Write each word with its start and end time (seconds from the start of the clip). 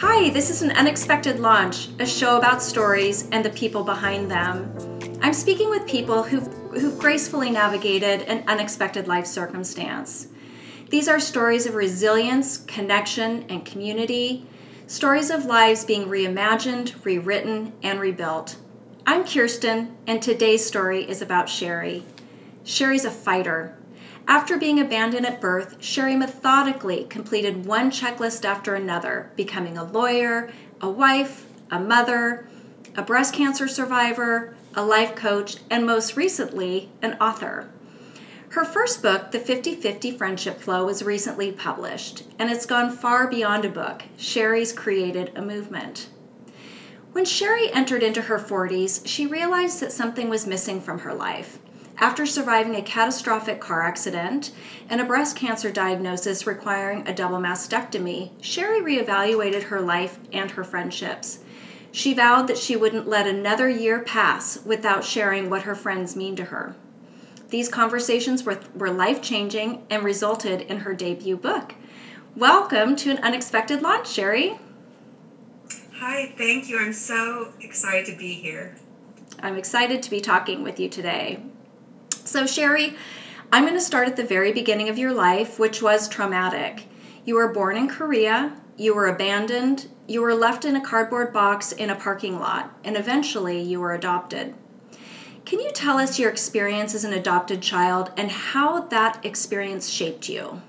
Hi, 0.00 0.30
this 0.30 0.48
is 0.48 0.62
an 0.62 0.70
unexpected 0.70 1.40
launch, 1.40 1.88
a 1.98 2.06
show 2.06 2.38
about 2.38 2.62
stories 2.62 3.28
and 3.32 3.44
the 3.44 3.50
people 3.50 3.82
behind 3.82 4.30
them. 4.30 4.72
I'm 5.20 5.32
speaking 5.32 5.70
with 5.70 5.88
people 5.88 6.22
who've, 6.22 6.46
who've 6.80 6.96
gracefully 7.00 7.50
navigated 7.50 8.22
an 8.28 8.44
unexpected 8.46 9.08
life 9.08 9.26
circumstance. 9.26 10.28
These 10.88 11.08
are 11.08 11.18
stories 11.18 11.66
of 11.66 11.74
resilience, 11.74 12.58
connection, 12.58 13.44
and 13.48 13.64
community, 13.64 14.46
stories 14.86 15.30
of 15.30 15.46
lives 15.46 15.84
being 15.84 16.06
reimagined, 16.06 17.04
rewritten, 17.04 17.72
and 17.82 17.98
rebuilt. 17.98 18.54
I'm 19.04 19.24
Kirsten, 19.24 19.96
and 20.06 20.22
today's 20.22 20.64
story 20.64 21.10
is 21.10 21.22
about 21.22 21.48
Sherry. 21.48 22.04
Sherry's 22.62 23.04
a 23.04 23.10
fighter. 23.10 23.76
After 24.28 24.58
being 24.58 24.78
abandoned 24.78 25.24
at 25.24 25.40
birth, 25.40 25.76
Sherry 25.80 26.14
methodically 26.14 27.04
completed 27.04 27.64
one 27.64 27.90
checklist 27.90 28.44
after 28.44 28.74
another, 28.74 29.30
becoming 29.36 29.78
a 29.78 29.84
lawyer, 29.84 30.50
a 30.82 30.90
wife, 30.90 31.46
a 31.70 31.80
mother, 31.80 32.46
a 32.94 33.00
breast 33.00 33.32
cancer 33.32 33.66
survivor, 33.66 34.54
a 34.74 34.84
life 34.84 35.14
coach, 35.14 35.56
and 35.70 35.86
most 35.86 36.14
recently, 36.14 36.90
an 37.00 37.14
author. 37.14 37.70
Her 38.50 38.66
first 38.66 39.00
book, 39.00 39.30
The 39.30 39.40
50 39.40 39.74
50 39.76 40.10
Friendship 40.10 40.60
Flow, 40.60 40.84
was 40.84 41.02
recently 41.02 41.50
published, 41.50 42.24
and 42.38 42.50
it's 42.50 42.66
gone 42.66 42.94
far 42.94 43.28
beyond 43.28 43.64
a 43.64 43.70
book. 43.70 44.02
Sherry's 44.18 44.74
created 44.74 45.32
a 45.36 45.42
movement. 45.42 46.10
When 47.12 47.24
Sherry 47.24 47.72
entered 47.72 48.02
into 48.02 48.22
her 48.22 48.38
40s, 48.38 49.06
she 49.06 49.26
realized 49.26 49.80
that 49.80 49.90
something 49.90 50.28
was 50.28 50.46
missing 50.46 50.82
from 50.82 50.98
her 50.98 51.14
life. 51.14 51.58
After 52.00 52.26
surviving 52.26 52.76
a 52.76 52.82
catastrophic 52.82 53.60
car 53.60 53.82
accident 53.82 54.52
and 54.88 55.00
a 55.00 55.04
breast 55.04 55.34
cancer 55.34 55.72
diagnosis 55.72 56.46
requiring 56.46 57.06
a 57.08 57.14
double 57.14 57.38
mastectomy, 57.38 58.30
Sherry 58.40 58.80
reevaluated 58.80 59.64
her 59.64 59.80
life 59.80 60.20
and 60.32 60.52
her 60.52 60.62
friendships. 60.62 61.40
She 61.90 62.14
vowed 62.14 62.46
that 62.46 62.58
she 62.58 62.76
wouldn't 62.76 63.08
let 63.08 63.26
another 63.26 63.68
year 63.68 63.98
pass 63.98 64.64
without 64.64 65.04
sharing 65.04 65.50
what 65.50 65.62
her 65.62 65.74
friends 65.74 66.14
mean 66.14 66.36
to 66.36 66.44
her. 66.44 66.76
These 67.48 67.68
conversations 67.68 68.44
were, 68.44 68.60
were 68.76 68.90
life 68.90 69.20
changing 69.20 69.84
and 69.90 70.04
resulted 70.04 70.60
in 70.62 70.80
her 70.80 70.94
debut 70.94 71.36
book. 71.36 71.74
Welcome 72.36 72.94
to 72.96 73.10
an 73.10 73.18
unexpected 73.24 73.82
launch, 73.82 74.08
Sherry. 74.08 74.60
Hi, 75.94 76.32
thank 76.38 76.68
you. 76.68 76.78
I'm 76.78 76.92
so 76.92 77.52
excited 77.60 78.06
to 78.06 78.16
be 78.16 78.34
here. 78.34 78.76
I'm 79.40 79.56
excited 79.56 80.00
to 80.04 80.10
be 80.10 80.20
talking 80.20 80.62
with 80.62 80.78
you 80.78 80.88
today. 80.88 81.42
So, 82.28 82.44
Sherry, 82.44 82.94
I'm 83.50 83.64
going 83.64 83.72
to 83.72 83.80
start 83.80 84.06
at 84.06 84.16
the 84.16 84.22
very 84.22 84.52
beginning 84.52 84.90
of 84.90 84.98
your 84.98 85.14
life, 85.14 85.58
which 85.58 85.80
was 85.80 86.10
traumatic. 86.10 86.84
You 87.24 87.36
were 87.36 87.54
born 87.54 87.78
in 87.78 87.88
Korea, 87.88 88.54
you 88.76 88.94
were 88.94 89.06
abandoned, 89.06 89.88
you 90.06 90.20
were 90.20 90.34
left 90.34 90.66
in 90.66 90.76
a 90.76 90.84
cardboard 90.84 91.32
box 91.32 91.72
in 91.72 91.88
a 91.88 91.94
parking 91.94 92.38
lot, 92.38 92.70
and 92.84 92.98
eventually 92.98 93.62
you 93.62 93.80
were 93.80 93.94
adopted. 93.94 94.54
Can 95.46 95.58
you 95.58 95.72
tell 95.72 95.96
us 95.96 96.18
your 96.18 96.28
experience 96.30 96.94
as 96.94 97.02
an 97.02 97.14
adopted 97.14 97.62
child 97.62 98.12
and 98.18 98.30
how 98.30 98.82
that 98.88 99.24
experience 99.24 99.88
shaped 99.88 100.28
you? 100.28 100.60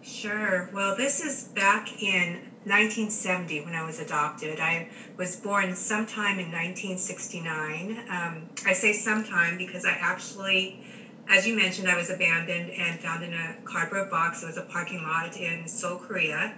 Sure. 0.00 0.70
Well, 0.72 0.96
this 0.96 1.20
is 1.20 1.48
back 1.48 2.02
in 2.02 2.47
1970 2.68 3.62
when 3.62 3.74
I 3.74 3.84
was 3.84 3.98
adopted. 3.98 4.60
I 4.60 4.88
was 5.16 5.36
born 5.36 5.74
sometime 5.74 6.38
in 6.38 6.52
1969. 6.52 8.04
Um, 8.10 8.48
I 8.66 8.72
say 8.72 8.92
sometime 8.92 9.56
because 9.56 9.84
I 9.84 9.92
actually, 9.92 10.80
as 11.28 11.46
you 11.46 11.56
mentioned, 11.56 11.88
I 11.88 11.96
was 11.96 12.10
abandoned 12.10 12.70
and 12.70 13.00
found 13.00 13.24
in 13.24 13.32
a 13.32 13.56
cardboard 13.64 14.10
box. 14.10 14.42
It 14.42 14.46
was 14.46 14.56
a 14.56 14.62
parking 14.62 15.02
lot 15.02 15.36
in 15.36 15.66
Seoul, 15.66 15.98
Korea. 15.98 16.54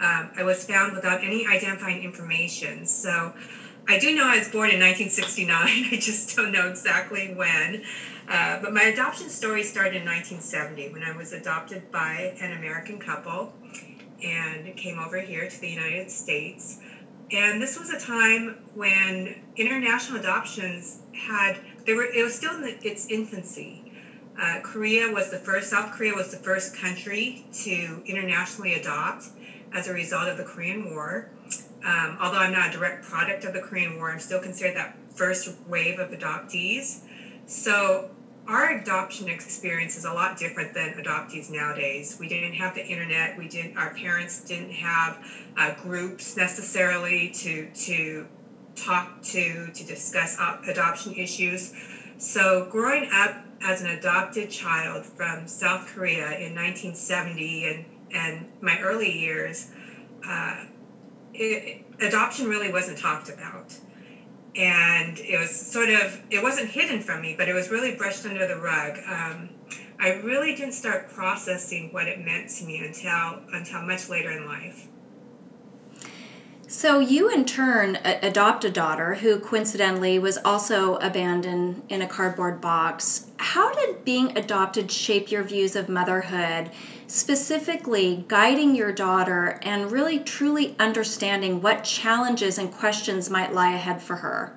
Um, 0.00 0.30
I 0.36 0.42
was 0.44 0.64
found 0.64 0.94
without 0.94 1.22
any 1.22 1.46
identifying 1.46 2.02
information. 2.02 2.86
So 2.86 3.34
I 3.88 3.98
do 3.98 4.14
know 4.14 4.26
I 4.26 4.38
was 4.38 4.48
born 4.48 4.70
in 4.70 4.80
1969. 4.80 5.48
I 5.92 5.96
just 5.96 6.36
don't 6.36 6.52
know 6.52 6.68
exactly 6.68 7.34
when. 7.34 7.82
Uh, 8.28 8.60
but 8.62 8.72
my 8.72 8.82
adoption 8.84 9.28
story 9.28 9.64
started 9.64 9.96
in 9.96 10.04
1970 10.06 10.92
when 10.92 11.02
I 11.02 11.16
was 11.16 11.32
adopted 11.32 11.90
by 11.90 12.36
an 12.40 12.52
American 12.56 12.98
couple 12.98 13.52
and 14.22 14.76
came 14.76 14.98
over 14.98 15.20
here 15.20 15.48
to 15.48 15.60
the 15.60 15.68
United 15.68 16.10
States. 16.10 16.78
And 17.32 17.62
this 17.62 17.78
was 17.78 17.90
a 17.90 18.00
time 18.00 18.56
when 18.74 19.36
international 19.56 20.18
adoptions 20.18 21.00
had 21.14 21.58
they 21.86 21.94
were 21.94 22.04
it 22.04 22.22
was 22.22 22.34
still 22.34 22.54
in 22.56 22.62
the, 22.62 22.86
its 22.86 23.06
infancy. 23.06 23.92
Uh, 24.40 24.60
Korea 24.62 25.12
was 25.12 25.30
the 25.30 25.38
first. 25.38 25.70
South 25.70 25.92
Korea 25.92 26.14
was 26.14 26.30
the 26.30 26.38
first 26.38 26.76
country 26.76 27.44
to 27.64 28.02
internationally 28.06 28.74
adopt 28.74 29.26
as 29.72 29.86
a 29.86 29.92
result 29.92 30.28
of 30.28 30.36
the 30.36 30.44
Korean 30.44 30.90
War. 30.90 31.30
Um, 31.84 32.18
although 32.20 32.38
I'm 32.38 32.52
not 32.52 32.68
a 32.68 32.72
direct 32.72 33.04
product 33.04 33.44
of 33.44 33.52
the 33.52 33.60
Korean 33.60 33.96
War, 33.96 34.10
I'm 34.10 34.20
still 34.20 34.40
considered 34.40 34.76
that 34.76 34.96
first 35.14 35.54
wave 35.66 35.98
of 35.98 36.10
adoptees. 36.10 37.00
So 37.46 38.10
our 38.50 38.70
adoption 38.72 39.28
experience 39.28 39.96
is 39.96 40.04
a 40.04 40.12
lot 40.12 40.36
different 40.36 40.74
than 40.74 40.94
adoptees 40.94 41.50
nowadays. 41.50 42.16
We 42.18 42.26
didn't 42.26 42.54
have 42.54 42.74
the 42.74 42.84
internet. 42.84 43.38
We 43.38 43.48
didn't. 43.48 43.78
Our 43.78 43.94
parents 43.94 44.40
didn't 44.40 44.72
have 44.72 45.24
uh, 45.56 45.74
groups 45.80 46.36
necessarily 46.36 47.30
to 47.30 47.70
to 47.70 48.26
talk 48.74 49.22
to 49.22 49.68
to 49.72 49.84
discuss 49.86 50.36
adoption 50.66 51.14
issues. 51.14 51.72
So 52.18 52.66
growing 52.68 53.08
up 53.12 53.36
as 53.62 53.82
an 53.82 53.86
adopted 53.86 54.50
child 54.50 55.06
from 55.06 55.46
South 55.46 55.86
Korea 55.86 56.32
in 56.32 56.54
1970 56.56 57.66
and 57.66 57.84
and 58.12 58.48
my 58.60 58.80
early 58.80 59.16
years. 59.16 59.70
Uh, 60.26 60.64
it, 61.32 61.84
adoption 62.00 62.48
really 62.48 62.72
wasn't 62.72 62.98
talked 62.98 63.28
about 63.28 63.74
and 64.56 65.18
it 65.18 65.38
was 65.38 65.50
sort 65.50 65.88
of 65.88 66.20
it 66.30 66.42
wasn't 66.42 66.68
hidden 66.68 67.00
from 67.00 67.22
me 67.22 67.34
but 67.38 67.48
it 67.48 67.54
was 67.54 67.70
really 67.70 67.94
brushed 67.94 68.26
under 68.26 68.46
the 68.46 68.56
rug. 68.56 68.98
Um, 69.06 69.50
i 69.98 70.14
really 70.24 70.54
didn't 70.54 70.72
start 70.72 71.10
processing 71.10 71.92
what 71.92 72.08
it 72.08 72.24
meant 72.24 72.48
to 72.48 72.64
me 72.64 72.84
until 72.84 73.42
until 73.52 73.82
much 73.82 74.08
later 74.08 74.30
in 74.30 74.46
life. 74.46 74.88
So 76.66 77.00
you 77.00 77.28
in 77.28 77.46
turn 77.46 77.98
adopt 78.04 78.64
a 78.64 78.70
daughter 78.70 79.14
who 79.16 79.40
coincidentally 79.40 80.20
was 80.20 80.38
also 80.44 80.94
abandoned 80.96 81.82
in 81.88 82.00
a 82.00 82.06
cardboard 82.06 82.60
box. 82.60 83.26
How 83.38 83.74
did 83.74 84.04
being 84.04 84.38
adopted 84.38 84.90
shape 84.90 85.32
your 85.32 85.42
views 85.42 85.74
of 85.74 85.88
motherhood 85.88 86.70
specifically 87.10 88.24
guiding 88.28 88.76
your 88.76 88.92
daughter 88.92 89.58
and 89.62 89.90
really 89.90 90.20
truly 90.20 90.76
understanding 90.78 91.60
what 91.60 91.82
challenges 91.82 92.56
and 92.56 92.70
questions 92.70 93.28
might 93.28 93.52
lie 93.52 93.74
ahead 93.74 94.00
for 94.00 94.16
her? 94.16 94.56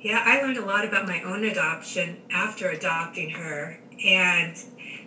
Yeah, 0.00 0.22
I 0.24 0.40
learned 0.42 0.58
a 0.58 0.64
lot 0.64 0.84
about 0.84 1.08
my 1.08 1.20
own 1.22 1.44
adoption 1.44 2.22
after 2.30 2.70
adopting 2.70 3.30
her. 3.30 3.80
And 4.04 4.56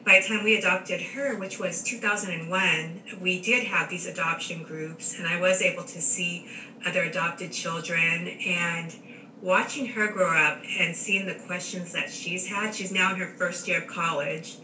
by 0.06 0.20
the 0.20 0.28
time 0.28 0.44
we 0.44 0.58
adopted 0.58 1.02
her, 1.02 1.38
which 1.38 1.60
was 1.60 1.82
2001, 1.84 3.20
we 3.22 3.42
did 3.42 3.64
have 3.64 3.90
these 3.90 4.06
adoption 4.06 4.64
groups, 4.64 5.18
and 5.18 5.26
I 5.26 5.40
was 5.40 5.62
able 5.62 5.84
to 5.84 6.02
see 6.02 6.46
other 6.86 7.04
adopted 7.04 7.54
children. 7.54 8.28
And 8.46 8.94
watching 9.42 9.86
her 9.88 10.12
grow 10.12 10.36
up 10.36 10.62
and 10.78 10.94
seeing 10.94 11.26
the 11.26 11.36
questions 11.36 11.94
that 11.94 12.10
she's 12.10 12.48
had, 12.48 12.76
she's 12.76 12.92
now 12.92 13.14
in 13.14 13.20
her 13.20 13.34
first 13.38 13.66
year 13.66 13.82
of 13.82 13.88
college 13.88 14.58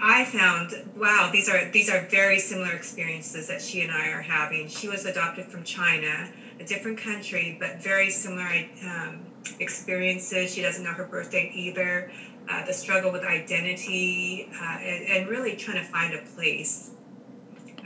I 0.00 0.24
found 0.24 0.74
wow 0.96 1.28
these 1.32 1.48
are 1.48 1.70
these 1.70 1.90
are 1.90 2.06
very 2.06 2.38
similar 2.38 2.72
experiences 2.72 3.48
that 3.48 3.60
she 3.60 3.82
and 3.82 3.90
I 3.90 4.08
are 4.08 4.22
having. 4.22 4.68
She 4.68 4.88
was 4.88 5.04
adopted 5.04 5.46
from 5.46 5.64
China, 5.64 6.30
a 6.60 6.64
different 6.64 6.98
country, 6.98 7.56
but 7.58 7.82
very 7.82 8.10
similar 8.10 8.64
um, 8.84 9.26
experiences. 9.58 10.54
She 10.54 10.62
doesn't 10.62 10.84
know 10.84 10.92
her 10.92 11.06
birthday 11.06 11.50
either. 11.52 12.10
Uh, 12.48 12.64
the 12.64 12.72
struggle 12.72 13.12
with 13.12 13.22
identity 13.24 14.48
uh, 14.58 14.78
and, 14.78 15.04
and, 15.04 15.28
really 15.28 15.54
trying 15.54 15.76
to 15.76 15.82
find 15.82 16.14
a 16.14 16.22
place. 16.34 16.92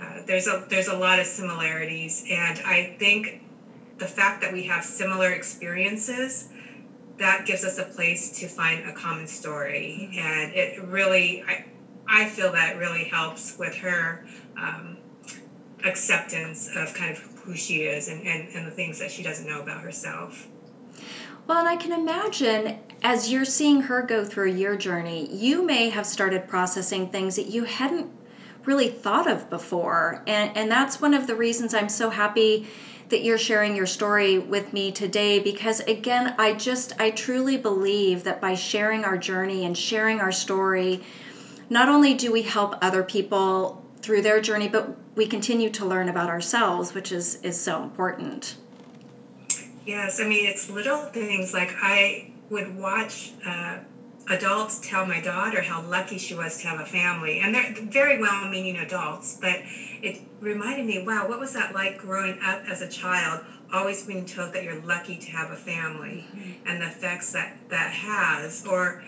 Uh, 0.01 0.21
there's 0.25 0.47
a 0.47 0.65
there's 0.69 0.87
a 0.87 0.97
lot 0.97 1.19
of 1.19 1.27
similarities, 1.27 2.25
and 2.31 2.61
I 2.61 2.95
think 2.97 3.43
the 3.99 4.07
fact 4.07 4.41
that 4.43 4.53
we 4.53 4.63
have 4.65 4.85
similar 4.85 5.33
experiences 5.33 6.49
that 7.19 7.45
gives 7.45 7.65
us 7.65 7.79
a 7.79 7.85
place 7.85 8.39
to 8.39 8.47
find 8.47 8.89
a 8.89 8.93
common 8.93 9.27
story, 9.27 10.11
and 10.17 10.53
it 10.53 10.81
really 10.81 11.43
I, 11.43 11.65
I 12.13 12.29
feel 12.29 12.53
that 12.53 12.77
really 12.77 13.05
helps 13.05 13.59
with 13.59 13.75
her 13.77 14.27
um, 14.57 14.99
acceptance 15.83 16.69
of 16.77 16.93
kind 16.93 17.11
of 17.11 17.19
who 17.19 17.57
she 17.57 17.83
is 17.83 18.09
and, 18.09 18.27
and, 18.27 18.49
and 18.55 18.67
the 18.67 18.71
things 18.71 18.99
that 18.99 19.11
she 19.11 19.23
doesn't 19.23 19.49
know 19.49 19.63
about 19.63 19.81
herself. 19.81 20.47
Well, 21.47 21.59
and 21.59 21.69
I 21.69 21.77
can 21.77 21.93
imagine 21.93 22.79
as 23.03 23.33
you're 23.33 23.47
seeing 23.47 23.81
her 23.83 24.03
go 24.03 24.27
through 24.27 24.53
your 24.53 24.77
journey, 24.77 25.35
you 25.35 25.65
may 25.65 25.89
have 25.89 26.07
started 26.07 26.47
processing 26.47 27.09
things 27.09 27.35
that 27.37 27.47
you 27.47 27.65
hadn't 27.65 28.11
really 28.67 28.91
thought 28.91 29.29
of 29.29 29.49
before. 29.49 30.23
And, 30.27 30.55
and 30.57 30.71
that's 30.71 31.01
one 31.01 31.15
of 31.15 31.27
the 31.27 31.35
reasons 31.35 31.73
I'm 31.73 31.89
so 31.89 32.11
happy 32.11 32.69
that 33.09 33.25
you're 33.25 33.39
sharing 33.39 33.75
your 33.75 33.87
story 33.87 34.39
with 34.39 34.73
me 34.73 34.91
today 34.91 35.39
because 35.39 35.81
again 35.81 36.35
i 36.39 36.55
just 36.55 36.99
i 36.99 37.11
truly 37.11 37.59
believe 37.59 38.25
that 38.25 38.41
by 38.41 38.55
sharing 38.55 39.05
our 39.05 39.19
journey 39.19 39.67
and 39.67 39.77
sharing 39.77 40.19
our 40.19 40.33
story 40.33 41.03
not 41.73 41.89
only 41.89 42.13
do 42.13 42.31
we 42.31 42.43
help 42.43 42.77
other 42.83 43.03
people 43.03 43.83
through 44.03 44.21
their 44.21 44.41
journey, 44.43 44.69
but 44.69 44.95
we 45.17 45.27
continue 45.27 45.71
to 45.71 45.87
learn 45.87 46.09
about 46.09 46.29
ourselves, 46.29 46.93
which 46.93 47.11
is 47.11 47.37
is 47.43 47.59
so 47.59 47.83
important. 47.83 48.57
Yes, 49.87 50.21
I 50.21 50.25
mean 50.25 50.47
it's 50.47 50.69
little 50.69 51.07
things 51.07 51.55
like 51.55 51.73
I 51.81 52.31
would 52.51 52.77
watch 52.77 53.33
uh, 53.47 53.79
adults 54.29 54.87
tell 54.87 55.07
my 55.07 55.21
daughter 55.23 55.63
how 55.63 55.83
lucky 55.83 56.19
she 56.19 56.35
was 56.35 56.59
to 56.61 56.69
have 56.69 56.79
a 56.79 56.87
family, 56.87 57.41
and 57.41 57.55
they're 57.55 57.75
very 57.75 58.21
well-meaning 58.21 58.77
adults, 58.77 59.39
but 59.41 59.57
it 60.03 60.21
reminded 60.41 60.85
me, 60.85 61.03
wow, 61.05 61.27
what 61.27 61.41
was 61.41 61.55
that 61.55 61.75
like 61.75 61.97
growing 61.97 62.39
up 62.43 62.63
as 62.69 62.83
a 62.83 62.89
child? 62.89 63.41
Always 63.73 64.05
being 64.05 64.27
told 64.27 64.53
that 64.53 64.65
you're 64.65 64.83
lucky 64.83 65.17
to 65.17 65.31
have 65.31 65.51
a 65.51 65.57
family, 65.57 66.27
mm-hmm. 66.29 66.69
and 66.69 66.83
the 66.83 66.87
effects 66.87 67.33
that 67.33 67.57
that 67.71 67.91
has, 67.93 68.67
or 68.67 69.03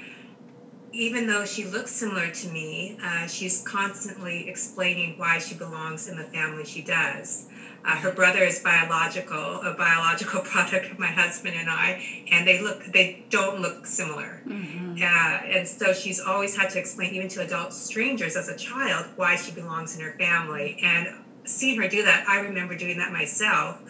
even 0.95 1.27
though 1.27 1.45
she 1.45 1.65
looks 1.65 1.91
similar 1.91 2.31
to 2.31 2.49
me, 2.49 2.97
uh, 3.03 3.27
she's 3.27 3.63
constantly 3.63 4.49
explaining 4.49 5.19
why 5.19 5.39
she 5.39 5.55
belongs 5.55 6.07
in 6.07 6.17
the 6.17 6.23
family 6.25 6.65
she 6.65 6.83
does. 6.83 7.47
Uh, 7.85 7.97
her 7.97 8.13
brother 8.13 8.39
is 8.39 8.61
biological, 8.61 9.61
a 9.63 9.75
biological 9.75 10.41
product 10.45 10.93
of 10.93 10.99
my 10.99 11.09
husband 11.09 11.57
and 11.57 11.69
I, 11.69 12.25
and 12.31 12.47
they 12.47 12.63
look, 12.63 12.85
they 12.85 13.25
don't 13.29 13.61
look 13.61 13.87
similar. 13.87 14.41
Mm-hmm. 14.47 15.03
Uh, 15.03 15.57
and 15.57 15.67
so 15.67 15.93
she's 15.93 16.21
always 16.21 16.57
had 16.57 16.71
to 16.71 16.79
explain, 16.79 17.13
even 17.13 17.29
to 17.29 17.43
adult 17.43 17.75
strangers 17.75 18.37
as 18.37 18.49
a 18.49 18.57
child, 18.57 19.07
why 19.17 19.35
she 19.35 19.51
belongs 19.51 19.97
in 19.97 20.03
her 20.03 20.13
family. 20.17 20.79
And 20.83 21.09
seeing 21.45 21.83
her 21.83 21.89
do 21.89 22.05
that, 22.05 22.29
I 22.29 22.41
remember 22.41 22.77
doing 22.77 22.99
that 22.99 23.13
myself 23.13 23.83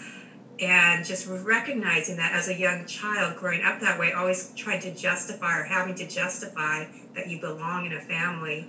and 0.60 1.04
just 1.04 1.26
recognizing 1.26 2.16
that 2.16 2.32
as 2.32 2.48
a 2.48 2.54
young 2.54 2.86
child 2.86 3.36
growing 3.36 3.62
up 3.64 3.80
that 3.80 3.98
way 3.98 4.12
always 4.12 4.52
trying 4.56 4.80
to 4.80 4.94
justify 4.94 5.58
or 5.58 5.64
having 5.64 5.94
to 5.94 6.06
justify 6.06 6.86
that 7.14 7.28
you 7.28 7.40
belong 7.40 7.86
in 7.86 7.92
a 7.92 8.00
family 8.00 8.68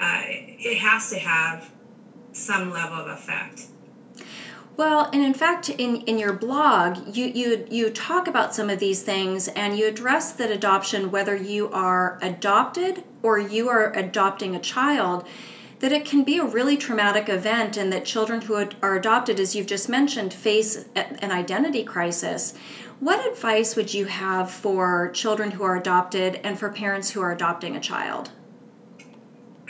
uh, 0.00 0.22
it 0.26 0.78
has 0.78 1.10
to 1.10 1.18
have 1.18 1.70
some 2.32 2.70
level 2.70 2.98
of 2.98 3.06
effect. 3.08 3.66
Well, 4.76 5.10
and 5.12 5.22
in 5.22 5.34
fact, 5.34 5.68
in, 5.68 5.96
in 6.02 6.18
your 6.18 6.32
blog, 6.32 7.14
you, 7.14 7.26
you 7.26 7.66
you 7.70 7.90
talk 7.90 8.26
about 8.26 8.54
some 8.54 8.70
of 8.70 8.78
these 8.78 9.02
things, 9.02 9.48
and 9.48 9.76
you 9.76 9.86
address 9.86 10.32
that 10.32 10.50
adoption, 10.50 11.10
whether 11.10 11.36
you 11.36 11.70
are 11.70 12.18
adopted 12.22 13.04
or 13.22 13.38
you 13.38 13.68
are 13.68 13.92
adopting 13.92 14.56
a 14.56 14.60
child, 14.60 15.26
that 15.80 15.92
it 15.92 16.04
can 16.04 16.22
be 16.24 16.38
a 16.38 16.44
really 16.44 16.76
traumatic 16.76 17.28
event 17.28 17.76
and 17.76 17.92
that 17.92 18.04
children 18.04 18.42
who 18.42 18.68
are 18.82 18.96
adopted, 18.96 19.40
as 19.40 19.56
you've 19.56 19.66
just 19.66 19.88
mentioned, 19.88 20.32
face 20.32 20.84
an 20.94 21.32
identity 21.32 21.82
crisis. 21.82 22.54
What 23.00 23.26
advice 23.26 23.76
would 23.76 23.92
you 23.92 24.04
have 24.04 24.50
for 24.50 25.10
children 25.12 25.52
who 25.52 25.64
are 25.64 25.76
adopted 25.76 26.38
and 26.44 26.58
for 26.58 26.68
parents 26.68 27.10
who 27.10 27.22
are 27.22 27.32
adopting 27.32 27.76
a 27.76 27.80
child? 27.80 28.30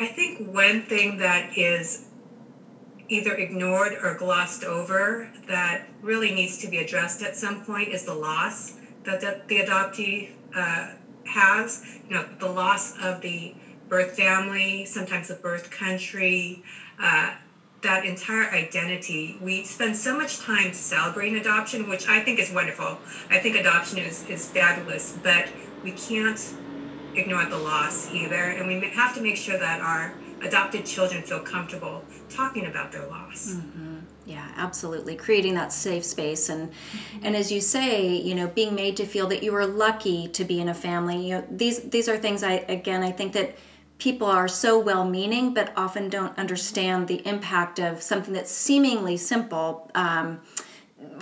I 0.01 0.07
think 0.07 0.53
one 0.53 0.83
thing 0.83 1.19
that 1.19 1.57
is 1.57 2.07
either 3.09 3.35
ignored 3.35 3.93
or 4.03 4.17
glossed 4.17 4.65
over 4.65 5.31
that 5.47 5.89
really 6.03 6.33
needs 6.33 6.59
to 6.59 6.69
be 6.69 6.79
addressed 6.79 7.23
at 7.23 7.37
some 7.37 7.65
point 7.65 7.89
is 7.89 8.05
the 8.05 8.15
loss 8.15 8.79
that 9.05 9.21
the, 9.21 9.43
the 9.47 9.61
adoptee 9.61 10.31
uh, 10.57 10.93
has. 11.27 11.85
You 12.09 12.17
know, 12.17 12.29
the 12.41 12.51
loss 12.51 12.99
of 13.01 13.21
the 13.21 13.55
birth 13.91 14.17
family, 14.17 14.87
sometimes 14.87 15.29
the 15.29 15.35
birth 15.35 15.71
country, 15.71 16.63
uh, 16.99 17.35
that 17.83 18.05
entire 18.07 18.51
identity. 18.51 19.37
We 19.41 19.65
spend 19.65 19.97
so 19.97 20.17
much 20.17 20.39
time 20.39 20.73
celebrating 20.73 21.39
adoption, 21.39 21.89
which 21.89 22.09
I 22.09 22.21
think 22.21 22.39
is 22.39 22.53
wonderful. 22.53 22.99
I 23.31 23.39
think 23.39 23.57
adoption 23.57 23.99
is, 23.99 24.25
is 24.29 24.49
fabulous, 24.49 25.19
but 25.23 25.49
we 25.83 25.93
can't 25.93 26.41
ignore 27.15 27.45
the 27.47 27.59
loss 27.59 28.11
either. 28.13 28.35
And 28.35 28.67
we 28.67 28.89
have 28.91 29.15
to 29.17 29.21
make 29.21 29.37
sure 29.37 29.59
that 29.59 29.81
our 29.81 30.15
adopted 30.43 30.87
children 30.87 31.23
feel 31.23 31.41
comfortable 31.41 32.05
talking 32.29 32.67
about 32.67 32.93
their 32.93 33.07
loss. 33.09 33.55
Mm-hmm. 33.55 33.97
Yeah, 34.27 34.47
absolutely. 34.57 35.17
Creating 35.17 35.55
that 35.55 35.73
safe 35.73 36.05
space 36.05 36.51
and 36.51 36.71
mm-hmm. 36.71 37.27
and 37.27 37.35
as 37.35 37.51
you 37.51 37.61
say, 37.61 38.15
you 38.15 38.35
know, 38.35 38.47
being 38.47 38.75
made 38.75 38.97
to 38.99 39.07
feel 39.07 39.27
that 39.29 39.43
you 39.43 39.55
are 39.55 39.67
lucky 39.67 40.29
to 40.29 40.45
be 40.45 40.61
in 40.61 40.69
a 40.69 40.75
family. 40.75 41.29
You 41.29 41.39
know, 41.39 41.47
these 41.51 41.81
these 41.81 42.09
are 42.09 42.17
things 42.17 42.43
I 42.43 42.53
again 42.69 43.03
I 43.03 43.11
think 43.11 43.33
that 43.33 43.57
people 44.01 44.27
are 44.27 44.49
so 44.49 44.79
well 44.79 45.05
meaning 45.09 45.55
but 45.55 45.73
often 45.77 46.09
don't 46.09 46.37
understand 46.37 47.07
the 47.07 47.27
impact 47.27 47.79
of 47.79 48.03
something 48.03 48.35
that's 48.35 48.51
seemingly 48.51 49.17
simple, 49.17 49.91
um, 49.95 50.41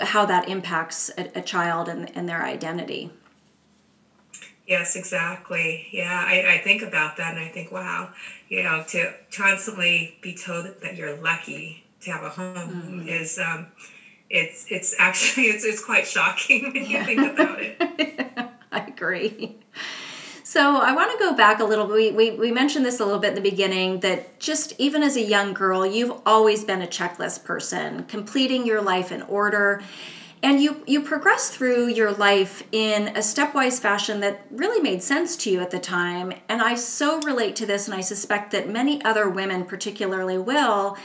how 0.01 0.25
that 0.25 0.49
impacts 0.49 1.11
a, 1.19 1.39
a 1.39 1.43
child 1.43 1.89
and, 1.89 2.17
and, 2.17 2.29
their 2.29 2.43
identity. 2.43 3.11
Yes, 4.67 4.97
exactly. 4.97 5.89
Yeah, 5.93 6.25
I, 6.27 6.55
I 6.55 6.59
think 6.59 6.83
about 6.83 7.17
that 7.19 7.35
and 7.35 7.45
I 7.45 7.49
think, 7.49 7.71
wow, 7.71 8.11
you 8.49 8.63
know, 8.63 8.85
to 8.89 9.13
constantly 9.33 10.17
be 10.21 10.35
told 10.35 10.67
that 10.83 10.97
you're 10.97 11.17
lucky 11.17 11.85
to 12.03 12.11
have 12.13 12.23
a 12.23 12.31
home 12.31 12.55
mm-hmm. 12.55 13.09
is. 13.09 13.39
Um, 13.39 13.67
it's 14.31 14.67
it's 14.69 14.95
actually 14.99 15.45
it's, 15.45 15.65
it's 15.65 15.83
quite 15.83 16.07
shocking 16.07 16.65
when 16.73 16.85
you 16.85 17.03
think 17.05 17.21
about 17.21 17.59
it. 17.61 17.77
I 18.73 18.81
agree. 18.81 19.57
So 20.51 20.79
I 20.79 20.95
want 20.95 21.13
to 21.13 21.19
go 21.19 21.35
back 21.35 21.61
a 21.61 21.65
little. 21.65 21.87
We, 21.87 22.11
we, 22.11 22.31
we 22.31 22.51
mentioned 22.51 22.83
this 22.83 23.01
a 23.01 23.05
little 23.05 23.21
bit 23.21 23.29
in 23.29 23.35
the 23.35 23.51
beginning 23.51 24.01
that 24.01 24.41
just 24.41 24.73
even 24.79 25.03
as 25.03 25.15
a 25.15 25.21
young 25.21 25.53
girl, 25.53 25.85
you've 25.85 26.23
always 26.25 26.65
been 26.65 26.81
a 26.81 26.87
checklist 26.87 27.45
person, 27.45 28.05
completing 28.05 28.65
your 28.65 28.81
life 28.81 29.13
in 29.13 29.21
order. 29.25 29.83
And 30.43 30.59
you, 30.59 30.83
you 30.87 31.03
progress 31.03 31.51
through 31.51 31.89
your 31.89 32.13
life 32.13 32.63
in 32.73 33.09
a 33.09 33.21
stepwise 33.21 33.79
fashion 33.79 34.21
that 34.21 34.47
really 34.51 34.81
made 34.81 35.03
sense 35.03 35.37
to 35.37 35.51
you 35.51 35.61
at 35.61 35.71
the 35.71 35.79
time. 35.79 36.33
And 36.49 36.63
I 36.63 36.77
so 36.77 37.21
relate 37.21 37.55
to 37.57 37.67
this, 37.67 37.87
and 37.87 37.95
I 37.95 38.01
suspect 38.01 38.51
that 38.53 38.71
many 38.71 39.05
other 39.05 39.29
women, 39.29 39.67
particularly, 39.67 40.39
will 40.39 40.97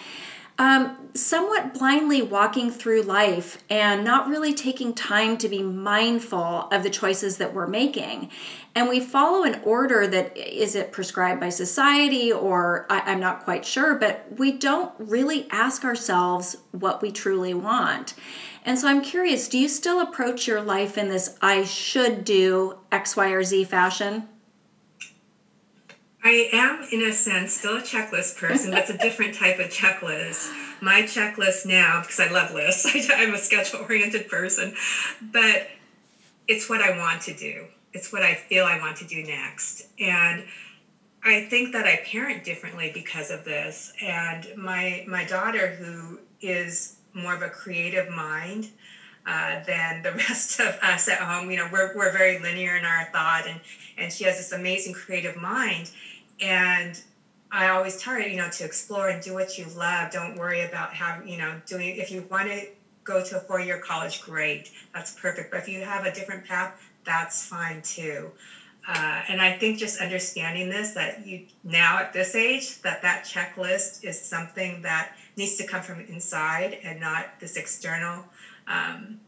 um, 0.60 1.10
somewhat 1.16 1.74
blindly 1.74 2.22
walking 2.22 2.70
through 2.70 3.02
life 3.02 3.64
and 3.70 4.04
not 4.04 4.28
really 4.28 4.54
taking 4.54 4.94
time 4.94 5.38
to 5.38 5.50
be 5.50 5.64
mindful 5.64 6.68
of 6.72 6.84
the 6.84 6.90
choices 6.90 7.38
that 7.38 7.54
we're 7.54 7.68
making. 7.68 8.30
And 8.76 8.88
we 8.88 9.00
follow 9.00 9.44
an 9.44 9.62
order 9.64 10.08
that 10.08 10.36
is 10.38 10.76
it 10.76 10.92
prescribed 10.92 11.40
by 11.40 11.50
society 11.50 12.32
or 12.32 12.86
I, 12.90 13.12
I'm 13.12 13.20
not 13.20 13.44
quite 13.44 13.66
sure, 13.66 13.96
but 13.96 14.26
we 14.38 14.52
don't 14.52 14.94
really 15.00 15.48
ask 15.52 15.84
ourselves 15.84 16.58
what 16.72 17.02
we 17.02 17.12
truly 17.12 17.54
want. 17.54 18.14
And 18.66 18.80
so 18.80 18.88
I'm 18.88 19.02
curious 19.02 19.50
do 19.50 19.58
you 19.58 19.68
still 19.68 20.00
approach 20.00 20.48
your 20.48 20.62
life 20.62 20.98
in 20.98 21.10
this 21.10 21.38
I 21.42 21.64
should 21.64 22.24
do 22.24 22.78
X, 22.92 23.16
Y, 23.16 23.30
or 23.30 23.44
Z 23.44 23.66
fashion? 23.66 24.30
I 26.24 26.50
am, 26.54 26.88
in 26.92 27.02
a 27.02 27.12
sense, 27.12 27.54
still 27.54 27.78
a 27.78 27.82
checklist 27.82 28.38
person, 28.38 28.72
but 28.72 28.80
it's 28.80 28.90
a 28.90 28.98
different 28.98 29.36
type 29.36 29.60
of 29.60 29.68
checklist. 29.68 30.50
My 30.82 31.02
checklist 31.02 31.66
now, 31.66 32.00
because 32.02 32.20
I 32.20 32.30
love 32.30 32.54
lists, 32.54 33.10
I'm 33.14 33.34
a 33.34 33.38
schedule 33.38 33.82
oriented 33.82 34.30
person, 34.30 34.74
but 35.22 35.68
it's 36.48 36.70
what 36.70 36.82
I 36.82 36.98
want 36.98 37.22
to 37.24 37.34
do. 37.34 37.66
It's 37.92 38.12
what 38.12 38.24
I 38.24 38.36
feel 38.36 38.66
I 38.66 38.80
want 38.80 38.98
to 38.98 39.06
do 39.06 39.22
next. 39.24 39.88
And 40.00 40.46
I 41.24 41.42
think 41.42 41.74
that 41.74 41.86
I 41.86 42.02
parent 42.06 42.44
differently 42.46 42.92
because 42.94 43.30
of 43.30 43.44
this. 43.44 43.92
And 44.02 44.48
my 44.58 45.06
my 45.08 45.26
daughter, 45.26 45.76
who 45.76 46.20
is 46.42 46.96
more 47.14 47.34
of 47.34 47.42
a 47.42 47.50
creative 47.50 48.10
mind 48.10 48.70
uh, 49.26 49.64
than 49.66 50.02
the 50.02 50.12
rest 50.30 50.60
of 50.60 50.78
us 50.82 51.08
at 51.08 51.20
home, 51.20 51.52
you 51.52 51.58
know, 51.58 51.70
we're, 51.72 51.96
we're 51.96 52.12
very 52.12 52.40
linear 52.40 52.76
in 52.76 52.86
our 52.86 53.06
thought, 53.12 53.44
and 53.48 53.60
and 53.98 54.12
she 54.12 54.24
has 54.24 54.38
this 54.38 54.52
amazing 54.52 54.94
creative 54.94 55.38
mind 55.38 55.92
and 56.42 57.02
I 57.52 57.70
always 57.70 57.98
tell 57.98 58.14
her, 58.14 58.20
you 58.20 58.36
know, 58.36 58.50
to 58.50 58.64
explore 58.64 59.10
and 59.10 59.22
do 59.22 59.34
what 59.34 59.58
you 59.58 59.68
love. 59.68 60.12
Don't 60.12 60.36
worry 60.36 60.62
about 60.62 60.94
having, 60.94 61.28
you 61.28 61.38
know, 61.38 61.62
doing. 61.68 61.96
If 61.96 62.12
you 62.12 62.26
want 62.30 62.48
to 62.48 62.68
go 63.04 63.24
to 63.24 63.38
a 63.38 63.40
four-year 63.40 63.78
college, 63.78 64.22
great, 64.22 64.72
that's 64.94 65.12
perfect. 65.12 65.52
But 65.52 65.60
if 65.60 65.68
you 65.68 65.82
have 65.82 66.04
a 66.04 66.12
different 66.12 66.46
path, 66.46 66.74
that's 67.04 67.46
fine 67.46 67.82
too. 67.82 68.32
Uh, 68.88 69.22
and 69.30 69.42
I 69.42 69.58
think 69.58 69.78
just 69.78 70.02
understanding 70.02 70.70
this 70.70 70.92
that 70.92 71.26
you 71.26 71.46
now 71.64 72.00
at 72.00 72.12
this 72.12 72.36
age 72.36 72.82
that 72.82 73.02
that 73.02 73.24
checklist 73.24 74.04
is 74.04 74.20
something 74.20 74.82
that 74.82 75.16
needs 75.38 75.56
to 75.58 75.66
come 75.66 75.82
from 75.82 76.02
inside 76.02 76.78
and 76.84 77.00
not 77.00 77.28
this 77.40 77.56
external 77.56 78.26
um, 78.68 79.20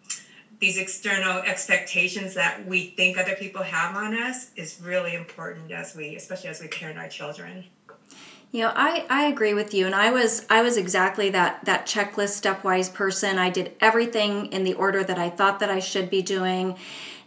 these 0.59 0.77
external 0.77 1.39
expectations 1.39 2.33
that 2.35 2.65
we 2.65 2.87
think 2.87 3.17
other 3.17 3.35
people 3.35 3.63
have 3.63 3.95
on 3.95 4.15
us 4.15 4.51
is 4.55 4.79
really 4.81 5.15
important 5.15 5.71
as 5.71 5.95
we 5.95 6.15
especially 6.15 6.49
as 6.49 6.61
we 6.61 6.67
parent 6.67 6.97
our 6.97 7.07
children. 7.07 7.65
You 8.51 8.63
know 8.63 8.73
i 8.75 9.05
i 9.09 9.25
agree 9.25 9.53
with 9.53 9.73
you 9.73 9.85
and 9.85 9.93
i 9.93 10.11
was 10.11 10.45
i 10.49 10.61
was 10.61 10.77
exactly 10.77 11.29
that 11.31 11.65
that 11.65 11.85
checklist 11.85 12.41
stepwise 12.41 12.93
person. 12.93 13.37
I 13.37 13.49
did 13.49 13.73
everything 13.81 14.47
in 14.47 14.63
the 14.63 14.73
order 14.75 15.03
that 15.03 15.17
i 15.17 15.29
thought 15.29 15.59
that 15.59 15.69
i 15.69 15.79
should 15.79 16.09
be 16.09 16.21
doing. 16.21 16.77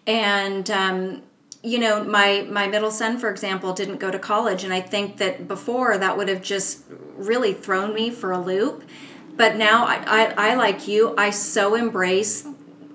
And 0.07 0.71
um, 0.71 1.23
you 1.63 1.79
know 1.79 2.03
my 2.05 2.47
my 2.49 2.67
middle 2.67 2.91
son 2.91 3.19
for 3.19 3.31
example 3.31 3.73
didn't 3.73 3.99
go 3.99 4.11
to 4.11 4.19
college 4.19 4.63
and 4.63 4.73
i 4.73 4.81
think 4.81 5.17
that 5.17 5.49
before 5.49 5.99
that 5.99 6.17
would 6.17 6.29
have 6.29 6.41
just 6.41 6.85
really 7.17 7.53
thrown 7.53 7.93
me 7.93 8.11
for 8.11 8.33
a 8.33 8.41
loop. 8.41 8.85
But 9.37 9.55
now 9.55 9.85
I, 9.85 10.03
I, 10.07 10.51
I 10.51 10.55
like 10.55 10.89
you 10.89 11.15
i 11.19 11.31
so 11.31 11.75
embrace 11.75 12.47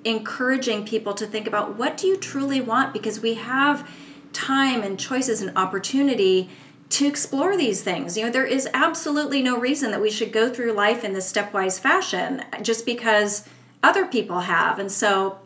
encouraging 0.04 0.86
people 0.86 1.14
to 1.14 1.26
think 1.26 1.48
about 1.48 1.78
what 1.78 1.98
do 1.98 2.08
you 2.08 2.18
truly 2.18 2.62
want 2.62 2.94
because 2.94 3.22
we 3.22 3.36
have 3.36 3.90
time 4.34 4.82
and 4.82 5.00
choices 5.00 5.42
and 5.42 5.56
opportunity 5.58 6.50
to 6.90 7.08
explore 7.08 7.58
these 7.58 7.82
things. 7.82 8.18
You 8.18 8.26
know, 8.26 8.32
there 8.32 8.46
is 8.46 8.68
absolutely 8.74 9.42
no 9.42 9.58
reason 9.58 9.92
that 9.92 10.02
we 10.02 10.12
should 10.12 10.32
go 10.32 10.50
through 10.50 10.74
life 10.74 11.04
in 11.04 11.14
this 11.14 11.32
stepwise 11.32 11.80
fashion 11.80 12.44
just 12.62 12.86
because 12.86 13.48
other 13.82 14.06
people 14.06 14.42
have. 14.42 14.80
And 14.80 14.92
so 14.92 15.40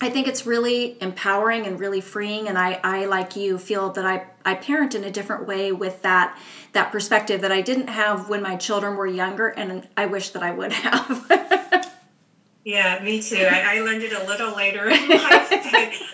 I 0.00 0.10
think 0.10 0.28
it's 0.28 0.46
really 0.46 0.96
empowering 1.02 1.66
and 1.66 1.80
really 1.80 2.00
freeing. 2.00 2.46
And 2.46 2.56
I, 2.56 2.80
I 2.84 3.06
like 3.06 3.34
you, 3.34 3.58
feel 3.58 3.90
that 3.90 4.06
I, 4.06 4.26
I 4.44 4.54
parent 4.54 4.94
in 4.94 5.02
a 5.02 5.10
different 5.10 5.46
way 5.46 5.72
with 5.72 6.02
that 6.02 6.38
that 6.72 6.92
perspective 6.92 7.40
that 7.40 7.50
I 7.50 7.60
didn't 7.60 7.88
have 7.88 8.28
when 8.28 8.42
my 8.42 8.56
children 8.56 8.96
were 8.96 9.06
younger, 9.06 9.48
and 9.48 9.88
I 9.96 10.06
wish 10.06 10.30
that 10.30 10.42
I 10.42 10.50
would 10.52 10.72
have. 10.72 11.84
yeah, 12.68 13.02
me 13.02 13.22
too. 13.22 13.48
I, 13.50 13.76
I, 13.76 13.80
learned 13.80 14.02
it 14.02 14.12
a 14.12 14.26
little 14.26 14.54
later 14.54 14.90
in 14.90 15.08
life, 15.08 15.48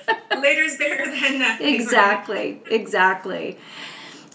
but 0.06 0.38
later 0.40 0.62
is 0.62 0.76
better 0.76 1.04
than 1.04 1.40
nothing. 1.40 1.74
Exactly, 1.74 2.62
exactly. 2.70 3.58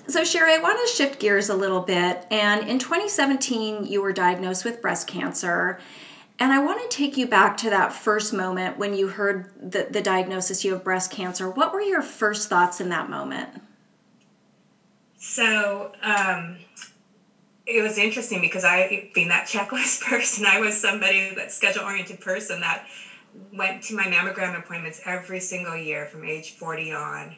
So, 0.08 0.26
Sherry, 0.26 0.56
I 0.56 0.58
want 0.58 0.86
to 0.86 0.94
shift 0.94 1.22
gears 1.22 1.48
a 1.48 1.56
little 1.56 1.80
bit. 1.80 2.28
And 2.30 2.68
in 2.68 2.78
2017, 2.78 3.86
you 3.86 4.02
were 4.02 4.12
diagnosed 4.12 4.66
with 4.66 4.82
breast 4.82 5.08
cancer. 5.08 5.80
And 6.40 6.52
I 6.52 6.60
want 6.60 6.82
to 6.82 6.98
take 6.98 7.16
you 7.16 7.26
back 7.26 7.56
to 7.58 7.70
that 7.70 7.94
first 7.94 8.34
moment 8.34 8.78
when 8.78 8.94
you 8.94 9.08
heard 9.08 9.54
the, 9.58 9.88
the 9.90 10.02
diagnosis 10.02 10.66
you 10.66 10.74
have 10.74 10.84
breast 10.84 11.12
cancer. 11.12 11.50
What 11.50 11.72
were 11.72 11.80
your 11.80 12.02
first 12.02 12.50
thoughts 12.50 12.82
in 12.82 12.90
that 12.90 13.10
moment? 13.10 13.62
So, 15.18 15.94
um, 16.04 16.58
it 17.70 17.82
was 17.82 17.98
interesting 17.98 18.42
because 18.42 18.64
I, 18.64 19.10
being 19.14 19.30
that 19.30 19.48
checklist 19.48 20.02
person, 20.10 20.46
I 20.46 20.60
was 20.60 20.80
somebody 20.80 21.34
that 21.36 21.52
schedule 21.52 21.84
oriented 21.84 22.20
person 22.20 22.62
that 22.62 22.86
went 23.54 23.84
to 23.84 23.96
my 23.96 24.06
mammogram 24.06 24.58
appointments 24.58 25.02
every 25.06 25.40
single 25.40 25.76
year 25.76 26.06
from 26.08 26.26
age 26.26 26.52
40 26.52 26.92
on. 26.92 27.36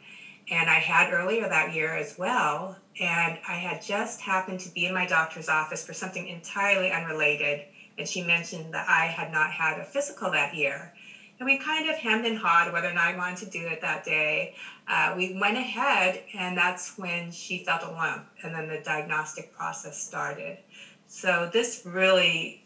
And 0.49 0.69
I 0.69 0.79
had 0.79 1.11
earlier 1.11 1.47
that 1.47 1.73
year 1.73 1.95
as 1.95 2.17
well. 2.17 2.77
And 2.99 3.37
I 3.47 3.53
had 3.53 3.81
just 3.81 4.21
happened 4.21 4.59
to 4.61 4.69
be 4.69 4.85
in 4.85 4.93
my 4.93 5.05
doctor's 5.05 5.49
office 5.49 5.85
for 5.85 5.93
something 5.93 6.27
entirely 6.27 6.91
unrelated 6.91 7.65
and 7.97 8.07
she 8.07 8.23
mentioned 8.23 8.73
that 8.73 8.87
I 8.89 9.05
had 9.05 9.31
not 9.31 9.51
had 9.51 9.77
a 9.77 9.83
physical 9.83 10.31
that 10.31 10.55
year. 10.55 10.93
And 11.41 11.47
we 11.47 11.57
kind 11.57 11.89
of 11.89 11.97
hemmed 11.97 12.23
and 12.27 12.37
hawed 12.37 12.71
whether 12.71 12.87
or 12.87 12.93
not 12.93 13.07
I 13.07 13.17
wanted 13.17 13.37
to 13.37 13.45
do 13.47 13.65
it 13.65 13.81
that 13.81 14.03
day. 14.03 14.53
Uh, 14.87 15.15
we 15.17 15.35
went 15.41 15.57
ahead, 15.57 16.21
and 16.35 16.55
that's 16.55 16.99
when 16.99 17.31
she 17.31 17.63
felt 17.63 17.81
a 17.81 17.89
lump, 17.89 18.27
and 18.43 18.53
then 18.53 18.67
the 18.67 18.79
diagnostic 18.85 19.51
process 19.51 19.99
started. 19.99 20.59
So, 21.07 21.49
this 21.51 21.81
really, 21.83 22.61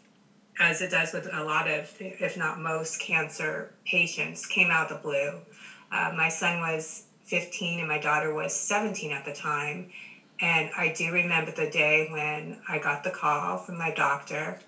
as 0.58 0.82
it 0.82 0.90
does 0.90 1.14
with 1.14 1.26
a 1.32 1.42
lot 1.42 1.66
of, 1.66 1.90
if 1.98 2.36
not 2.36 2.60
most, 2.60 3.00
cancer 3.00 3.70
patients, 3.86 4.44
came 4.44 4.70
out 4.70 4.90
of 4.90 4.98
the 4.98 5.02
blue. 5.02 5.40
Uh, 5.90 6.12
my 6.14 6.28
son 6.28 6.60
was 6.60 7.04
15 7.24 7.78
and 7.78 7.88
my 7.88 7.96
daughter 7.96 8.30
was 8.34 8.52
17 8.54 9.10
at 9.10 9.24
the 9.24 9.32
time. 9.32 9.86
And 10.38 10.68
I 10.76 10.90
do 10.90 11.10
remember 11.10 11.50
the 11.50 11.70
day 11.70 12.08
when 12.10 12.58
I 12.68 12.76
got 12.76 13.04
the 13.04 13.10
call 13.10 13.56
from 13.56 13.78
my 13.78 13.90
doctor 13.90 14.58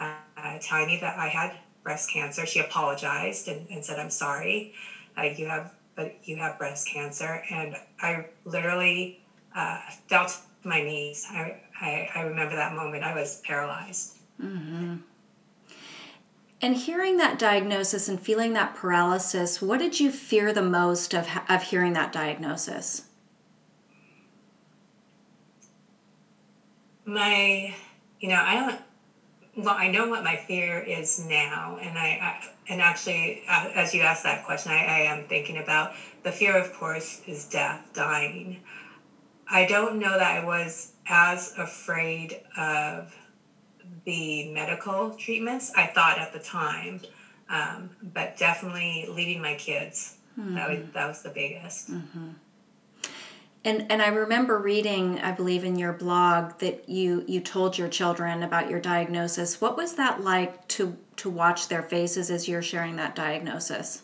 uh, 0.00 0.14
telling 0.62 0.86
me 0.86 0.96
that 1.02 1.18
I 1.18 1.28
had 1.28 1.52
breast 1.84 2.10
cancer. 2.10 2.46
She 2.46 2.58
apologized 2.58 3.46
and, 3.46 3.68
and 3.70 3.84
said, 3.84 4.00
"I'm 4.00 4.10
sorry, 4.10 4.74
uh, 5.16 5.22
you 5.22 5.46
have, 5.46 5.72
but 5.94 6.16
you 6.24 6.36
have 6.36 6.58
breast 6.58 6.88
cancer." 6.88 7.44
And 7.50 7.76
I 8.00 8.26
literally 8.44 9.20
uh, 9.54 9.78
fell 10.08 10.26
to 10.26 10.34
my 10.64 10.82
knees. 10.82 11.26
I, 11.30 11.60
I, 11.80 12.08
I 12.14 12.22
remember 12.22 12.56
that 12.56 12.74
moment. 12.74 13.04
I 13.04 13.14
was 13.14 13.40
paralyzed. 13.44 14.16
Mm-hmm. 14.42 14.96
And 16.62 16.74
hearing 16.74 17.18
that 17.18 17.38
diagnosis 17.38 18.08
and 18.08 18.18
feeling 18.18 18.54
that 18.54 18.74
paralysis, 18.74 19.60
what 19.60 19.78
did 19.78 20.00
you 20.00 20.10
fear 20.10 20.52
the 20.52 20.62
most 20.62 21.14
of 21.14 21.28
of 21.48 21.62
hearing 21.64 21.92
that 21.92 22.10
diagnosis? 22.10 23.02
My, 27.04 27.74
you 28.18 28.30
know, 28.30 28.42
I 28.42 28.54
don't 28.54 28.80
well, 29.56 29.74
I 29.74 29.88
know 29.88 30.08
what 30.08 30.24
my 30.24 30.36
fear 30.36 30.78
is 30.78 31.20
now, 31.20 31.78
and 31.80 31.96
I, 31.96 32.04
I 32.04 32.48
and 32.68 32.80
actually, 32.80 33.42
uh, 33.48 33.68
as 33.74 33.94
you 33.94 34.02
asked 34.02 34.24
that 34.24 34.44
question, 34.44 34.72
I, 34.72 34.84
I 34.84 34.98
am 35.00 35.24
thinking 35.24 35.58
about 35.58 35.92
the 36.22 36.32
fear. 36.32 36.56
Of 36.56 36.72
course, 36.72 37.20
is 37.26 37.44
death, 37.44 37.80
dying. 37.92 38.60
I 39.48 39.66
don't 39.66 39.98
know 39.98 40.16
that 40.16 40.42
I 40.42 40.44
was 40.44 40.92
as 41.06 41.54
afraid 41.58 42.40
of 42.56 43.14
the 44.04 44.50
medical 44.50 45.10
treatments 45.10 45.70
I 45.76 45.86
thought 45.86 46.18
at 46.18 46.32
the 46.32 46.38
time, 46.38 47.00
um, 47.48 47.90
but 48.02 48.36
definitely 48.36 49.06
leaving 49.10 49.40
my 49.40 49.54
kids. 49.54 50.16
Mm-hmm. 50.38 50.54
That 50.54 50.68
was 50.68 50.78
that 50.94 51.08
was 51.08 51.22
the 51.22 51.30
biggest. 51.30 51.92
Mm-hmm. 51.92 52.30
And 53.64 53.90
and 53.90 54.02
I 54.02 54.08
remember 54.08 54.58
reading, 54.58 55.18
I 55.20 55.32
believe 55.32 55.64
in 55.64 55.76
your 55.78 55.94
blog 55.94 56.58
that 56.58 56.88
you 56.88 57.24
you 57.26 57.40
told 57.40 57.78
your 57.78 57.88
children 57.88 58.42
about 58.42 58.68
your 58.68 58.80
diagnosis. 58.80 59.60
What 59.60 59.76
was 59.76 59.94
that 59.94 60.22
like 60.22 60.68
to 60.68 60.96
to 61.16 61.30
watch 61.30 61.68
their 61.68 61.82
faces 61.82 62.30
as 62.30 62.46
you're 62.46 62.62
sharing 62.62 62.96
that 62.96 63.14
diagnosis? 63.14 64.02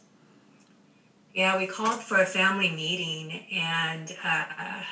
Yeah, 1.34 1.58
we 1.58 1.66
called 1.66 2.00
for 2.00 2.20
a 2.20 2.26
family 2.26 2.70
meeting, 2.70 3.44
and 3.52 4.16
uh, 4.24 4.82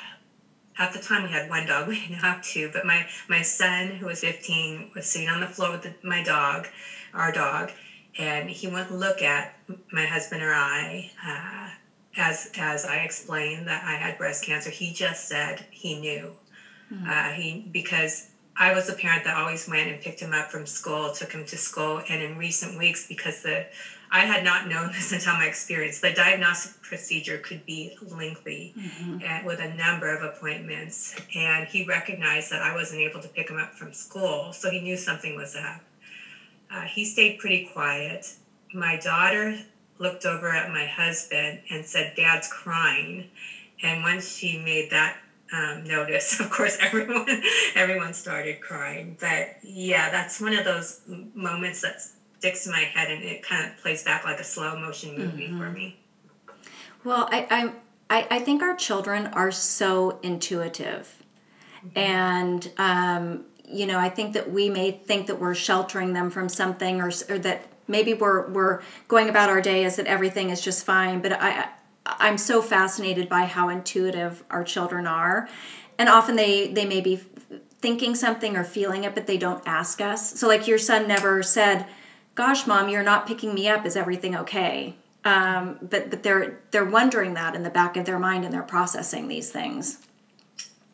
at 0.77 0.93
the 0.93 0.99
time 0.99 1.23
we 1.23 1.29
had 1.29 1.49
one 1.49 1.65
dog. 1.65 1.87
We 1.89 1.99
didn't 1.99 2.17
have 2.17 2.43
two, 2.43 2.69
but 2.71 2.85
my 2.85 3.07
my 3.27 3.41
son, 3.41 3.87
who 3.87 4.05
was 4.05 4.21
15, 4.21 4.91
was 4.93 5.07
sitting 5.07 5.29
on 5.29 5.41
the 5.41 5.47
floor 5.47 5.71
with 5.71 5.81
the, 5.83 5.93
my 6.03 6.21
dog, 6.23 6.67
our 7.13 7.31
dog, 7.31 7.71
and 8.19 8.49
he 8.49 8.69
to 8.69 8.93
look 8.93 9.23
at 9.23 9.55
my 9.91 10.05
husband 10.05 10.43
or 10.43 10.53
I. 10.53 11.11
Uh, 11.25 11.68
as 12.17 12.51
as 12.57 12.85
I 12.85 12.97
explained 12.97 13.67
that 13.67 13.83
I 13.83 13.93
had 13.93 14.17
breast 14.17 14.43
cancer, 14.43 14.69
he 14.69 14.93
just 14.93 15.27
said 15.27 15.65
he 15.71 15.99
knew. 15.99 16.31
Mm-hmm. 16.91 17.09
Uh, 17.09 17.31
he 17.33 17.69
because 17.71 18.29
I 18.57 18.73
was 18.73 18.89
a 18.89 18.93
parent 18.93 19.23
that 19.23 19.37
always 19.37 19.69
went 19.69 19.89
and 19.89 20.01
picked 20.01 20.19
him 20.19 20.33
up 20.33 20.51
from 20.51 20.65
school, 20.65 21.11
took 21.13 21.31
him 21.31 21.45
to 21.45 21.57
school, 21.57 22.01
and 22.09 22.21
in 22.21 22.37
recent 22.37 22.77
weeks, 22.77 23.07
because 23.07 23.41
the 23.43 23.65
I 24.11 24.21
had 24.21 24.43
not 24.43 24.67
known 24.67 24.91
this 24.91 25.11
until 25.11 25.33
my 25.33 25.45
experience, 25.45 25.99
the 25.99 26.11
diagnostic 26.11 26.81
procedure 26.81 27.37
could 27.37 27.65
be 27.65 27.95
lengthy 28.01 28.73
mm-hmm. 28.77 29.19
and 29.23 29.45
with 29.45 29.59
a 29.59 29.73
number 29.75 30.15
of 30.15 30.23
appointments. 30.23 31.15
And 31.35 31.67
he 31.67 31.85
recognized 31.85 32.51
that 32.51 32.61
I 32.61 32.73
wasn't 32.73 33.01
able 33.01 33.21
to 33.21 33.27
pick 33.27 33.49
him 33.49 33.57
up 33.57 33.75
from 33.75 33.93
school, 33.93 34.51
so 34.51 34.69
he 34.69 34.81
knew 34.81 34.97
something 34.97 35.35
was 35.35 35.55
up. 35.55 35.81
Uh, 36.71 36.81
he 36.81 37.05
stayed 37.05 37.39
pretty 37.39 37.69
quiet. 37.71 38.33
My 38.73 38.97
daughter 38.97 39.57
looked 39.99 40.25
over 40.25 40.49
at 40.49 40.71
my 40.71 40.85
husband 40.85 41.59
and 41.69 41.85
said, 41.85 42.13
Dad's 42.15 42.47
crying. 42.47 43.29
And 43.83 44.01
once 44.01 44.35
she 44.35 44.57
made 44.57 44.89
that 44.91 45.17
um, 45.53 45.83
notice, 45.83 46.39
of 46.41 46.49
course, 46.49 46.77
everyone 46.81 47.27
everyone 47.75 48.13
started 48.13 48.61
crying. 48.61 49.17
But 49.19 49.57
yeah, 49.63 50.09
that's 50.09 50.41
one 50.41 50.53
of 50.53 50.65
those 50.65 51.01
moments 51.33 51.81
that 51.81 52.01
sticks 52.37 52.63
to 52.65 52.71
my 52.71 52.79
head, 52.79 53.11
and 53.11 53.23
it 53.23 53.43
kind 53.43 53.69
of 53.69 53.77
plays 53.77 54.03
back 54.03 54.25
like 54.25 54.39
a 54.39 54.43
slow 54.43 54.79
motion 54.79 55.17
movie 55.17 55.47
mm-hmm. 55.47 55.59
for 55.59 55.69
me. 55.69 55.99
Well, 57.03 57.29
I, 57.31 57.73
I 58.09 58.27
I 58.31 58.39
think 58.39 58.61
our 58.61 58.75
children 58.75 59.27
are 59.27 59.51
so 59.51 60.19
intuitive, 60.23 61.23
mm-hmm. 61.77 61.97
and 61.97 62.71
um, 62.77 63.45
you 63.65 63.85
know, 63.85 63.99
I 63.99 64.09
think 64.09 64.33
that 64.33 64.51
we 64.51 64.69
may 64.69 64.91
think 64.91 65.27
that 65.27 65.39
we're 65.39 65.55
sheltering 65.55 66.13
them 66.13 66.29
from 66.29 66.49
something, 66.49 67.01
or, 67.01 67.11
or 67.29 67.37
that 67.39 67.65
maybe 67.89 68.13
we're 68.13 68.47
we're 68.49 68.81
going 69.07 69.27
about 69.27 69.49
our 69.49 69.61
day 69.61 69.83
as 69.83 69.95
that 69.97 70.05
everything 70.05 70.49
is 70.49 70.61
just 70.61 70.85
fine 70.85 71.21
but 71.21 71.33
i 71.33 71.69
i'm 72.17 72.37
so 72.37 72.61
fascinated 72.61 73.29
by 73.29 73.45
how 73.45 73.69
intuitive 73.69 74.43
our 74.49 74.63
children 74.63 75.07
are. 75.07 75.47
And 75.97 76.09
often 76.09 76.35
they 76.35 76.67
they 76.67 76.85
may 76.85 77.01
be 77.01 77.17
thinking 77.81 78.15
something 78.15 78.57
or 78.57 78.63
feeling 78.63 79.03
it 79.03 79.15
but 79.15 79.27
they 79.27 79.37
don't 79.37 79.61
ask 79.65 80.01
us. 80.01 80.39
So 80.39 80.47
like 80.47 80.67
your 80.67 80.77
son 80.77 81.07
never 81.07 81.43
said 81.43 81.85
gosh 82.35 82.65
mom 82.65 82.89
you're 82.89 83.03
not 83.03 83.27
picking 83.27 83.53
me 83.53 83.67
up. 83.67 83.85
Is 83.85 83.95
everything 83.95 84.35
okay? 84.35 84.95
Um, 85.25 85.77
but 85.81 86.09
but 86.09 86.23
they're 86.23 86.59
they're 86.71 86.85
wondering 86.85 87.33
that 87.33 87.55
in 87.55 87.63
the 87.63 87.69
back 87.69 87.97
of 87.97 88.05
their 88.05 88.19
mind 88.19 88.45
and 88.45 88.53
they're 88.53 88.63
processing 88.63 89.27
these 89.27 89.51
things. 89.51 89.99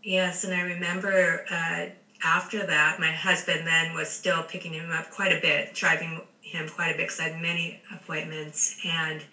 Yes 0.03 0.43
and 0.43 0.53
i 0.53 0.61
remember 0.61 1.45
uh, 1.49 1.85
after 2.23 2.65
that 2.65 2.99
my 2.99 3.11
husband 3.11 3.67
then 3.67 3.93
was 3.93 4.09
still 4.09 4.43
picking 4.43 4.73
him 4.73 4.91
up 4.91 5.11
quite 5.11 5.31
a 5.31 5.41
bit 5.41 5.73
driving 5.73 6.21
him 6.45 6.69
quite 6.69 6.93
a 6.93 6.97
bit 6.97 7.07
because 7.07 7.19
I 7.19 7.29
had 7.29 7.41
many 7.41 7.81
appointments. 7.93 8.77
And 8.85 9.23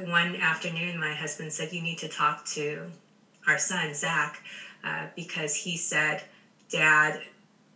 one 0.00 0.36
afternoon, 0.36 0.98
my 0.98 1.14
husband 1.14 1.52
said, 1.52 1.72
You 1.72 1.80
need 1.80 1.98
to 1.98 2.08
talk 2.08 2.44
to 2.46 2.90
our 3.46 3.58
son, 3.58 3.94
Zach, 3.94 4.42
uh, 4.84 5.06
because 5.16 5.54
he 5.54 5.76
said, 5.76 6.22
Dad, 6.68 7.22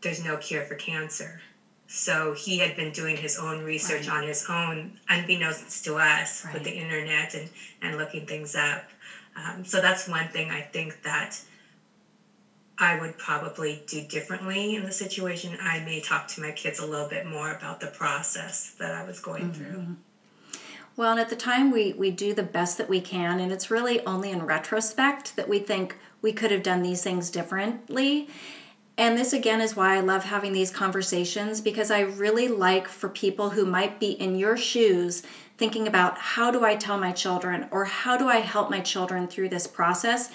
there's 0.02 0.22
no 0.22 0.36
cure 0.36 0.64
for 0.64 0.74
cancer. 0.74 1.40
So 1.86 2.32
he 2.32 2.58
had 2.58 2.74
been 2.76 2.92
doing 2.92 3.16
his 3.16 3.38
own 3.38 3.62
research 3.62 4.08
right. 4.08 4.18
on 4.18 4.26
his 4.26 4.46
own, 4.48 4.98
unbeknownst 5.08 5.84
to 5.84 5.96
us, 5.96 6.44
right. 6.44 6.54
with 6.54 6.64
the 6.64 6.72
internet 6.72 7.34
and, 7.34 7.48
and 7.80 7.98
looking 7.98 8.26
things 8.26 8.54
up. 8.54 8.84
Um, 9.36 9.64
so 9.64 9.80
that's 9.80 10.08
one 10.08 10.28
thing 10.28 10.50
I 10.50 10.60
think 10.60 11.02
that 11.02 11.40
I 12.82 12.98
would 12.98 13.16
probably 13.16 13.84
do 13.86 14.02
differently 14.02 14.74
in 14.74 14.84
the 14.84 14.90
situation. 14.90 15.56
I 15.62 15.78
may 15.84 16.00
talk 16.00 16.26
to 16.28 16.40
my 16.40 16.50
kids 16.50 16.80
a 16.80 16.86
little 16.86 17.08
bit 17.08 17.26
more 17.26 17.52
about 17.52 17.78
the 17.78 17.86
process 17.86 18.72
that 18.80 18.92
I 18.92 19.04
was 19.04 19.20
going 19.20 19.52
mm-hmm. 19.52 19.52
through. 19.52 19.96
Well, 20.96 21.12
and 21.12 21.20
at 21.20 21.30
the 21.30 21.36
time 21.36 21.70
we 21.70 21.92
we 21.92 22.10
do 22.10 22.34
the 22.34 22.42
best 22.42 22.78
that 22.78 22.88
we 22.88 23.00
can, 23.00 23.38
and 23.38 23.52
it's 23.52 23.70
really 23.70 24.04
only 24.04 24.32
in 24.32 24.44
retrospect 24.44 25.36
that 25.36 25.48
we 25.48 25.60
think 25.60 25.96
we 26.22 26.32
could 26.32 26.50
have 26.50 26.64
done 26.64 26.82
these 26.82 27.04
things 27.04 27.30
differently. 27.30 28.28
And 28.98 29.16
this 29.16 29.32
again 29.32 29.60
is 29.60 29.76
why 29.76 29.96
I 29.96 30.00
love 30.00 30.24
having 30.24 30.52
these 30.52 30.72
conversations 30.72 31.60
because 31.60 31.90
I 31.92 32.00
really 32.00 32.48
like 32.48 32.88
for 32.88 33.08
people 33.08 33.50
who 33.50 33.64
might 33.64 34.00
be 34.00 34.10
in 34.10 34.36
your 34.36 34.56
shoes 34.56 35.22
thinking 35.56 35.86
about 35.86 36.18
how 36.18 36.50
do 36.50 36.64
I 36.64 36.74
tell 36.74 36.98
my 36.98 37.12
children 37.12 37.68
or 37.70 37.84
how 37.84 38.16
do 38.16 38.28
I 38.28 38.38
help 38.38 38.70
my 38.70 38.80
children 38.80 39.28
through 39.28 39.50
this 39.50 39.68
process. 39.68 40.32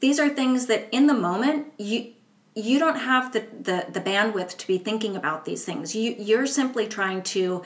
These 0.00 0.18
are 0.18 0.28
things 0.28 0.66
that 0.66 0.88
in 0.90 1.06
the 1.06 1.14
moment 1.14 1.68
you 1.78 2.12
you 2.56 2.80
don't 2.80 2.98
have 2.98 3.32
the, 3.32 3.46
the, 3.62 3.86
the 3.92 4.00
bandwidth 4.00 4.56
to 4.56 4.66
be 4.66 4.76
thinking 4.76 5.14
about 5.14 5.44
these 5.44 5.64
things. 5.64 5.94
You 5.94 6.16
you're 6.18 6.46
simply 6.46 6.86
trying 6.86 7.22
to 7.22 7.62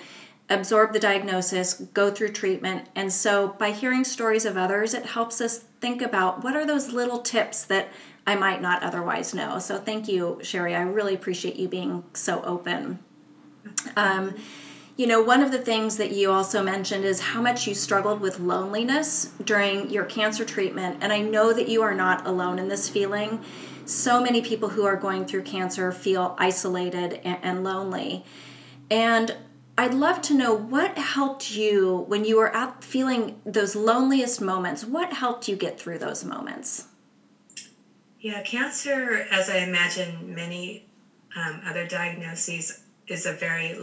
absorb 0.51 0.93
the 0.93 1.01
diagnosis, 1.01 1.75
go 1.95 2.11
through 2.11 2.29
treatment. 2.29 2.89
And 2.95 3.13
so 3.13 3.49
by 3.49 3.71
hearing 3.71 4.05
stories 4.05 4.45
of 4.45 4.57
others, 4.57 4.93
it 4.93 5.07
helps 5.07 5.41
us 5.41 5.59
think 5.81 6.03
about 6.03 6.45
what 6.45 6.55
are 6.55 6.67
those 6.67 6.93
little 6.93 7.21
tips 7.21 7.65
that 7.65 7.89
I 8.27 8.35
might 8.35 8.61
not 8.61 8.83
otherwise 8.83 9.35
know. 9.35 9.59
So 9.59 9.79
thank 9.79 10.09
you, 10.09 10.39
Sherry. 10.43 10.75
I 10.75 10.83
really 10.83 11.15
appreciate 11.15 11.57
you 11.57 11.69
being 11.69 12.05
so 12.13 12.43
open. 12.43 12.99
Um, 13.97 14.35
you 14.97 15.09
know, 15.09 15.21
one 15.21 15.43
of 15.43 15.51
the 15.51 15.59
things 15.59 15.97
that 15.97 16.13
you 16.13 16.31
also 16.31 16.63
mentioned 16.63 17.05
is 17.05 17.21
how 17.21 17.43
much 17.43 17.67
you 17.67 17.75
struggled 17.75 18.21
with 18.21 18.39
loneliness 18.39 19.33
during 19.45 19.91
your 19.91 20.05
cancer 20.05 20.45
treatment. 20.45 20.99
And 21.01 21.13
I 21.13 21.21
know 21.21 21.53
that 21.53 21.69
you 21.69 21.83
are 21.83 21.95
not 21.95 22.27
alone 22.27 22.61
in 22.61 22.69
this 22.69 22.89
feeling. 22.89 23.43
So 23.87 24.23
many 24.23 24.41
people 24.41 24.69
who 24.69 24.85
are 24.85 24.97
going 24.97 25.27
through 25.27 25.43
cancer 25.43 25.91
feel 25.91 26.37
isolated 26.39 27.21
and, 27.25 27.65
lonely. 27.65 28.25
And 28.89 29.37
I'd 29.77 29.95
love 29.95 30.23
to 30.23 30.35
know 30.35 30.55
what 30.55 30.97
helped 30.97 31.51
you 31.51 32.05
when 32.07 32.25
you 32.25 32.37
were 32.37 32.55
at 32.55 32.85
feeling 32.85 33.41
those 33.45 33.75
loneliest 33.75 34.41
moments. 34.41 34.85
What 34.85 35.13
helped 35.13 35.49
you 35.49 35.57
get 35.57 35.79
through 35.79 35.99
those 35.99 36.25
moments? 36.25 36.87
Yeah, 38.21 38.43
cancer, 38.43 39.27
as 39.31 39.51
I 39.51 39.59
imagine 39.59 40.35
many 40.35 40.87
um, 41.37 41.61
other 41.67 41.87
diagnoses, 41.87 42.85
is 43.09 43.27
a 43.27 43.33
very 43.33 43.77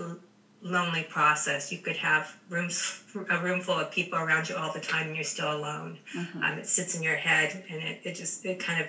lonely 0.62 1.04
process. 1.04 1.72
You 1.72 1.80
could 1.80 1.98
have 1.98 2.36
rooms, 2.50 3.04
a 3.30 3.40
room 3.40 3.62
full 3.62 3.80
of 3.80 3.92
people 3.92 4.20
around 4.20 4.50
you 4.50 4.56
all 4.56 4.72
the 4.72 4.80
time, 4.80 5.08
and 5.08 5.16
you're 5.16 5.24
still 5.24 5.56
alone. 5.56 5.98
Mm-hmm. 6.16 6.44
Um, 6.44 6.58
it 6.60 6.68
sits 6.68 6.96
in 6.96 7.04
your 7.04 7.16
head, 7.16 7.64
and 7.70 7.82
it, 7.82 8.02
it 8.04 8.16
just 8.16 8.46
it 8.46 8.60
kind 8.60 8.82
of 8.82 8.88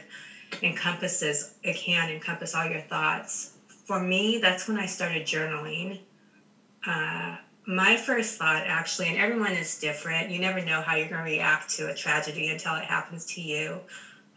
encompasses. 0.62 1.54
It 1.62 1.76
can 1.76 2.10
encompass 2.10 2.54
all 2.54 2.66
your 2.66 2.82
thoughts. 2.82 3.56
For 3.86 4.00
me, 4.00 4.38
that's 4.38 4.68
when 4.68 4.78
I 4.78 4.86
started 4.86 5.26
journaling 5.26 5.98
uh, 6.86 7.36
my 7.66 7.96
first 7.96 8.38
thought 8.38 8.64
actually, 8.66 9.08
and 9.08 9.18
everyone 9.18 9.52
is 9.52 9.78
different. 9.78 10.30
You 10.30 10.40
never 10.40 10.64
know 10.64 10.80
how 10.80 10.96
you're 10.96 11.08
going 11.08 11.24
to 11.24 11.30
react 11.30 11.70
to 11.76 11.90
a 11.90 11.94
tragedy 11.94 12.48
until 12.48 12.74
it 12.74 12.84
happens 12.84 13.24
to 13.34 13.40
you. 13.40 13.78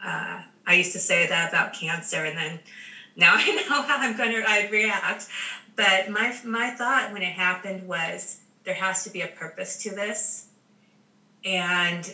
Uh, 0.03 0.41
I 0.67 0.73
used 0.73 0.91
to 0.93 0.99
say 0.99 1.27
that 1.27 1.49
about 1.49 1.73
cancer, 1.73 2.23
and 2.25 2.37
then 2.37 2.59
now 3.15 3.33
I 3.37 3.55
know 3.55 3.81
how 3.81 3.97
I'm 3.97 4.15
going 4.15 4.31
to 4.31 4.43
I'd 4.47 4.71
react. 4.71 5.27
But 5.75 6.09
my 6.09 6.35
my 6.45 6.69
thought 6.71 7.11
when 7.11 7.21
it 7.21 7.33
happened 7.33 7.87
was 7.87 8.37
there 8.63 8.75
has 8.75 9.03
to 9.03 9.09
be 9.09 9.21
a 9.21 9.27
purpose 9.27 9.83
to 9.83 9.91
this, 9.91 10.47
and 11.43 12.13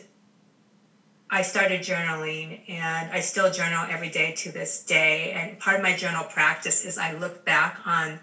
I 1.30 1.44
started 1.44 1.82
journaling, 1.82 2.70
and 2.70 3.10
I 3.10 3.22
still 3.22 3.52
journal 3.52 3.86
every 3.90 4.10
day 4.10 4.34
to 4.34 4.52
this 4.52 4.84
day. 4.84 5.32
And 5.32 5.60
part 5.60 5.78
of 5.78 5.84
my 5.84 5.96
journal 5.96 6.26
practice 6.26 6.84
is 6.84 6.98
I 6.98 7.14
look 7.14 7.46
back 7.46 7.80
on 7.86 8.20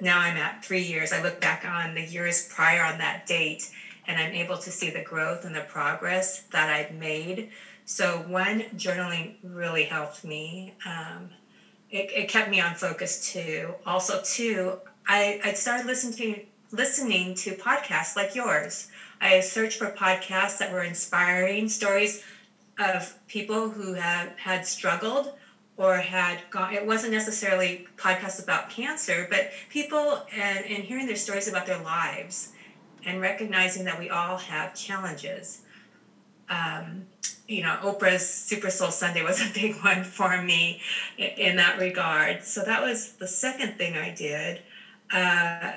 now 0.00 0.20
I'm 0.20 0.36
at 0.36 0.64
three 0.64 0.82
years. 0.82 1.12
I 1.12 1.22
look 1.22 1.40
back 1.40 1.64
on 1.64 1.94
the 1.94 2.02
years 2.02 2.48
prior 2.48 2.82
on 2.82 2.98
that 2.98 3.26
date 3.26 3.70
and 4.06 4.18
I'm 4.18 4.32
able 4.32 4.56
to 4.58 4.70
see 4.70 4.90
the 4.90 5.02
growth 5.02 5.44
and 5.44 5.54
the 5.54 5.60
progress 5.60 6.42
that 6.50 6.68
I've 6.68 6.92
made. 6.92 7.50
So, 7.84 8.24
one, 8.26 8.62
journaling 8.76 9.34
really 9.42 9.84
helped 9.84 10.24
me. 10.24 10.74
Um, 10.86 11.30
it, 11.90 12.10
it 12.14 12.28
kept 12.28 12.48
me 12.48 12.60
on 12.60 12.74
focus 12.74 13.16
too. 13.16 13.74
Also, 13.84 14.18
too, 14.22 14.74
I, 15.06 15.38
I 15.42 15.52
started 15.52 15.84
listening 15.86 16.12
to 16.12 16.40
listening 16.72 17.34
to 17.34 17.52
podcasts 17.52 18.14
like 18.14 18.34
yours. 18.34 18.84
I 19.20 19.40
searched 19.40 19.76
for 19.76 19.88
podcasts 19.88 20.58
that 20.58 20.70
were 20.70 20.82
inspiring 20.82 21.66
stories 21.66 22.18
of 22.78 23.12
people 23.26 23.70
who 23.70 23.92
have 23.94 24.30
had 24.36 24.64
struggled 24.64 25.30
or 25.76 26.00
had 26.00 26.42
gone 26.50 26.72
it 26.72 26.84
wasn't 26.84 27.10
necessarily 27.12 27.84
podcasts 27.96 28.38
about 28.38 28.68
cancer 28.68 29.26
but 29.28 29.48
people 29.68 30.18
and, 30.32 30.64
and 30.64 30.84
hearing 30.84 31.06
their 31.06 31.14
stories 31.14 31.46
about 31.46 31.66
their 31.66 31.76
lives 31.76 32.48
and 33.04 33.20
recognizing 33.20 33.84
that 33.84 33.96
we 33.98 34.08
all 34.08 34.36
have 34.36 34.74
challenges 34.74 35.58
um, 36.50 37.06
you 37.48 37.62
know 37.62 37.76
oprah's 37.82 38.28
super 38.28 38.70
soul 38.70 38.90
sunday 38.90 39.22
was 39.22 39.40
a 39.40 39.50
big 39.54 39.76
one 39.82 40.04
for 40.04 40.42
me 40.42 40.80
in, 41.16 41.30
in 41.30 41.56
that 41.56 41.78
regard 41.78 42.44
so 42.44 42.62
that 42.62 42.82
was 42.82 43.12
the 43.14 43.26
second 43.26 43.76
thing 43.78 43.96
i 43.96 44.10
did 44.14 44.60
uh, 45.12 45.72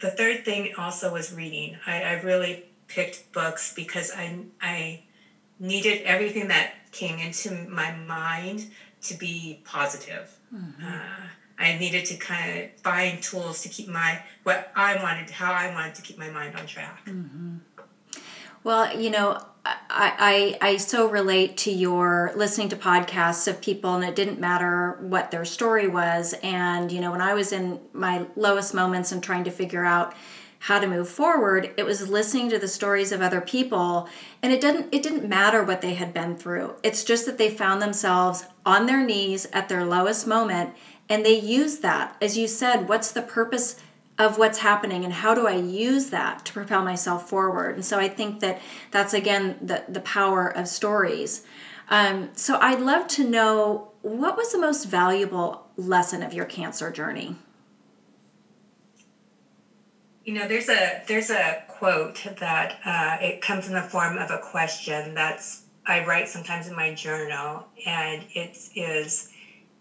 the 0.00 0.10
third 0.10 0.44
thing 0.44 0.72
also 0.78 1.12
was 1.12 1.32
reading 1.32 1.76
I, 1.86 2.02
I 2.02 2.12
really 2.20 2.64
picked 2.86 3.32
books 3.32 3.72
because 3.74 4.12
i 4.12 4.38
i 4.60 5.02
needed 5.58 6.02
everything 6.02 6.48
that 6.48 6.72
came 6.92 7.18
into 7.18 7.52
my 7.68 7.92
mind 7.92 8.66
to 9.02 9.14
be 9.14 9.60
positive. 9.64 10.36
Mm-hmm. 10.54 10.84
Uh, 10.84 11.26
I 11.58 11.76
needed 11.76 12.04
to 12.06 12.16
kind 12.16 12.60
of 12.60 12.80
find 12.80 13.22
tools 13.22 13.62
to 13.62 13.68
keep 13.68 13.88
my 13.88 14.22
what 14.44 14.70
I 14.76 15.02
wanted, 15.02 15.30
how 15.30 15.52
I 15.52 15.72
wanted 15.74 15.94
to 15.96 16.02
keep 16.02 16.18
my 16.18 16.30
mind 16.30 16.56
on 16.56 16.66
track. 16.66 17.04
Mm-hmm. 17.06 17.56
Well, 18.62 18.98
you 18.98 19.10
know, 19.10 19.42
I, 19.90 20.56
I 20.60 20.70
I 20.70 20.76
so 20.78 21.08
relate 21.08 21.56
to 21.58 21.70
your 21.70 22.32
listening 22.36 22.68
to 22.70 22.76
podcasts 22.76 23.48
of 23.48 23.60
people, 23.60 23.94
and 23.94 24.04
it 24.04 24.16
didn't 24.16 24.40
matter 24.40 24.96
what 25.00 25.30
their 25.30 25.44
story 25.44 25.88
was. 25.88 26.34
And 26.42 26.90
you 26.90 27.00
know, 27.00 27.10
when 27.10 27.20
I 27.20 27.34
was 27.34 27.52
in 27.52 27.80
my 27.92 28.26
lowest 28.36 28.74
moments 28.74 29.12
and 29.12 29.22
trying 29.22 29.44
to 29.44 29.50
figure 29.50 29.84
out 29.84 30.14
how 30.60 30.80
to 30.80 30.88
move 30.88 31.08
forward 31.08 31.72
it 31.76 31.84
was 31.86 32.08
listening 32.08 32.50
to 32.50 32.58
the 32.58 32.66
stories 32.66 33.12
of 33.12 33.22
other 33.22 33.40
people 33.40 34.08
and 34.42 34.52
it 34.52 34.60
didn't 34.60 34.92
it 34.92 35.02
didn't 35.02 35.28
matter 35.28 35.62
what 35.62 35.80
they 35.80 35.94
had 35.94 36.12
been 36.12 36.36
through 36.36 36.74
it's 36.82 37.04
just 37.04 37.26
that 37.26 37.38
they 37.38 37.48
found 37.48 37.80
themselves 37.80 38.44
on 38.66 38.86
their 38.86 39.04
knees 39.04 39.46
at 39.52 39.68
their 39.68 39.84
lowest 39.84 40.26
moment 40.26 40.74
and 41.08 41.24
they 41.24 41.38
used 41.38 41.80
that 41.82 42.16
as 42.20 42.36
you 42.36 42.48
said 42.48 42.88
what's 42.88 43.12
the 43.12 43.22
purpose 43.22 43.80
of 44.18 44.36
what's 44.36 44.58
happening 44.58 45.04
and 45.04 45.12
how 45.12 45.34
do 45.34 45.46
i 45.46 45.54
use 45.54 46.10
that 46.10 46.44
to 46.44 46.52
propel 46.52 46.82
myself 46.82 47.28
forward. 47.28 47.76
And 47.76 47.84
so 47.84 47.98
i 47.98 48.08
think 48.08 48.40
that 48.40 48.60
that's 48.90 49.14
again 49.14 49.58
the, 49.62 49.84
the 49.88 50.00
power 50.00 50.48
of 50.48 50.68
stories. 50.68 51.44
Um, 51.90 52.30
so 52.34 52.58
i'd 52.60 52.80
love 52.80 53.08
to 53.08 53.24
know 53.24 53.88
what 54.02 54.36
was 54.36 54.52
the 54.52 54.58
most 54.58 54.84
valuable 54.84 55.66
lesson 55.76 56.22
of 56.22 56.32
your 56.32 56.44
cancer 56.44 56.90
journey? 56.90 57.36
You 60.24 60.34
know, 60.34 60.46
there's 60.46 60.68
a 60.68 61.02
there's 61.06 61.30
a 61.30 61.62
quote 61.68 62.26
that 62.38 62.78
uh, 62.84 63.24
it 63.24 63.40
comes 63.40 63.66
in 63.66 63.74
the 63.74 63.82
form 63.82 64.18
of 64.18 64.30
a 64.30 64.38
question 64.38 65.14
that's 65.14 65.62
I 65.86 66.04
write 66.04 66.28
sometimes 66.28 66.68
in 66.68 66.76
my 66.76 66.92
journal, 66.92 67.64
and 67.86 68.22
it 68.34 68.58
is, 68.74 69.32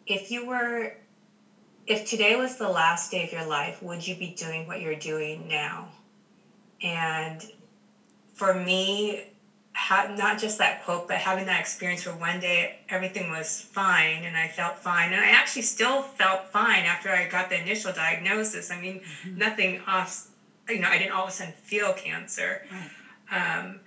if 0.05 0.31
you 0.31 0.47
were, 0.47 0.95
if 1.87 2.05
today 2.05 2.35
was 2.35 2.57
the 2.57 2.69
last 2.69 3.11
day 3.11 3.23
of 3.23 3.31
your 3.31 3.45
life, 3.45 3.81
would 3.81 4.05
you 4.05 4.15
be 4.15 4.35
doing 4.37 4.67
what 4.67 4.81
you're 4.81 4.95
doing 4.95 5.47
now? 5.47 5.89
And 6.81 7.41
for 8.33 8.53
me, 8.53 9.23
ha- 9.73 10.13
not 10.17 10.37
just 10.37 10.57
that 10.57 10.83
quote, 10.83 11.07
but 11.07 11.17
having 11.17 11.45
that 11.45 11.59
experience 11.59 12.05
where 12.05 12.15
one 12.15 12.39
day 12.39 12.79
everything 12.89 13.31
was 13.31 13.61
fine 13.61 14.23
and 14.23 14.37
I 14.37 14.47
felt 14.49 14.77
fine. 14.77 15.13
And 15.13 15.23
I 15.23 15.29
actually 15.29 15.63
still 15.63 16.01
felt 16.01 16.49
fine 16.49 16.83
after 16.83 17.09
I 17.09 17.27
got 17.27 17.49
the 17.49 17.59
initial 17.61 17.93
diagnosis. 17.93 18.69
I 18.69 18.79
mean, 18.79 18.99
mm-hmm. 18.99 19.37
nothing 19.37 19.81
off 19.87 20.27
you 20.69 20.79
know, 20.79 20.89
I 20.89 20.97
didn't 20.97 21.13
all 21.13 21.23
of 21.23 21.29
a 21.29 21.31
sudden 21.31 21.53
feel 21.53 21.93
cancer. 21.93 22.65
Right. 23.31 23.59
Um, 23.59 23.79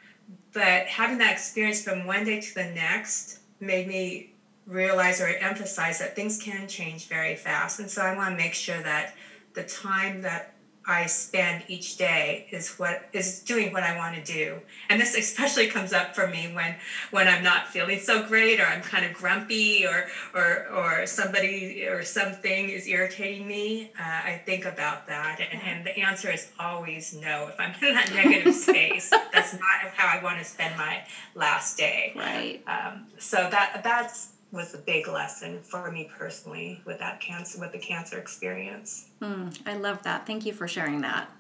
but 0.53 0.87
having 0.87 1.19
that 1.19 1.33
experience 1.33 1.83
from 1.83 2.07
one 2.07 2.25
day 2.25 2.41
to 2.41 2.55
the 2.55 2.65
next 2.65 3.41
made 3.61 3.87
me 3.87 4.35
realize 4.67 5.21
or 5.21 5.27
emphasize 5.27 5.99
that 5.99 6.15
things 6.15 6.41
can 6.41 6.69
change 6.69 7.09
very 7.09 7.35
fast. 7.35 7.81
And 7.81 7.91
so 7.91 8.03
I 8.03 8.15
want 8.15 8.33
to 8.33 8.37
make 8.37 8.55
sure 8.55 8.81
that 8.83 9.15
the 9.55 9.63
time 9.65 10.23
that 10.23 10.55
I 10.87 11.07
spend 11.07 11.63
each 11.69 11.99
day 11.99 12.47
is 12.51 12.79
what 12.79 13.09
is 13.13 13.41
doing 13.41 13.73
what 13.73 13.83
I 13.83 13.97
want 13.97 14.17
to 14.17 14.23
do. 14.25 14.57
And 14.89 15.01
this 15.01 15.15
especially 15.15 15.67
comes 15.67 15.93
up 15.93 16.15
for 16.15 16.27
me 16.27 16.53
when 16.53 16.75
when 17.11 17.29
I'm 17.29 17.45
not 17.45 17.69
feeling 17.69 18.01
so 18.01 18.27
great 18.27 18.59
or 18.59 18.65
I'm 18.65 18.81
kind 18.81 19.05
of 19.05 19.13
grumpy 19.13 19.87
or 19.87 20.07
or 20.35 20.67
or 20.69 21.07
somebody 21.07 21.85
or 21.87 22.03
something 22.03 22.71
is 22.71 22.87
irritating 22.87 23.47
me. 23.47 23.93
Uh, 23.99 24.03
I 24.03 24.43
think 24.45 24.65
about 24.65 25.07
that, 25.07 25.41
and, 25.41 25.63
and 25.63 25.87
the 25.87 25.99
answer 26.01 26.31
is 26.31 26.51
always 26.59 27.15
no. 27.15 27.49
If 27.49 27.61
I'm 27.61 27.75
in 27.87 27.95
that 27.95 28.13
negative 28.13 28.55
space, 28.69 29.11
that's 29.33 29.53
not 29.53 29.93
how 29.95 30.19
I 30.19 30.23
want 30.23 30.39
to 30.39 30.45
spend 30.45 30.77
my 30.77 31.05
last 31.35 31.77
day. 31.77 32.13
Right. 32.17 32.63
Um, 32.67 33.07
so 33.19 33.49
that 33.51 33.83
that's 33.85 34.30
was 34.53 34.75
a 34.75 34.79
big 34.79 35.07
lesson 35.07 35.61
for 35.63 35.91
me 35.91 36.11
personally 36.19 36.81
with 36.85 36.99
that 36.99 37.21
cancer 37.21 37.61
with 37.61 37.73
the 37.73 37.79
cancer 37.79 38.19
experience. 38.19 39.07
Mm, 39.21 39.57
I 39.67 39.77
love 39.77 40.03
that. 40.03 40.27
Thank 40.27 40.45
you 40.45 40.53
for 40.53 40.67
sharing 40.67 41.01
that. 41.03 41.31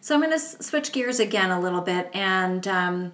So 0.00 0.14
I'm 0.14 0.20
going 0.20 0.32
to 0.32 0.38
switch 0.38 0.92
gears 0.92 1.18
again 1.18 1.50
a 1.50 1.60
little 1.60 1.80
bit. 1.80 2.08
And 2.14 2.66
um, 2.68 3.12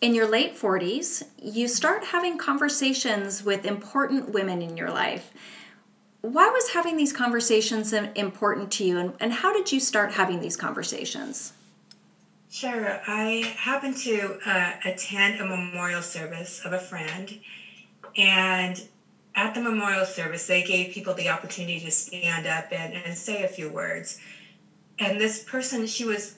in 0.00 0.14
your 0.14 0.26
late 0.28 0.56
40s, 0.56 1.22
you 1.40 1.68
start 1.68 2.04
having 2.04 2.36
conversations 2.36 3.42
with 3.42 3.64
important 3.64 4.30
women 4.30 4.60
in 4.60 4.76
your 4.76 4.90
life. 4.90 5.32
Why 6.20 6.48
was 6.50 6.70
having 6.70 6.96
these 6.96 7.12
conversations 7.12 7.92
important 7.92 8.70
to 8.72 8.84
you, 8.84 8.98
and, 8.98 9.14
and 9.18 9.32
how 9.32 9.52
did 9.52 9.72
you 9.72 9.80
start 9.80 10.12
having 10.12 10.40
these 10.40 10.56
conversations? 10.56 11.52
Sure. 12.48 13.00
I 13.08 13.54
happened 13.56 13.96
to 13.98 14.38
uh, 14.46 14.72
attend 14.84 15.40
a 15.40 15.46
memorial 15.46 16.02
service 16.02 16.64
of 16.64 16.72
a 16.72 16.78
friend, 16.78 17.40
and 18.16 18.82
at 19.34 19.54
the 19.54 19.60
memorial 19.60 20.04
service, 20.04 20.46
they 20.46 20.62
gave 20.62 20.92
people 20.92 21.14
the 21.14 21.28
opportunity 21.28 21.80
to 21.80 21.90
stand 21.90 22.46
up 22.46 22.66
and, 22.70 22.92
and 22.92 23.16
say 23.16 23.42
a 23.42 23.48
few 23.48 23.70
words. 23.70 24.18
And 24.98 25.20
this 25.20 25.42
person, 25.42 25.86
she 25.86 26.04
was 26.04 26.36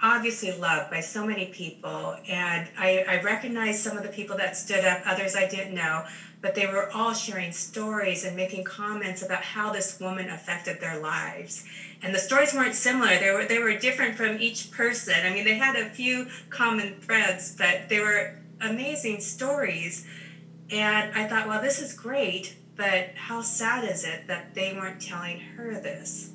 obviously 0.00 0.52
loved 0.52 0.90
by 0.90 1.00
so 1.00 1.24
many 1.24 1.46
people. 1.46 2.16
And 2.28 2.68
I, 2.76 3.04
I 3.08 3.22
recognized 3.22 3.80
some 3.80 3.96
of 3.96 4.02
the 4.02 4.08
people 4.08 4.36
that 4.36 4.56
stood 4.56 4.84
up, 4.84 5.00
others 5.06 5.34
I 5.34 5.48
didn't 5.48 5.74
know, 5.74 6.04
but 6.42 6.54
they 6.54 6.66
were 6.66 6.90
all 6.92 7.14
sharing 7.14 7.52
stories 7.52 8.24
and 8.24 8.36
making 8.36 8.64
comments 8.64 9.22
about 9.22 9.42
how 9.42 9.70
this 9.70 9.98
woman 9.98 10.28
affected 10.28 10.80
their 10.80 10.98
lives. 10.98 11.64
And 12.02 12.14
the 12.14 12.18
stories 12.18 12.52
weren't 12.52 12.74
similar. 12.74 13.18
They 13.18 13.30
were 13.30 13.46
they 13.46 13.60
were 13.60 13.78
different 13.78 14.14
from 14.14 14.38
each 14.38 14.70
person. 14.70 15.14
I 15.24 15.32
mean, 15.32 15.46
they 15.46 15.54
had 15.54 15.74
a 15.74 15.88
few 15.88 16.26
common 16.50 16.96
threads, 17.00 17.54
but 17.56 17.88
they 17.88 18.00
were 18.00 18.34
amazing 18.60 19.20
stories. 19.20 20.04
And 20.74 21.16
I 21.16 21.28
thought, 21.28 21.46
well, 21.46 21.62
this 21.62 21.80
is 21.80 21.94
great, 21.94 22.56
but 22.74 23.10
how 23.14 23.42
sad 23.42 23.84
is 23.84 24.02
it 24.02 24.26
that 24.26 24.56
they 24.56 24.72
weren't 24.72 25.00
telling 25.00 25.38
her 25.38 25.74
this? 25.74 26.32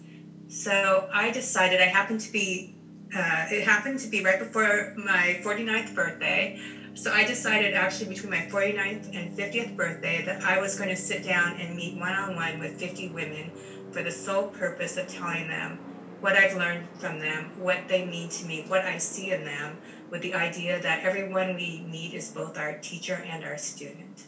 So 0.48 1.10
I 1.14 1.30
decided 1.32 1.82
I 1.82 1.88
happened 1.88 2.22
to 2.22 2.32
be, 2.32 2.74
uh, 3.14 3.48
it 3.52 3.68
happened 3.68 4.00
to 4.00 4.08
be 4.08 4.24
right 4.24 4.40
before 4.40 4.94
my 4.96 5.42
49th 5.44 5.94
birthday. 5.94 6.58
So 6.94 7.12
I 7.12 7.26
decided 7.26 7.74
actually 7.74 8.14
between 8.14 8.32
my 8.32 8.48
49th 8.50 9.14
and 9.14 9.38
50th 9.38 9.76
birthday 9.76 10.24
that 10.24 10.42
I 10.42 10.62
was 10.62 10.78
going 10.78 10.90
to 10.90 10.96
sit 10.96 11.26
down 11.26 11.58
and 11.60 11.76
meet 11.76 12.00
one 12.00 12.14
on 12.14 12.38
one 12.38 12.60
with 12.60 12.80
50 12.80 13.10
women 13.10 13.52
for 13.92 14.04
the 14.04 14.12
sole 14.12 14.48
purpose 14.48 14.96
of 14.96 15.10
telling 15.10 15.50
them 15.50 15.80
what 16.22 16.38
I've 16.38 16.56
learned 16.56 16.88
from 16.98 17.20
them, 17.20 17.52
what 17.58 17.90
they 17.90 18.06
mean 18.06 18.30
to 18.30 18.46
me, 18.46 18.64
what 18.70 18.86
I 18.86 19.00
see 19.00 19.32
in 19.32 19.44
them, 19.44 19.80
with 20.10 20.22
the 20.22 20.34
idea 20.34 20.82
that 20.82 21.04
everyone 21.04 21.56
we 21.56 21.86
meet 21.90 22.14
is 22.14 22.30
both 22.30 22.58
our 22.58 22.78
teacher 22.78 23.22
and 23.28 23.44
our 23.44 23.58
student. 23.58 24.24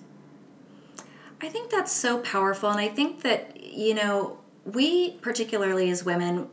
I 1.41 1.49
think 1.49 1.71
that's 1.71 1.91
so 1.91 2.19
powerful. 2.19 2.69
And 2.69 2.79
I 2.79 2.87
think 2.87 3.23
that, 3.23 3.61
you 3.61 3.95
know, 3.95 4.37
we, 4.63 5.13
particularly 5.13 5.89
as 5.89 6.03
women, 6.03 6.47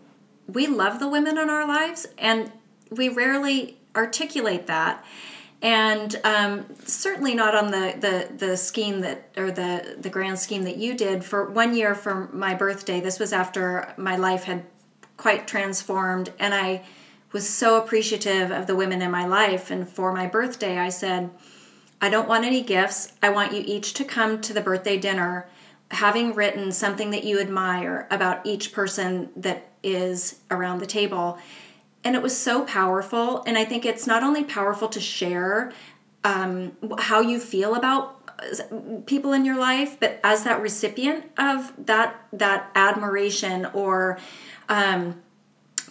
we 0.46 0.66
love 0.66 0.98
the 0.98 1.08
women 1.08 1.36
in 1.36 1.50
our 1.50 1.66
lives 1.66 2.06
and 2.16 2.50
we 2.90 3.10
rarely 3.10 3.78
articulate 3.94 4.66
that. 4.66 5.04
And 5.60 6.18
um, 6.24 6.66
certainly 6.84 7.34
not 7.34 7.54
on 7.54 7.70
the, 7.70 7.96
the, 7.98 8.46
the 8.46 8.56
scheme 8.56 9.00
that, 9.00 9.28
or 9.36 9.50
the, 9.50 9.96
the 9.98 10.08
grand 10.08 10.38
scheme 10.38 10.62
that 10.62 10.76
you 10.76 10.94
did. 10.94 11.22
For 11.24 11.50
one 11.50 11.74
year 11.74 11.94
for 11.94 12.28
my 12.32 12.54
birthday, 12.54 13.00
this 13.00 13.18
was 13.18 13.32
after 13.32 13.92
my 13.98 14.16
life 14.16 14.44
had 14.44 14.64
quite 15.16 15.46
transformed. 15.46 16.32
And 16.38 16.54
I 16.54 16.84
was 17.32 17.46
so 17.46 17.76
appreciative 17.76 18.50
of 18.50 18.66
the 18.66 18.76
women 18.76 19.02
in 19.02 19.10
my 19.10 19.26
life. 19.26 19.70
And 19.70 19.86
for 19.86 20.12
my 20.14 20.26
birthday, 20.26 20.78
I 20.78 20.88
said, 20.88 21.28
I 22.00 22.08
don't 22.08 22.28
want 22.28 22.44
any 22.44 22.62
gifts. 22.62 23.12
I 23.22 23.30
want 23.30 23.52
you 23.52 23.62
each 23.66 23.94
to 23.94 24.04
come 24.04 24.40
to 24.42 24.52
the 24.52 24.60
birthday 24.60 24.96
dinner 24.98 25.48
having 25.90 26.34
written 26.34 26.70
something 26.70 27.10
that 27.10 27.24
you 27.24 27.40
admire 27.40 28.06
about 28.10 28.44
each 28.44 28.72
person 28.72 29.30
that 29.36 29.68
is 29.82 30.40
around 30.50 30.78
the 30.78 30.86
table. 30.86 31.38
And 32.04 32.14
it 32.14 32.22
was 32.22 32.36
so 32.36 32.64
powerful. 32.64 33.42
And 33.46 33.56
I 33.56 33.64
think 33.64 33.86
it's 33.86 34.06
not 34.06 34.22
only 34.22 34.44
powerful 34.44 34.88
to 34.88 35.00
share 35.00 35.72
um, 36.24 36.76
how 36.98 37.20
you 37.20 37.40
feel 37.40 37.74
about 37.74 38.14
people 39.06 39.32
in 39.32 39.44
your 39.44 39.56
life, 39.56 39.98
but 39.98 40.20
as 40.22 40.44
that 40.44 40.60
recipient 40.60 41.24
of 41.38 41.72
that 41.86 42.14
that 42.32 42.70
admiration 42.74 43.66
or 43.66 44.18
um, 44.68 45.20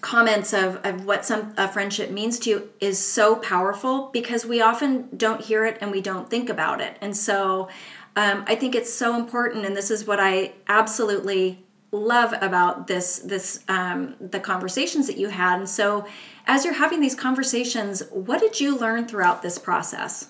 comments 0.01 0.53
of, 0.53 0.79
of 0.83 1.05
what 1.05 1.25
some 1.25 1.53
a 1.57 1.67
friendship 1.67 2.11
means 2.11 2.39
to 2.39 2.49
you 2.49 2.69
is 2.79 2.99
so 2.99 3.35
powerful 3.35 4.09
because 4.13 4.45
we 4.45 4.61
often 4.61 5.09
don't 5.15 5.41
hear 5.41 5.65
it 5.65 5.77
and 5.81 5.91
we 5.91 6.01
don't 6.01 6.29
think 6.29 6.49
about 6.49 6.81
it. 6.81 6.97
And 7.01 7.15
so 7.15 7.69
um, 8.17 8.43
I 8.47 8.55
think 8.55 8.73
it's 8.73 8.91
so 8.91 9.15
important, 9.15 9.63
and 9.63 9.75
this 9.75 9.91
is 9.91 10.07
what 10.07 10.19
I 10.19 10.53
absolutely 10.67 11.63
love 11.91 12.33
about 12.41 12.87
this 12.87 13.19
this 13.19 13.63
um, 13.67 14.15
the 14.19 14.39
conversations 14.39 15.05
that 15.05 15.17
you 15.17 15.29
had. 15.29 15.59
And 15.59 15.69
so, 15.69 16.07
as 16.47 16.65
you're 16.65 16.73
having 16.73 16.99
these 16.99 17.13
conversations, 17.13 18.01
what 18.09 18.39
did 18.39 18.59
you 18.59 18.75
learn 18.75 19.07
throughout 19.07 19.43
this 19.43 19.59
process? 19.59 20.29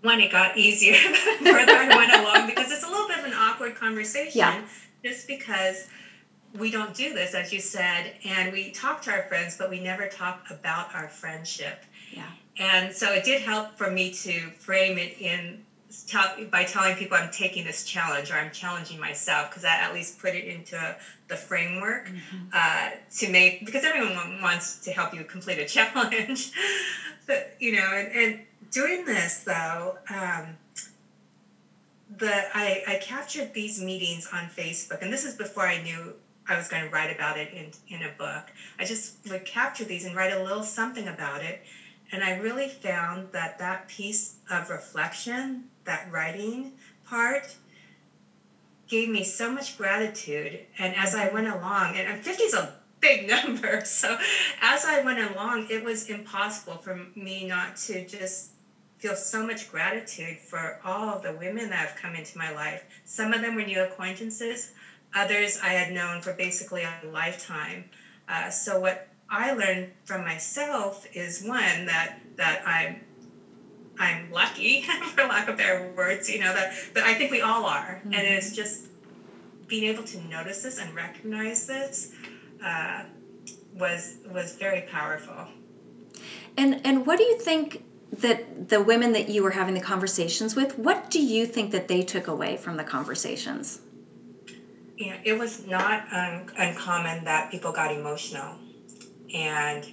One, 0.00 0.20
it 0.20 0.32
got 0.32 0.56
easier 0.56 0.94
the 0.94 1.14
further 1.52 1.72
I 1.72 1.94
went 1.94 2.12
along 2.14 2.46
because 2.46 2.72
it's 2.72 2.82
a 2.82 2.88
little 2.88 3.06
bit 3.06 3.18
of 3.18 3.26
an 3.26 3.34
awkward 3.34 3.74
conversation. 3.74 4.38
Yeah. 4.38 4.62
Just 5.04 5.28
because 5.28 5.86
we 6.58 6.70
don't 6.70 6.94
do 6.94 7.14
this, 7.14 7.34
as 7.34 7.52
you 7.52 7.60
said, 7.60 8.14
and 8.24 8.52
we 8.52 8.70
talk 8.70 9.02
to 9.02 9.10
our 9.10 9.22
friends, 9.24 9.56
but 9.56 9.70
we 9.70 9.80
never 9.80 10.08
talk 10.08 10.46
about 10.50 10.94
our 10.94 11.08
friendship. 11.08 11.84
Yeah. 12.12 12.26
And 12.58 12.94
so 12.94 13.12
it 13.12 13.24
did 13.24 13.40
help 13.42 13.76
for 13.76 13.90
me 13.90 14.12
to 14.12 14.50
frame 14.50 14.98
it 14.98 15.20
in 15.20 15.64
by 16.52 16.62
telling 16.62 16.94
people 16.94 17.16
I'm 17.16 17.32
taking 17.32 17.64
this 17.64 17.82
challenge 17.82 18.30
or 18.30 18.34
I'm 18.34 18.52
challenging 18.52 19.00
myself 19.00 19.50
because 19.50 19.62
that 19.62 19.82
at 19.82 19.92
least 19.92 20.20
put 20.20 20.36
it 20.36 20.44
into 20.44 20.96
the 21.26 21.34
framework 21.34 22.06
mm-hmm. 22.06 22.48
uh, 22.52 22.90
to 23.18 23.28
make 23.28 23.66
because 23.66 23.84
everyone 23.84 24.40
wants 24.40 24.78
to 24.84 24.92
help 24.92 25.12
you 25.12 25.24
complete 25.24 25.58
a 25.58 25.64
challenge. 25.66 26.52
but, 27.26 27.56
you 27.58 27.72
know, 27.72 27.88
and, 27.92 28.08
and 28.12 28.40
doing 28.70 29.04
this 29.04 29.42
though, 29.42 29.98
um, 30.08 30.56
the 32.18 32.56
I, 32.56 32.82
I 32.86 32.98
captured 33.00 33.54
these 33.54 33.82
meetings 33.82 34.28
on 34.32 34.46
Facebook, 34.46 35.02
and 35.02 35.12
this 35.12 35.24
is 35.24 35.36
before 35.36 35.66
I 35.66 35.82
knew 35.82 36.14
I 36.50 36.56
was 36.56 36.68
going 36.68 36.82
to 36.82 36.90
write 36.90 37.14
about 37.14 37.38
it 37.38 37.52
in, 37.54 37.70
in 37.88 38.02
a 38.02 38.10
book. 38.18 38.50
I 38.78 38.84
just 38.84 39.16
would 39.30 39.44
capture 39.44 39.84
these 39.84 40.04
and 40.04 40.16
write 40.16 40.32
a 40.32 40.42
little 40.42 40.64
something 40.64 41.06
about 41.06 41.42
it. 41.42 41.62
And 42.12 42.24
I 42.24 42.38
really 42.38 42.68
found 42.68 43.28
that 43.32 43.58
that 43.60 43.86
piece 43.88 44.34
of 44.50 44.68
reflection, 44.68 45.64
that 45.84 46.10
writing 46.10 46.72
part, 47.04 47.54
gave 48.88 49.08
me 49.08 49.22
so 49.22 49.52
much 49.52 49.78
gratitude. 49.78 50.58
And 50.78 50.94
as 50.96 51.14
I 51.14 51.28
went 51.28 51.46
along, 51.46 51.96
and 51.96 52.20
50 52.20 52.42
is 52.42 52.54
a 52.54 52.74
big 52.98 53.28
number, 53.44 53.84
so 53.84 54.18
as 54.60 54.84
I 54.84 55.02
went 55.02 55.20
along, 55.30 55.68
it 55.70 55.84
was 55.84 56.10
impossible 56.10 56.78
for 56.78 57.00
me 57.14 57.46
not 57.46 57.76
to 57.76 58.04
just 58.06 58.50
feel 58.98 59.14
so 59.14 59.46
much 59.46 59.70
gratitude 59.70 60.36
for 60.38 60.78
all 60.84 61.08
of 61.08 61.22
the 61.22 61.32
women 61.32 61.70
that 61.70 61.88
have 61.88 61.96
come 61.96 62.14
into 62.14 62.36
my 62.36 62.52
life. 62.52 62.84
Some 63.04 63.32
of 63.32 63.40
them 63.40 63.54
were 63.54 63.62
new 63.62 63.82
acquaintances, 63.82 64.72
Others 65.14 65.58
I 65.62 65.68
had 65.68 65.92
known 65.92 66.22
for 66.22 66.32
basically 66.32 66.82
a 66.82 67.00
lifetime. 67.10 67.84
Uh, 68.28 68.50
so 68.50 68.78
what 68.78 69.08
I 69.28 69.52
learned 69.52 69.92
from 70.04 70.22
myself 70.22 71.06
is 71.14 71.42
one 71.44 71.86
that 71.86 72.20
that 72.36 72.62
I'm 72.66 73.00
I'm 73.98 74.30
lucky, 74.30 74.82
for 75.14 75.24
lack 75.24 75.48
of 75.48 75.56
better 75.56 75.92
words, 75.96 76.30
you 76.30 76.40
know 76.40 76.52
that 76.52 76.74
that 76.94 77.04
I 77.04 77.14
think 77.14 77.30
we 77.30 77.40
all 77.40 77.64
are, 77.64 78.00
mm-hmm. 78.04 78.14
and 78.14 78.22
it's 78.26 78.54
just 78.54 78.86
being 79.66 79.84
able 79.84 80.02
to 80.02 80.20
notice 80.28 80.62
this 80.62 80.78
and 80.78 80.94
recognize 80.94 81.66
this 81.66 82.12
uh, 82.64 83.04
was 83.74 84.16
was 84.32 84.56
very 84.56 84.82
powerful. 84.82 85.46
And 86.56 86.80
and 86.84 87.06
what 87.06 87.18
do 87.18 87.24
you 87.24 87.38
think 87.38 87.84
that 88.12 88.68
the 88.68 88.82
women 88.82 89.12
that 89.12 89.28
you 89.28 89.42
were 89.42 89.52
having 89.52 89.74
the 89.74 89.80
conversations 89.80 90.56
with? 90.56 90.78
What 90.78 91.10
do 91.10 91.22
you 91.22 91.46
think 91.46 91.70
that 91.70 91.88
they 91.88 92.02
took 92.02 92.26
away 92.26 92.56
from 92.56 92.76
the 92.76 92.84
conversations? 92.84 93.80
Yeah, 95.00 95.16
it 95.24 95.38
was 95.38 95.66
not 95.66 96.12
un- 96.12 96.50
uncommon 96.58 97.24
that 97.24 97.50
people 97.50 97.72
got 97.72 97.90
emotional. 97.90 98.58
And 99.32 99.90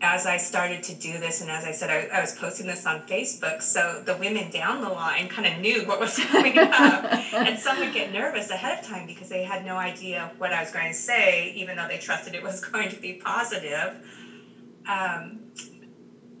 as 0.00 0.24
I 0.24 0.38
started 0.38 0.82
to 0.84 0.94
do 0.94 1.18
this, 1.18 1.42
and 1.42 1.50
as 1.50 1.66
I 1.66 1.72
said, 1.72 1.90
I, 1.90 2.16
I 2.16 2.22
was 2.22 2.32
posting 2.32 2.66
this 2.66 2.86
on 2.86 3.02
Facebook, 3.02 3.60
so 3.60 4.02
the 4.06 4.16
women 4.16 4.50
down 4.50 4.80
the 4.80 4.88
line 4.88 5.28
kind 5.28 5.46
of 5.46 5.60
knew 5.60 5.86
what 5.86 6.00
was 6.00 6.18
coming 6.30 6.56
up. 6.56 7.04
and 7.34 7.58
some 7.58 7.78
would 7.80 7.92
get 7.92 8.10
nervous 8.10 8.48
ahead 8.48 8.78
of 8.78 8.86
time 8.86 9.06
because 9.06 9.28
they 9.28 9.42
had 9.42 9.66
no 9.66 9.76
idea 9.76 10.30
what 10.38 10.50
I 10.50 10.62
was 10.62 10.70
going 10.70 10.88
to 10.88 10.98
say, 10.98 11.52
even 11.54 11.76
though 11.76 11.86
they 11.86 11.98
trusted 11.98 12.34
it 12.34 12.42
was 12.42 12.60
going 12.64 12.88
to 12.88 12.96
be 12.96 13.20
positive. 13.22 13.96
Um, 14.88 15.40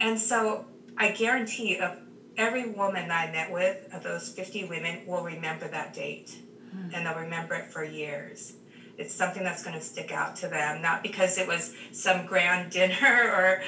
and 0.00 0.18
so 0.18 0.64
I 0.96 1.10
guarantee 1.10 1.76
of 1.76 1.98
every 2.38 2.70
woman 2.70 3.08
that 3.08 3.28
I 3.28 3.30
met 3.30 3.52
with, 3.52 3.86
of 3.92 4.02
those 4.02 4.30
50 4.30 4.64
women, 4.64 5.00
will 5.06 5.22
remember 5.22 5.68
that 5.68 5.92
date 5.92 6.38
mm. 6.74 6.90
and 6.94 7.06
they'll 7.06 7.14
remember 7.14 7.54
it 7.54 7.66
for 7.72 7.84
years. 7.84 8.54
It's 8.98 9.14
something 9.14 9.42
that's 9.42 9.64
going 9.64 9.78
to 9.78 9.84
stick 9.84 10.12
out 10.12 10.36
to 10.36 10.48
them, 10.48 10.82
not 10.82 11.02
because 11.02 11.38
it 11.38 11.48
was 11.48 11.74
some 11.92 12.26
grand 12.26 12.70
dinner 12.70 12.92
or 13.34 13.62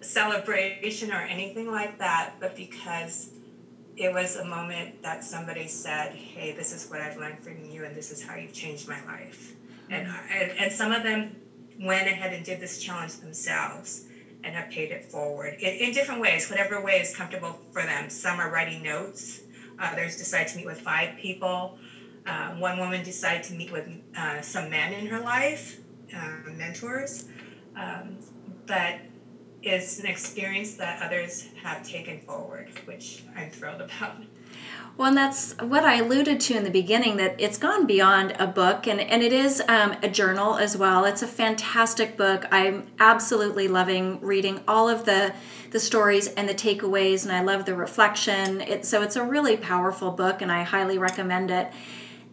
celebration 0.00 1.10
or 1.12 1.20
anything 1.20 1.70
like 1.70 1.98
that, 1.98 2.34
but 2.40 2.56
because 2.56 3.30
it 3.96 4.12
was 4.12 4.36
a 4.36 4.44
moment 4.44 5.02
that 5.02 5.24
somebody 5.24 5.66
said, 5.66 6.12
"Hey, 6.12 6.52
this 6.52 6.72
is 6.72 6.88
what 6.88 7.00
I've 7.00 7.16
learned 7.16 7.40
from 7.40 7.64
you, 7.64 7.84
and 7.84 7.96
this 7.96 8.12
is 8.12 8.22
how 8.22 8.36
you've 8.36 8.52
changed 8.52 8.88
my 8.88 9.04
life." 9.04 9.54
Mm. 9.90 9.94
And, 9.94 10.08
and 10.30 10.58
and 10.58 10.72
some 10.72 10.92
of 10.92 11.02
them 11.02 11.36
went 11.80 12.08
ahead 12.08 12.32
and 12.32 12.44
did 12.44 12.60
this 12.60 12.80
challenge 12.80 13.16
themselves 13.16 14.06
and 14.44 14.54
have 14.54 14.70
paid 14.70 14.90
it 14.90 15.04
forward 15.04 15.54
in, 15.54 15.88
in 15.88 15.92
different 15.92 16.20
ways, 16.20 16.48
whatever 16.48 16.80
way 16.82 17.00
is 17.00 17.14
comfortable 17.14 17.58
for 17.72 17.82
them. 17.82 18.08
Some 18.08 18.40
are 18.40 18.50
writing 18.50 18.82
notes, 18.82 19.42
others 19.78 20.16
decide 20.16 20.48
to 20.48 20.56
meet 20.56 20.66
with 20.66 20.80
five 20.80 21.16
people. 21.16 21.78
Uh, 22.28 22.50
one 22.56 22.78
woman 22.78 23.02
decided 23.02 23.42
to 23.42 23.54
meet 23.54 23.72
with 23.72 23.88
uh, 24.16 24.40
some 24.42 24.68
men 24.68 24.92
in 24.92 25.06
her 25.06 25.20
life, 25.20 25.80
uh, 26.14 26.50
mentors, 26.50 27.24
um, 27.74 28.18
but 28.66 28.96
it's 29.62 29.98
an 29.98 30.06
experience 30.06 30.74
that 30.74 31.02
others 31.02 31.48
have 31.62 31.82
taken 31.86 32.20
forward, 32.20 32.68
which 32.84 33.24
I'm 33.34 33.50
thrilled 33.50 33.80
about. 33.80 34.16
Well, 34.96 35.08
and 35.08 35.16
that's 35.16 35.54
what 35.58 35.84
I 35.84 35.96
alluded 35.96 36.40
to 36.40 36.56
in 36.56 36.64
the 36.64 36.70
beginning 36.70 37.16
that 37.18 37.36
it's 37.38 37.56
gone 37.56 37.86
beyond 37.86 38.34
a 38.38 38.46
book 38.46 38.86
and, 38.86 39.00
and 39.00 39.22
it 39.22 39.32
is 39.32 39.62
um, 39.68 39.94
a 40.02 40.08
journal 40.08 40.56
as 40.56 40.76
well. 40.76 41.04
It's 41.04 41.22
a 41.22 41.26
fantastic 41.26 42.16
book. 42.16 42.44
I'm 42.50 42.88
absolutely 42.98 43.68
loving 43.68 44.20
reading 44.20 44.60
all 44.66 44.88
of 44.88 45.04
the, 45.04 45.32
the 45.70 45.80
stories 45.80 46.26
and 46.28 46.48
the 46.48 46.54
takeaways, 46.54 47.22
and 47.22 47.32
I 47.32 47.42
love 47.42 47.64
the 47.64 47.76
reflection. 47.76 48.60
It, 48.60 48.84
so 48.84 49.02
it's 49.02 49.16
a 49.16 49.24
really 49.24 49.56
powerful 49.56 50.10
book, 50.10 50.42
and 50.42 50.50
I 50.50 50.64
highly 50.64 50.98
recommend 50.98 51.50
it. 51.50 51.72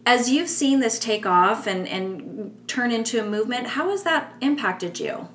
As 0.06 0.30
you've 0.30 0.48
seen 0.48 0.78
this 0.78 1.00
take 1.00 1.26
off 1.26 1.66
and, 1.66 1.88
and 1.88 2.56
turn 2.68 2.92
into 2.92 3.20
a 3.20 3.28
movement, 3.28 3.66
how 3.66 3.90
has 3.90 4.04
that 4.04 4.34
impacted 4.40 5.00
you? 5.00 5.28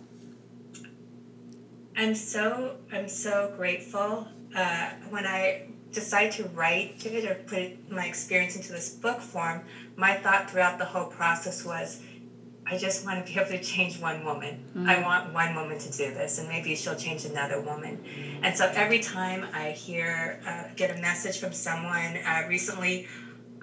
I'm 1.98 2.16
so 2.16 2.78
I'm 2.90 3.10
so 3.10 3.54
grateful. 3.58 4.30
Uh, 4.56 4.92
when 5.10 5.28
I 5.28 5.68
decide 5.92 6.32
to 6.34 6.46
write 6.50 7.06
it 7.06 7.30
or 7.30 7.36
put 7.36 7.92
my 7.92 8.06
experience 8.06 8.56
into 8.56 8.72
this 8.72 8.90
book 8.90 9.20
form, 9.20 9.64
my 9.98 10.16
thought 10.16 10.50
throughout 10.50 10.78
the 10.78 10.86
whole 10.86 11.08
process 11.08 11.66
was, 11.66 12.02
I 12.66 12.78
just 12.78 13.06
want 13.06 13.26
to 13.26 13.30
be 13.30 13.38
able 13.38 13.50
to 13.50 13.62
change 13.62 14.00
one 14.00 14.24
woman. 14.24 14.64
Mm-hmm. 14.70 14.90
I 14.90 15.02
want 15.02 15.34
one 15.34 15.54
woman 15.54 15.80
to 15.80 15.92
do 15.92 16.14
this, 16.14 16.40
and 16.40 16.48
maybe 16.48 16.76
she'll 16.76 16.96
change 16.96 17.26
another 17.26 17.60
woman. 17.60 18.40
And 18.42 18.56
so 18.56 18.72
every 18.74 19.00
time 19.00 19.46
I 19.54 19.72
hear, 19.72 20.40
uh, 20.48 20.74
get 20.78 20.98
a 20.98 21.02
message 21.02 21.40
from 21.40 21.52
someone, 21.52 22.18
uh, 22.26 22.46
recently 22.48 23.10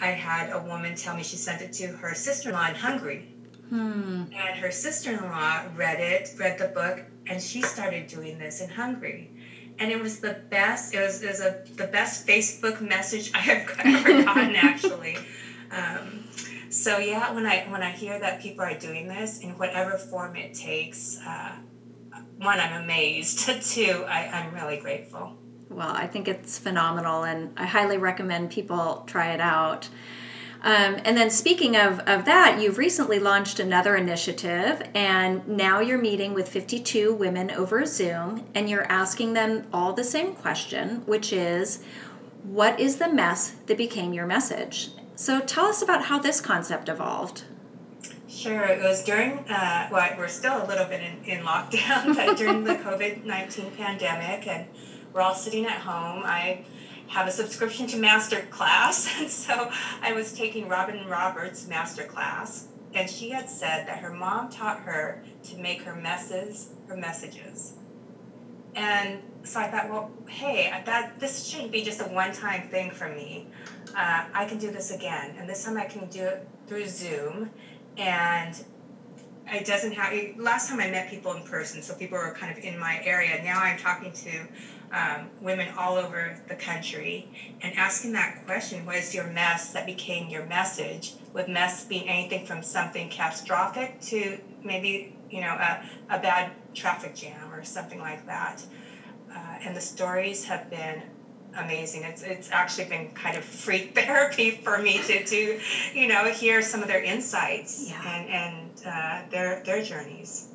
I 0.01 0.09
had 0.09 0.51
a 0.51 0.63
woman 0.63 0.95
tell 0.95 1.17
me 1.17 1.23
she 1.23 1.37
sent 1.37 1.63
it 1.63 1.73
to 1.75 1.89
her 1.89 2.15
sister 2.15 2.51
in 2.51 2.55
law 2.55 2.69
in 2.69 2.75
Hungary. 2.75 3.35
Hmm. 3.69 4.25
And 4.33 4.59
her 4.59 4.71
sister 4.71 5.13
in 5.13 5.23
law 5.23 5.63
read 5.75 6.01
it, 6.01 6.31
read 6.39 6.59
the 6.59 6.69
book, 6.69 7.05
and 7.27 7.43
she 7.43 7.61
started 7.63 8.07
doing 8.07 8.39
this 8.39 8.61
in 8.61 8.71
Hungary 8.71 9.31
and 9.79 9.93
it 9.93 10.01
was 10.01 10.21
the 10.21 10.43
best. 10.51 10.95
It 10.95 11.01
was, 11.01 11.23
it 11.23 11.29
was 11.29 11.41
a, 11.41 11.63
the 11.77 11.87
best 11.87 12.27
Facebook 12.27 12.81
message 12.81 13.31
I 13.35 13.39
have 13.39 13.71
ever 13.79 14.25
gotten, 14.25 14.57
actually. 14.57 15.17
Um, 15.71 16.25
so 16.71 16.99
yeah, 16.99 17.33
when 17.33 17.47
I 17.47 17.65
when 17.71 17.83
I 17.83 17.91
hear 17.91 18.19
that 18.19 18.43
people 18.43 18.65
are 18.65 18.79
doing 18.79 19.09
this 19.09 19.41
in 19.41 19.57
whatever 19.59 19.97
form 19.97 20.37
it 20.37 20.55
takes, 20.55 21.19
uh, 21.27 21.57
one, 22.37 22.61
I'm 22.61 22.83
amazed. 22.83 23.49
Two, 23.63 24.05
I, 24.07 24.27
I'm 24.27 24.55
really 24.55 24.79
grateful. 24.79 25.37
Well, 25.71 25.91
I 25.91 26.07
think 26.07 26.29
it's 26.29 26.59
phenomenal, 26.59 27.25
and 27.25 27.53
I 27.57 27.67
highly 27.67 27.99
recommend 27.99 28.51
people 28.51 29.05
try 29.07 29.33
it 29.33 29.41
out. 29.41 29.89
Um, 30.63 30.97
and 31.05 31.17
then, 31.17 31.31
speaking 31.31 31.77
of, 31.77 32.01
of 32.01 32.25
that, 32.25 32.61
you've 32.61 32.79
recently 32.79 33.19
launched 33.19 33.61
another 33.61 33.95
initiative, 33.95 34.83
and 34.95 35.47
now 35.47 35.79
you're 35.79 35.99
meeting 35.99 36.35
with 36.35 36.49
52 36.49 37.15
women 37.15 37.51
over 37.51 37.85
Zoom, 37.87 38.45
and 38.55 38.69
you're 38.69 38.91
asking 38.91 39.35
them 39.35 39.67
all 39.73 39.93
the 39.93 40.03
same 40.03 40.35
question, 40.35 41.03
which 41.07 41.33
is 41.33 41.83
what 42.43 42.81
is 42.81 42.97
the 42.97 43.13
mess 43.13 43.51
that 43.67 43.77
became 43.77 44.13
your 44.13 44.27
message? 44.27 44.91
So, 45.15 45.41
tell 45.41 45.67
us 45.67 45.81
about 45.83 46.07
how 46.07 46.19
this 46.19 46.41
concept 46.41 46.89
evolved. 46.89 47.45
Sure. 48.29 48.65
It 48.65 48.83
was 48.83 49.03
during, 49.05 49.39
uh, 49.49 49.89
well, 49.91 50.15
we're 50.17 50.29
still 50.29 50.65
a 50.65 50.67
little 50.67 50.87
bit 50.87 51.03
in, 51.03 51.25
in 51.25 51.45
lockdown, 51.45 52.15
but 52.17 52.37
during 52.37 52.65
the 52.65 52.75
COVID 52.75 53.25
19 53.25 53.73
pandemic, 53.73 54.47
and 54.47 54.67
we're 55.13 55.21
all 55.21 55.35
sitting 55.35 55.67
at 55.67 55.81
home. 55.81 56.23
I 56.25 56.65
have 57.09 57.27
a 57.27 57.31
subscription 57.31 57.87
to 57.87 57.97
master 57.97 58.43
class 58.51 59.09
and 59.19 59.31
so 59.31 59.71
i 60.03 60.13
was 60.13 60.33
taking 60.35 60.69
robin 60.69 61.07
roberts 61.09 61.67
master 61.67 62.05
class 62.05 62.69
and 62.95 63.09
she 63.09 63.31
had 63.31 63.49
said 63.49 63.87
that 63.87 63.99
her 63.99 64.13
mom 64.13 64.49
taught 64.49 64.81
her 64.81 65.23
to 65.43 65.57
make 65.59 65.83
her 65.83 65.95
messes 65.95 66.71
her 66.87 66.97
messages. 66.97 67.75
And 68.75 69.21
so 69.43 69.61
i 69.61 69.69
thought 69.69 69.89
well 69.89 70.11
hey 70.29 70.71
that 70.85 71.19
this 71.19 71.47
shouldn't 71.47 71.73
be 71.73 71.83
just 71.83 72.01
a 72.01 72.05
one-time 72.05 72.69
thing 72.69 72.91
for 72.91 73.09
me. 73.09 73.47
Uh, 73.97 74.25
i 74.35 74.45
can 74.45 74.59
do 74.59 74.71
this 74.71 74.91
again 74.91 75.35
and 75.39 75.49
this 75.49 75.65
time 75.65 75.77
i 75.77 75.85
can 75.85 76.07
do 76.09 76.23
it 76.23 76.47
through 76.67 76.87
zoom 76.87 77.51
and 77.97 78.63
it 79.51 79.65
doesn't 79.65 79.93
have 79.93 80.13
last 80.37 80.69
time 80.69 80.81
i 80.81 80.91
met 80.91 81.09
people 81.09 81.33
in 81.33 81.43
person 81.45 81.83
so 81.83 81.95
people 81.95 82.19
were 82.19 82.33
kind 82.33 82.57
of 82.57 82.63
in 82.63 82.79
my 82.79 83.01
area. 83.05 83.43
Now 83.43 83.61
i'm 83.61 83.79
talking 83.79 84.13
to 84.13 84.47
um, 84.93 85.29
women 85.41 85.69
all 85.77 85.97
over 85.97 86.39
the 86.49 86.55
country 86.55 87.29
and 87.61 87.77
asking 87.77 88.13
that 88.13 88.45
question 88.47 88.87
what 88.87 88.97
is 88.97 89.15
your 89.15 89.27
mess 89.27 89.73
that 89.73 89.85
became 89.85 90.29
your 90.29 90.47
message 90.47 91.15
with 91.33 91.49
mess 91.49 91.85
being 91.85 92.09
anything 92.09 92.47
from 92.47 92.63
something 92.63 93.09
catastrophic 93.09 94.01
to 94.01 94.39
maybe 94.65 95.15
you 95.31 95.41
know 95.41 95.55
a, 95.55 95.83
a 96.11 96.19
bad 96.19 96.53
traffic 96.75 97.15
jam 97.15 97.53
or 97.53 97.65
something 97.65 97.99
like 97.99 98.27
that. 98.27 98.65
Uh, 99.35 99.59
and 99.63 99.77
the 99.77 99.81
stories 99.81 100.45
have 100.45 100.71
been 100.71 101.03
amazing. 101.57 102.03
It's 102.05 102.23
it's 102.23 102.51
actually 102.51 102.89
been 102.89 103.11
kind 103.11 103.37
of 103.37 103.45
free 103.45 103.87
therapy 103.95 104.51
for 104.51 104.79
me 104.79 104.99
to 105.03 105.25
to 105.25 105.61
you 105.95 106.07
know 106.07 106.25
hear 106.27 106.63
some 106.63 106.83
of 106.83 106.89
their 106.89 107.03
insights 107.03 107.89
yeah. 107.89 108.17
and 108.17 108.29
and 108.29 108.87
uh, 108.87 109.31
their 109.31 109.63
their 109.65 109.83
journeys. 109.83 110.49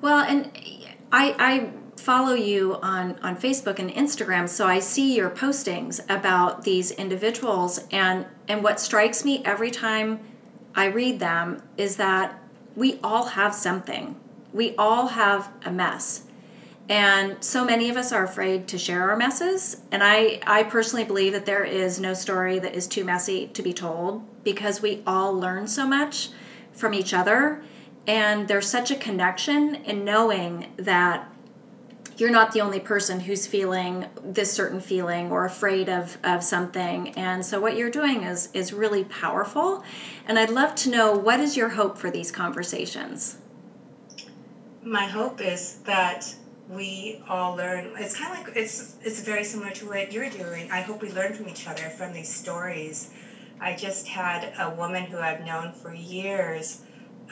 Well 0.00 0.18
and 0.18 0.50
i 1.12 1.34
i 1.38 1.70
follow 2.06 2.34
you 2.34 2.78
on, 2.82 3.18
on 3.20 3.36
Facebook 3.36 3.80
and 3.80 3.90
Instagram, 3.90 4.48
so 4.48 4.64
I 4.64 4.78
see 4.78 5.16
your 5.16 5.28
postings 5.28 5.98
about 6.08 6.62
these 6.62 6.92
individuals. 6.92 7.80
And, 7.90 8.26
and 8.46 8.62
what 8.62 8.78
strikes 8.78 9.24
me 9.24 9.42
every 9.44 9.72
time 9.72 10.20
I 10.76 10.84
read 10.84 11.18
them 11.18 11.64
is 11.76 11.96
that 11.96 12.38
we 12.76 13.00
all 13.02 13.24
have 13.24 13.56
something, 13.56 14.14
we 14.52 14.76
all 14.76 15.08
have 15.08 15.50
a 15.64 15.72
mess. 15.72 16.22
And 16.88 17.42
so 17.42 17.64
many 17.64 17.90
of 17.90 17.96
us 17.96 18.12
are 18.12 18.22
afraid 18.22 18.68
to 18.68 18.78
share 18.78 19.10
our 19.10 19.16
messes. 19.16 19.78
And 19.90 20.04
I, 20.04 20.38
I 20.46 20.62
personally 20.62 21.04
believe 21.04 21.32
that 21.32 21.44
there 21.44 21.64
is 21.64 21.98
no 21.98 22.14
story 22.14 22.60
that 22.60 22.76
is 22.76 22.86
too 22.86 23.04
messy 23.04 23.48
to 23.48 23.62
be 23.62 23.72
told 23.72 24.22
because 24.44 24.80
we 24.80 25.02
all 25.08 25.34
learn 25.34 25.66
so 25.66 25.84
much 25.84 26.28
from 26.70 26.94
each 26.94 27.12
other. 27.12 27.64
And 28.06 28.46
there's 28.46 28.68
such 28.68 28.92
a 28.92 28.94
connection 28.94 29.74
in 29.74 30.04
knowing 30.04 30.72
that 30.76 31.32
you're 32.16 32.30
not 32.30 32.52
the 32.52 32.60
only 32.60 32.80
person 32.80 33.20
who's 33.20 33.46
feeling 33.46 34.06
this 34.22 34.52
certain 34.52 34.80
feeling 34.80 35.30
or 35.30 35.44
afraid 35.44 35.88
of, 35.88 36.18
of 36.24 36.42
something. 36.42 37.10
And 37.10 37.44
so 37.44 37.60
what 37.60 37.76
you're 37.76 37.90
doing 37.90 38.22
is 38.22 38.48
is 38.54 38.72
really 38.72 39.04
powerful. 39.04 39.84
And 40.26 40.38
i'd 40.38 40.50
love 40.50 40.74
to 40.76 40.90
know 40.90 41.12
what 41.12 41.40
is 41.40 41.56
your 41.56 41.70
hope 41.70 41.98
for 41.98 42.10
these 42.10 42.30
conversations? 42.32 43.38
My 44.82 45.06
hope 45.06 45.40
is 45.40 45.78
that 45.84 46.34
we 46.68 47.22
all 47.28 47.56
learn. 47.56 47.92
It's 47.98 48.16
kind 48.16 48.32
of 48.32 48.46
like 48.46 48.56
it's 48.56 48.96
it's 49.02 49.20
very 49.20 49.44
similar 49.44 49.70
to 49.72 49.86
what 49.86 50.12
you're 50.12 50.30
doing. 50.30 50.70
I 50.70 50.80
hope 50.80 51.02
we 51.02 51.10
learn 51.12 51.34
from 51.34 51.48
each 51.48 51.66
other 51.68 51.90
from 51.90 52.12
these 52.12 52.32
stories. 52.32 53.10
I 53.60 53.74
just 53.74 54.06
had 54.06 54.52
a 54.58 54.74
woman 54.74 55.04
who 55.04 55.18
i've 55.18 55.44
known 55.46 55.72
for 55.72 55.94
years 55.94 56.82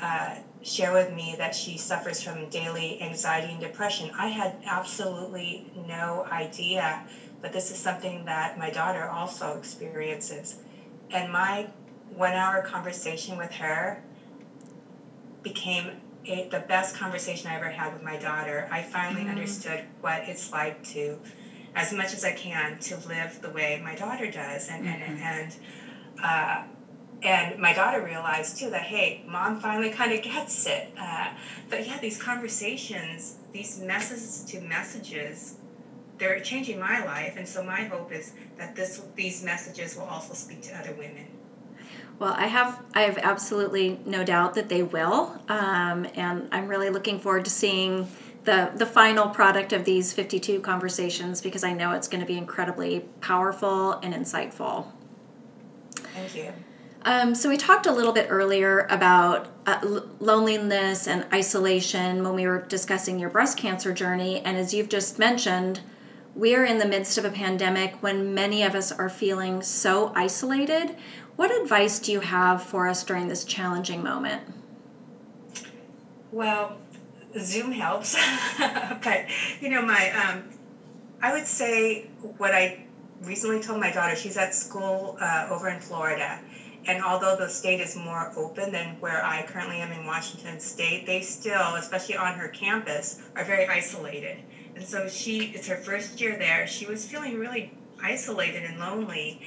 uh, 0.00 0.36
share 0.64 0.92
with 0.92 1.12
me 1.12 1.35
that 1.38 1.55
she 1.55 1.77
suffers 1.77 2.22
from 2.22 2.48
daily 2.48 3.00
anxiety 3.03 3.53
and 3.53 3.61
depression. 3.61 4.11
I 4.18 4.29
had 4.29 4.57
absolutely 4.64 5.70
no 5.87 6.27
idea, 6.31 7.07
but 7.42 7.53
this 7.53 7.70
is 7.70 7.77
something 7.77 8.24
that 8.24 8.59
my 8.59 8.70
daughter 8.70 9.07
also 9.07 9.59
experiences. 9.59 10.57
And 11.11 11.31
my 11.31 11.68
one 12.14 12.33
hour 12.33 12.62
conversation 12.62 13.37
with 13.37 13.53
her 13.53 14.03
became 15.42 16.00
a, 16.27 16.48
the 16.48 16.61
best 16.61 16.96
conversation 16.96 17.50
I 17.50 17.57
ever 17.57 17.68
had 17.68 17.92
with 17.92 18.03
my 18.03 18.16
daughter. 18.16 18.66
I 18.70 18.83
finally 18.83 19.22
mm-hmm. 19.22 19.33
understood 19.33 19.85
what 20.00 20.22
it's 20.22 20.50
like 20.50 20.83
to, 20.85 21.18
as 21.74 21.92
much 21.92 22.14
as 22.14 22.24
I 22.24 22.33
can, 22.33 22.79
to 22.79 22.96
live 23.07 23.42
the 23.42 23.50
way 23.50 23.81
my 23.85 23.94
daughter 23.94 24.31
does. 24.31 24.68
And, 24.70 24.87
mm-hmm. 24.87 25.03
and, 25.03 25.20
and 25.20 25.57
uh, 26.22 26.62
and 27.24 27.58
my 27.58 27.72
daughter 27.72 28.04
realized 28.04 28.58
too 28.58 28.70
that 28.70 28.82
hey 28.82 29.24
mom 29.26 29.58
finally 29.58 29.90
kind 29.90 30.12
of 30.12 30.22
gets 30.22 30.66
it 30.66 30.88
uh, 30.98 31.30
but 31.70 31.87
yeah 31.87 31.98
these 31.98 32.22
conversations 32.22 33.37
these 33.52 33.80
messages 33.80 34.44
to 34.44 34.60
messages 34.60 35.56
they're 36.18 36.40
changing 36.40 36.78
my 36.78 37.04
life. 37.04 37.34
And 37.37 37.46
so 37.46 37.62
my 37.62 37.84
hope 37.84 38.12
is 38.12 38.32
that 38.56 38.76
this 38.76 39.02
these 39.16 39.42
messages 39.42 39.96
will 39.96 40.04
also 40.04 40.34
speak 40.34 40.62
to 40.62 40.78
other 40.78 40.92
women. 40.92 41.26
Well 42.18 42.34
i 42.37 42.46
have 42.46 42.80
i 42.94 43.02
have 43.02 43.18
absolutely 43.18 44.00
no 44.06 44.24
doubt 44.24 44.54
that 44.54 44.68
they 44.68 44.82
will. 44.82 45.40
Um, 45.48 46.06
and 46.14 46.48
i'm 46.52 46.68
really 46.68 46.90
looking 46.90 47.18
forward 47.18 47.44
to 47.44 47.50
seeing 47.50 48.08
the 48.44 48.70
the 48.74 48.87
final 48.87 49.28
product 49.28 49.72
of 49.72 49.84
these 49.84 50.12
52 50.12 50.60
conversations 50.60 51.40
because 51.40 51.64
i 51.64 51.72
know 51.72 51.92
it's 51.92 52.08
going 52.08 52.20
to 52.20 52.26
be 52.26 52.38
incredibly 52.38 53.00
powerful 53.20 53.92
and 53.94 54.14
insightful. 54.14 54.87
Thank 56.14 56.37
you 56.37 56.52
Um, 57.06 57.34
so 57.34 57.50
we 57.50 57.58
talked 57.58 57.84
a 57.84 57.92
little 57.92 58.12
bit 58.12 58.28
earlier 58.30 58.86
about 58.88 59.48
uh, 59.66 59.78
l- 59.82 60.08
loneliness 60.20 61.06
and 61.06 61.26
isolation 61.34 62.24
when 62.24 62.34
we 62.34 62.46
were 62.46 62.62
discussing 62.62 63.18
your 63.18 63.28
breast 63.28 63.58
cancer 63.58 63.92
journey, 63.92 64.40
and 64.40 64.56
as 64.56 64.72
you've 64.72 64.88
just 64.88 65.18
mentioned, 65.18 65.80
we 66.34 66.54
are 66.56 66.64
in 66.64 66.78
the 66.78 66.86
midst 66.86 67.18
of 67.18 67.26
a 67.26 67.30
pandemic 67.30 68.02
when 68.02 68.32
many 68.32 68.62
of 68.62 68.74
us 68.74 68.90
are 68.90 69.10
feeling 69.10 69.60
so 69.60 70.12
isolated. 70.16 70.96
What 71.36 71.50
advice 71.50 71.98
do 71.98 72.10
you 72.10 72.20
have 72.20 72.62
for 72.62 72.88
us 72.88 73.04
during 73.04 73.28
this 73.28 73.44
challenging 73.44 74.02
moment? 74.02 74.42
Well, 76.32 76.78
Zoom 77.38 77.70
helps, 77.70 78.16
but 78.58 79.26
you 79.60 79.68
know, 79.68 79.82
my 79.82 80.10
um, 80.10 80.44
I 81.20 81.34
would 81.34 81.46
say 81.46 82.08
what 82.38 82.54
I 82.54 82.84
recently 83.22 83.60
told 83.60 83.80
my 83.80 83.92
daughter. 83.92 84.16
She's 84.16 84.36
at 84.36 84.54
school 84.54 85.16
uh, 85.20 85.48
over 85.50 85.68
in 85.68 85.80
Florida, 85.80 86.40
and 86.86 87.02
although 87.02 87.36
the 87.36 87.48
state 87.48 87.80
is 87.80 87.96
more 87.96 88.32
open 88.36 88.72
than 88.72 89.00
where 89.00 89.24
I 89.24 89.42
currently 89.42 89.76
am 89.76 89.92
in 89.92 90.06
Washington 90.06 90.60
State, 90.60 91.06
they 91.06 91.22
still, 91.22 91.74
especially 91.76 92.16
on 92.16 92.34
her 92.34 92.48
campus, 92.48 93.20
are 93.36 93.44
very 93.44 93.66
isolated. 93.66 94.38
And 94.74 94.84
so 94.84 95.08
she, 95.08 95.52
it's 95.54 95.66
her 95.68 95.76
first 95.76 96.20
year 96.20 96.36
there. 96.36 96.66
She 96.66 96.86
was 96.86 97.04
feeling 97.04 97.38
really 97.38 97.72
isolated 98.02 98.64
and 98.64 98.78
lonely, 98.78 99.40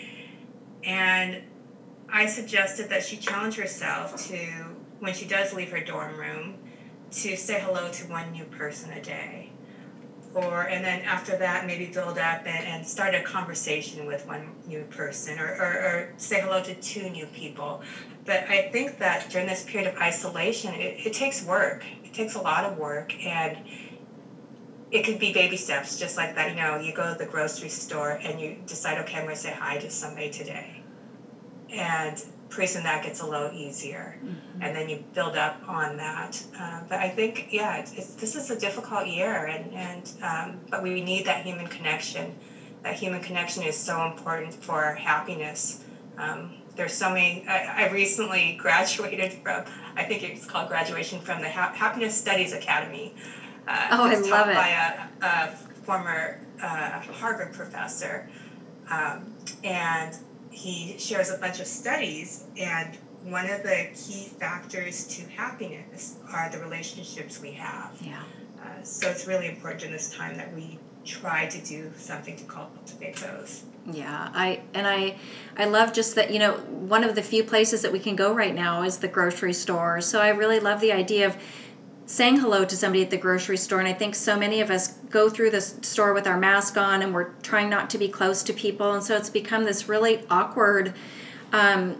and 0.83 1.41
I 2.09 2.25
suggested 2.25 2.89
that 2.89 3.03
she 3.03 3.17
challenge 3.17 3.55
herself 3.55 4.27
to, 4.27 4.37
when 4.99 5.13
she 5.13 5.25
does 5.25 5.53
leave 5.53 5.71
her 5.71 5.81
dorm 5.81 6.17
room, 6.17 6.55
to 7.11 7.35
say 7.35 7.59
hello 7.59 7.91
to 7.91 8.03
one 8.05 8.31
new 8.31 8.45
person 8.45 8.91
a 8.91 9.01
day. 9.01 9.46
And 10.41 10.83
then 10.83 11.01
after 11.01 11.37
that, 11.37 11.65
maybe 11.65 11.85
build 11.85 12.17
up 12.17 12.45
and, 12.45 12.65
and 12.65 12.85
start 12.85 13.15
a 13.15 13.21
conversation 13.21 14.05
with 14.05 14.25
one 14.27 14.55
new 14.67 14.83
person 14.83 15.39
or, 15.39 15.47
or, 15.47 15.71
or 15.73 16.13
say 16.17 16.41
hello 16.41 16.61
to 16.63 16.75
two 16.75 17.09
new 17.09 17.25
people. 17.27 17.81
But 18.25 18.49
I 18.49 18.69
think 18.71 18.99
that 18.99 19.29
during 19.29 19.47
this 19.47 19.63
period 19.63 19.93
of 19.93 19.99
isolation, 19.99 20.73
it, 20.73 21.05
it 21.05 21.13
takes 21.13 21.41
work. 21.41 21.85
It 22.03 22.13
takes 22.13 22.35
a 22.35 22.39
lot 22.39 22.63
of 22.63 22.77
work. 22.77 23.13
And 23.25 23.57
it 24.91 25.03
could 25.03 25.19
be 25.19 25.33
baby 25.33 25.57
steps, 25.57 25.99
just 25.99 26.17
like 26.17 26.35
that. 26.35 26.49
You 26.51 26.55
know, 26.55 26.77
you 26.77 26.93
go 26.93 27.11
to 27.11 27.17
the 27.17 27.25
grocery 27.25 27.69
store 27.69 28.11
and 28.11 28.39
you 28.39 28.57
decide, 28.65 28.97
okay, 28.99 29.17
I'm 29.17 29.23
going 29.23 29.35
to 29.35 29.41
say 29.41 29.51
hi 29.51 29.77
to 29.77 29.89
somebody 29.89 30.29
today. 30.29 30.81
And 31.69 32.23
pretty 32.49 32.73
that 32.73 33.03
gets 33.03 33.21
a 33.21 33.25
little 33.25 33.51
easier. 33.51 34.17
Mm-hmm. 34.23 34.61
And 34.61 34.75
then 34.75 34.89
you 34.89 35.03
build 35.13 35.35
up 35.35 35.61
on 35.67 35.97
that. 35.97 36.43
Uh, 36.59 36.81
but 36.87 36.99
I 36.99 37.09
think, 37.09 37.47
yeah, 37.51 37.77
it's, 37.77 37.93
it's, 37.93 38.15
this 38.15 38.35
is 38.35 38.49
a 38.49 38.59
difficult 38.59 39.07
year, 39.07 39.45
and, 39.45 39.73
and 39.73 40.11
um, 40.21 40.59
but 40.69 40.83
we 40.83 41.01
need 41.01 41.25
that 41.25 41.45
human 41.45 41.67
connection. 41.67 42.35
That 42.83 42.95
human 42.95 43.21
connection 43.21 43.63
is 43.63 43.75
so 43.75 44.05
important 44.05 44.53
for 44.53 44.93
happiness. 44.93 45.83
Um, 46.17 46.53
there's 46.75 46.93
so 46.93 47.09
many. 47.09 47.45
I, 47.47 47.85
I, 47.85 47.91
recently 47.91 48.55
graduated 48.59 49.33
from, 49.33 49.65
I 49.95 50.03
think 50.03 50.23
it's 50.23 50.45
called 50.45 50.69
graduation 50.69 51.19
from 51.19 51.41
the 51.41 51.49
ha- 51.49 51.73
Happiness 51.73 52.15
Studies 52.15 52.53
Academy. 52.53 53.13
Uh, 53.67 53.87
oh, 53.91 54.03
I 54.05 54.15
love 54.15 54.49
it. 54.49 54.55
By 54.55 55.07
a, 55.21 55.25
a 55.25 55.47
former 55.83 56.39
uh, 56.61 56.99
Harvard 57.01 57.53
professor. 57.53 58.29
Um, 58.89 59.33
and 59.63 60.17
he 60.57 60.97
shares 60.97 61.29
a 61.29 61.37
bunch 61.37 61.59
of 61.59 61.67
studies, 61.67 62.45
and 62.57 62.97
one 63.23 63.49
of 63.49 63.61
the 63.61 63.89
key 63.93 64.29
factors 64.39 65.05
to 65.07 65.21
happiness 65.29 66.15
are 66.33 66.49
the 66.49 66.59
relationships 66.59 67.39
we 67.39 67.51
have. 67.51 67.95
Yeah. 68.01 68.23
Uh, 68.61 68.81
so 68.81 69.09
it's 69.09 69.27
really 69.27 69.47
important 69.47 69.83
in 69.83 69.91
this 69.91 70.13
time 70.13 70.35
that 70.37 70.53
we 70.55 70.79
try 71.05 71.45
to 71.45 71.59
do 71.63 71.91
something 71.95 72.35
to 72.35 72.43
cultivate 72.45 73.17
those. 73.17 73.63
Yeah, 73.89 74.29
I 74.33 74.61
and 74.73 74.87
I 74.87 75.17
I 75.55 75.65
love 75.65 75.93
just 75.93 76.15
that, 76.15 76.31
you 76.31 76.39
know, 76.39 76.53
one 76.53 77.03
of 77.03 77.15
the 77.15 77.21
few 77.21 77.43
places 77.43 77.83
that 77.83 77.91
we 77.91 77.99
can 77.99 78.15
go 78.15 78.33
right 78.33 78.53
now 78.53 78.81
is 78.83 78.97
the 78.97 79.07
grocery 79.07 79.53
store. 79.53 80.01
So 80.01 80.19
I 80.19 80.29
really 80.29 80.59
love 80.59 80.81
the 80.81 80.91
idea 80.91 81.27
of 81.27 81.37
saying 82.07 82.39
hello 82.39 82.63
to 82.63 82.77
somebody 82.77 83.03
at 83.03 83.09
the 83.09 83.17
grocery 83.17 83.57
store 83.57 83.79
and 83.79 83.87
i 83.87 83.91
think 83.93 84.15
so 84.15 84.39
many 84.39 84.61
of 84.61 84.71
us 84.71 84.93
go 85.09 85.29
through 85.29 85.51
the 85.51 85.59
store 85.59 86.13
with 86.13 86.25
our 86.25 86.39
mask 86.39 86.77
on 86.77 87.01
and 87.01 87.13
we're 87.13 87.31
trying 87.43 87.69
not 87.69 87.89
to 87.89 87.97
be 87.97 88.07
close 88.07 88.41
to 88.41 88.53
people 88.53 88.93
and 88.93 89.03
so 89.03 89.15
it's 89.17 89.29
become 89.29 89.65
this 89.65 89.89
really 89.89 90.25
awkward 90.29 90.93
um, 91.51 91.97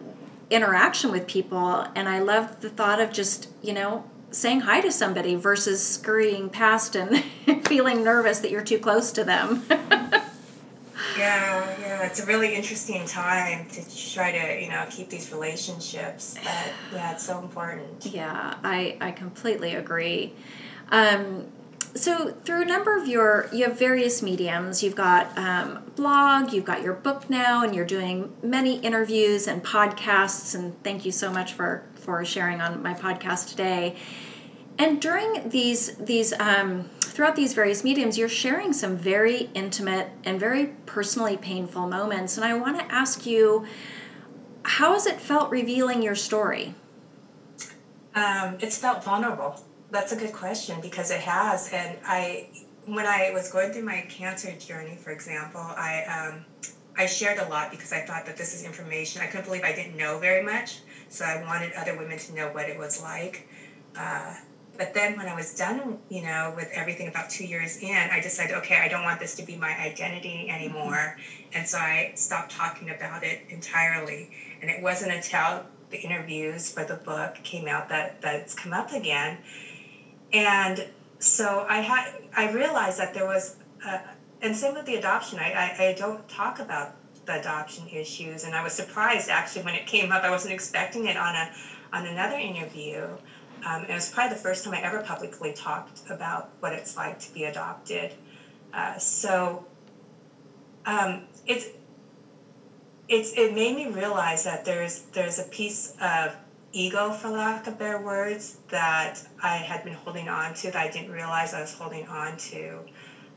interaction 0.49 1.11
with 1.11 1.27
people 1.27 1.85
and 1.93 2.07
i 2.07 2.19
love 2.19 2.61
the 2.61 2.69
thought 2.69 3.01
of 3.01 3.11
just 3.11 3.49
you 3.61 3.73
know 3.73 4.09
saying 4.31 4.61
hi 4.61 4.79
to 4.79 4.91
somebody 4.91 5.35
versus 5.35 5.85
scurrying 5.85 6.49
past 6.49 6.95
and 6.95 7.21
feeling 7.67 8.01
nervous 8.01 8.39
that 8.39 8.49
you're 8.49 8.63
too 8.63 8.79
close 8.79 9.11
to 9.11 9.25
them 9.25 9.61
Yeah, 11.17 11.79
yeah, 11.79 12.05
it's 12.05 12.19
a 12.19 12.25
really 12.25 12.55
interesting 12.55 13.05
time 13.05 13.67
to 13.69 14.13
try 14.13 14.31
to, 14.31 14.61
you 14.61 14.69
know, 14.69 14.85
keep 14.89 15.09
these 15.09 15.31
relationships. 15.31 16.35
But 16.43 16.73
yeah, 16.93 17.13
it's 17.13 17.25
so 17.25 17.39
important. 17.39 18.05
Yeah, 18.05 18.55
I, 18.63 18.97
I 19.01 19.11
completely 19.11 19.75
agree. 19.75 20.33
Um, 20.89 21.47
so 21.95 22.31
through 22.43 22.61
a 22.61 22.65
number 22.65 22.95
of 22.97 23.07
your 23.07 23.49
you 23.51 23.65
have 23.65 23.77
various 23.77 24.21
mediums 24.21 24.83
you've 24.83 24.95
got 24.95 25.35
um, 25.37 25.83
blog 25.95 26.53
you've 26.53 26.65
got 26.65 26.81
your 26.83 26.93
book 26.93 27.29
now 27.29 27.63
and 27.63 27.73
you're 27.73 27.85
doing 27.85 28.31
many 28.43 28.79
interviews 28.79 29.47
and 29.47 29.63
podcasts 29.63 30.53
and 30.53 30.81
thank 30.83 31.05
you 31.05 31.11
so 31.11 31.31
much 31.31 31.53
for 31.53 31.83
for 31.95 32.23
sharing 32.23 32.61
on 32.61 32.83
my 32.83 32.93
podcast 32.93 33.49
today 33.49 33.95
and 34.77 35.01
during 35.01 35.49
these 35.49 35.95
these 35.95 36.33
um, 36.33 36.89
throughout 37.17 37.35
these 37.35 37.55
various 37.55 37.83
mediums, 37.83 38.15
you're 38.15 38.29
sharing 38.29 38.71
some 38.71 38.95
very 38.95 39.49
intimate 39.55 40.07
and 40.23 40.39
very 40.39 40.67
personally 40.85 41.35
painful 41.35 41.87
moments. 41.87 42.37
And 42.37 42.45
I 42.45 42.53
want 42.53 42.77
to 42.77 42.85
ask 42.93 43.25
you, 43.25 43.65
how 44.61 44.93
has 44.93 45.07
it 45.07 45.19
felt 45.19 45.49
revealing 45.49 46.03
your 46.03 46.13
story? 46.13 46.75
Um, 48.13 48.59
it's 48.59 48.77
felt 48.77 49.03
vulnerable. 49.03 49.59
That's 49.89 50.11
a 50.11 50.15
good 50.15 50.31
question 50.31 50.79
because 50.79 51.09
it 51.09 51.21
has. 51.21 51.73
And 51.73 51.97
I, 52.05 52.49
when 52.85 53.07
I 53.07 53.31
was 53.33 53.51
going 53.51 53.73
through 53.73 53.85
my 53.85 54.05
cancer 54.07 54.51
journey, 54.51 54.95
for 54.95 55.09
example, 55.09 55.61
I 55.61 56.03
um, 56.03 56.45
I 56.99 57.07
shared 57.07 57.39
a 57.39 57.49
lot 57.49 57.71
because 57.71 57.93
I 57.93 58.01
thought 58.01 58.27
that 58.27 58.37
this 58.37 58.53
is 58.53 58.63
information. 58.63 59.23
I 59.23 59.25
couldn't 59.25 59.45
believe 59.45 59.63
I 59.63 59.73
didn't 59.73 59.97
know 59.97 60.19
very 60.19 60.43
much, 60.43 60.81
so 61.09 61.25
I 61.25 61.41
wanted 61.41 61.73
other 61.73 61.97
women 61.97 62.19
to 62.19 62.35
know 62.35 62.49
what 62.49 62.69
it 62.69 62.77
was 62.77 63.01
like. 63.01 63.47
Uh, 63.95 64.35
but 64.77 64.93
then 64.93 65.17
when 65.17 65.27
I 65.27 65.35
was 65.35 65.53
done, 65.53 65.97
you 66.09 66.21
know, 66.21 66.53
with 66.55 66.69
everything 66.73 67.07
about 67.07 67.29
two 67.29 67.45
years 67.45 67.77
in, 67.77 68.09
I 68.11 68.19
decided, 68.19 68.55
okay, 68.57 68.77
I 68.77 68.87
don't 68.87 69.03
want 69.03 69.19
this 69.19 69.35
to 69.35 69.43
be 69.43 69.55
my 69.55 69.75
identity 69.77 70.49
anymore. 70.49 71.17
Mm-hmm. 71.17 71.57
And 71.57 71.67
so 71.67 71.77
I 71.77 72.11
stopped 72.15 72.51
talking 72.51 72.89
about 72.89 73.23
it 73.23 73.41
entirely. 73.49 74.29
And 74.61 74.69
it 74.69 74.81
wasn't 74.81 75.13
until 75.13 75.65
the 75.89 75.97
interviews 75.97 76.69
for 76.69 76.83
the 76.83 76.95
book 76.95 77.35
came 77.43 77.67
out 77.67 77.89
that, 77.89 78.21
that 78.21 78.35
it's 78.35 78.53
come 78.53 78.73
up 78.73 78.91
again. 78.91 79.37
And 80.33 80.87
so 81.19 81.65
I 81.67 81.79
had, 81.79 82.13
I 82.35 82.51
realized 82.51 82.99
that 82.99 83.13
there 83.13 83.25
was, 83.25 83.55
a, 83.85 84.01
and 84.41 84.55
same 84.55 84.75
with 84.75 84.85
the 84.85 84.95
adoption, 84.95 85.39
I, 85.39 85.53
I, 85.53 85.85
I 85.87 85.95
don't 85.97 86.27
talk 86.27 86.59
about 86.59 86.95
the 87.25 87.39
adoption 87.39 87.87
issues. 87.87 88.43
And 88.43 88.53
I 88.53 88.63
was 88.63 88.73
surprised 88.73 89.29
actually 89.29 89.63
when 89.63 89.75
it 89.75 89.87
came 89.87 90.11
up. 90.11 90.23
I 90.23 90.29
wasn't 90.29 90.53
expecting 90.53 91.05
it 91.05 91.17
on 91.17 91.35
a, 91.35 91.51
on 91.93 92.05
another 92.05 92.37
interview. 92.37 93.07
Um, 93.67 93.83
it 93.83 93.93
was 93.93 94.09
probably 94.09 94.35
the 94.35 94.41
first 94.41 94.63
time 94.63 94.73
I 94.73 94.81
ever 94.81 95.01
publicly 95.01 95.51
talked 95.51 96.09
about 96.09 96.51
what 96.61 96.71
it's 96.71 96.95
like 96.95 97.19
to 97.19 97.33
be 97.33 97.43
adopted. 97.43 98.13
Uh, 98.73 98.97
so 98.97 99.65
um, 100.85 101.21
it's 101.45 101.67
it's 103.09 103.33
it 103.33 103.53
made 103.53 103.75
me 103.75 103.87
realize 103.87 104.45
that 104.45 104.63
there's 104.63 105.01
there's 105.11 105.37
a 105.39 105.43
piece 105.43 105.93
of 105.99 106.33
ego, 106.71 107.11
for 107.11 107.29
lack 107.29 107.67
of 107.67 107.77
better 107.77 108.01
words, 108.01 108.57
that 108.69 109.21
I 109.43 109.55
had 109.57 109.83
been 109.83 109.93
holding 109.93 110.29
on 110.29 110.53
to 110.55 110.71
that 110.71 110.75
I 110.75 110.89
didn't 110.89 111.11
realize 111.11 111.53
I 111.53 111.59
was 111.59 111.73
holding 111.73 112.07
on 112.07 112.37
to, 112.37 112.79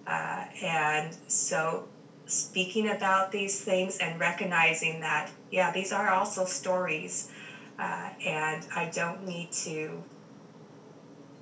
uh, 0.06 0.44
and 0.62 1.16
so 1.26 1.88
speaking 2.26 2.88
about 2.88 3.32
these 3.32 3.60
things 3.60 3.98
and 3.98 4.20
recognizing 4.20 5.00
that 5.00 5.32
yeah, 5.50 5.72
these 5.72 5.90
are 5.90 6.10
also 6.10 6.44
stories 6.44 7.28
uh, 7.80 8.10
and 8.24 8.64
I 8.76 8.84
don't 8.94 9.26
need 9.26 9.50
to 9.64 10.04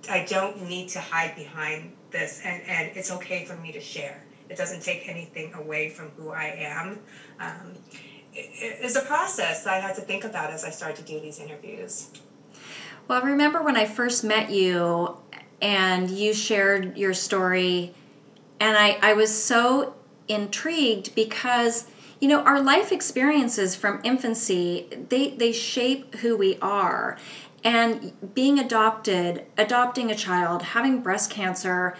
I 0.08 0.24
don't 0.24 0.68
need 0.68 0.88
to 0.90 1.00
hide 1.00 1.34
behind 1.36 1.92
this 2.10 2.40
and, 2.44 2.62
and 2.64 2.96
it's 2.96 3.10
okay 3.12 3.44
for 3.44 3.56
me 3.56 3.72
to 3.72 3.80
share. 3.80 4.22
It 4.48 4.56
doesn't 4.56 4.82
take 4.82 5.08
anything 5.08 5.52
away 5.54 5.90
from 5.90 6.08
who 6.16 6.30
I 6.30 6.54
am. 6.58 6.98
Um, 7.38 7.74
it, 8.32 8.78
it's 8.80 8.96
a 8.96 9.02
process 9.02 9.64
that 9.64 9.74
I 9.74 9.80
had 9.80 9.94
to 9.96 10.00
think 10.00 10.24
about 10.24 10.50
as 10.50 10.64
I 10.64 10.70
started 10.70 10.96
to 10.96 11.12
do 11.12 11.20
these 11.20 11.38
interviews. 11.38 12.10
Well, 13.06 13.22
I 13.22 13.26
remember 13.26 13.62
when 13.62 13.76
I 13.76 13.84
first 13.84 14.24
met 14.24 14.50
you 14.50 15.16
and 15.60 16.10
you 16.10 16.32
shared 16.34 16.96
your 16.96 17.14
story, 17.14 17.94
and 18.60 18.76
I, 18.76 18.98
I 19.02 19.14
was 19.14 19.32
so 19.32 19.94
intrigued 20.28 21.14
because 21.14 21.86
you 22.20 22.28
know 22.28 22.42
our 22.42 22.60
life 22.60 22.92
experiences 22.92 23.74
from 23.74 23.98
infancy 24.04 24.86
they 25.08 25.30
they 25.30 25.52
shape 25.52 26.16
who 26.16 26.36
we 26.36 26.58
are 26.60 27.16
and 27.64 28.34
being 28.34 28.58
adopted 28.58 29.44
adopting 29.56 30.10
a 30.10 30.14
child 30.14 30.62
having 30.62 31.00
breast 31.00 31.30
cancer 31.30 31.96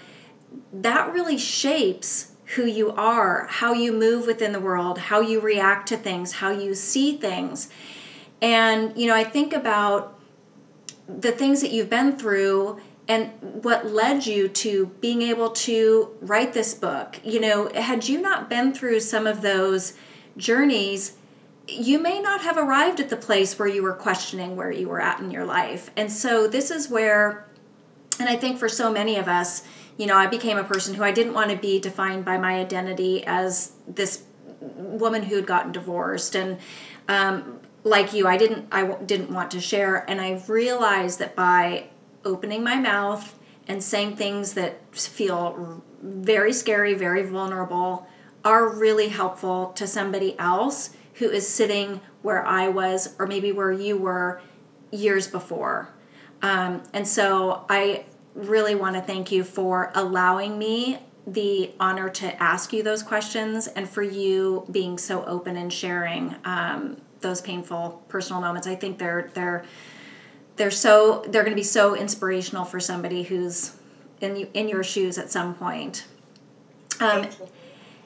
that 0.72 1.12
really 1.12 1.38
shapes 1.38 2.32
who 2.56 2.64
you 2.64 2.90
are 2.92 3.46
how 3.50 3.72
you 3.72 3.92
move 3.92 4.26
within 4.26 4.52
the 4.52 4.61
world 4.61 4.98
how 4.98 5.20
you 5.20 5.40
react 5.40 5.88
to 5.88 5.96
things 5.96 6.32
how 6.34 6.50
you 6.50 6.74
see 6.74 7.16
things 7.16 7.68
And, 8.40 8.96
you 8.96 9.06
know, 9.09 9.14
I 9.14 9.24
think 9.24 9.52
about 9.52 10.18
the 11.09 11.32
things 11.32 11.61
that 11.62 11.72
you've 11.72 11.90
been 11.90 12.16
through 12.16 12.80
and 13.09 13.32
what 13.40 13.86
led 13.86 14.26
you 14.26 14.48
to 14.48 14.86
being 15.00 15.22
able 15.22 15.50
to 15.50 16.16
write 16.20 16.52
this 16.52 16.74
book. 16.74 17.20
You 17.24 17.40
know, 17.40 17.68
had 17.74 18.09
you 18.09 18.20
not 18.20 18.48
been 18.48 18.72
through 18.72 19.00
some 19.00 19.26
of 19.26 19.40
those 19.42 19.94
journeys, 20.36 21.17
you 21.68 21.98
may 21.98 22.20
not 22.20 22.40
have 22.40 22.56
arrived 22.56 22.98
at 22.98 23.10
the 23.10 23.16
place 23.16 23.58
where 23.58 23.68
you 23.68 23.82
were 23.82 23.92
questioning 23.92 24.56
where 24.56 24.70
you 24.70 24.88
were 24.88 25.00
at 25.00 25.20
in 25.20 25.30
your 25.30 25.44
life. 25.44 25.90
And 25.96 26.10
so 26.10 26.48
this 26.48 26.70
is 26.70 26.88
where, 26.88 27.46
and 28.18 28.28
I 28.28 28.36
think 28.36 28.58
for 28.58 28.68
so 28.68 28.90
many 28.90 29.16
of 29.16 29.28
us, 29.28 29.64
you 29.98 30.06
know, 30.06 30.16
I 30.16 30.26
became 30.26 30.56
a 30.56 30.64
person 30.64 30.94
who 30.94 31.04
I 31.04 31.12
didn't 31.12 31.34
want 31.34 31.50
to 31.50 31.56
be 31.56 31.78
defined 31.78 32.24
by 32.24 32.38
my 32.38 32.54
identity 32.54 33.24
as 33.26 33.72
this 33.86 34.22
woman 34.60 35.24
who 35.24 35.36
had 35.36 35.46
gotten 35.46 35.72
divorced. 35.72 36.34
And 36.34 36.58
um, 37.08 37.60
like 37.84 38.12
you, 38.12 38.26
I 38.26 38.36
didn't 38.36 38.68
I 38.72 38.94
didn't 39.04 39.30
want 39.30 39.50
to 39.52 39.60
share, 39.60 40.08
and 40.08 40.20
I've 40.20 40.48
realized 40.48 41.18
that 41.18 41.34
by 41.34 41.88
opening 42.24 42.62
my 42.62 42.76
mouth 42.76 43.38
and 43.66 43.82
saying 43.82 44.16
things 44.16 44.54
that 44.54 44.78
feel 44.94 45.82
very 46.02 46.52
scary, 46.52 46.94
very 46.94 47.22
vulnerable, 47.22 48.06
are 48.44 48.68
really 48.68 49.08
helpful 49.08 49.72
to 49.74 49.86
somebody 49.86 50.38
else 50.38 50.90
who 51.18 51.28
is 51.30 51.46
sitting 51.46 52.00
where 52.22 52.44
I 52.46 52.68
was, 52.68 53.14
or 53.18 53.26
maybe 53.26 53.52
where 53.52 53.72
you 53.72 53.96
were 53.96 54.40
years 54.90 55.26
before. 55.26 55.90
Um, 56.42 56.82
and 56.92 57.06
so 57.06 57.64
I 57.68 58.04
really 58.34 58.74
want 58.74 58.96
to 58.96 59.02
thank 59.02 59.32
you 59.32 59.42
for 59.42 59.90
allowing 59.94 60.58
me 60.58 60.98
the 61.26 61.70
honor 61.78 62.08
to 62.08 62.42
ask 62.42 62.72
you 62.72 62.82
those 62.82 63.02
questions 63.02 63.66
and 63.66 63.88
for 63.88 64.02
you 64.02 64.66
being 64.70 64.96
so 64.96 65.24
open 65.26 65.56
and 65.56 65.72
sharing 65.72 66.34
um, 66.44 66.96
those 67.20 67.40
painful 67.40 68.02
personal 68.08 68.40
moments. 68.40 68.66
I 68.66 68.74
think 68.74 68.98
they're 68.98 69.30
they're 69.34 69.64
they're 70.56 70.70
so 70.70 71.24
they're 71.28 71.42
going 71.42 71.52
to 71.52 71.60
be 71.60 71.62
so 71.62 71.94
inspirational 71.94 72.64
for 72.64 72.80
somebody 72.80 73.24
who's 73.24 73.76
in 74.20 74.36
in 74.54 74.68
your 74.68 74.82
shoes 74.82 75.18
at 75.18 75.30
some 75.30 75.54
point. 75.54 76.06
Um, 77.00 77.28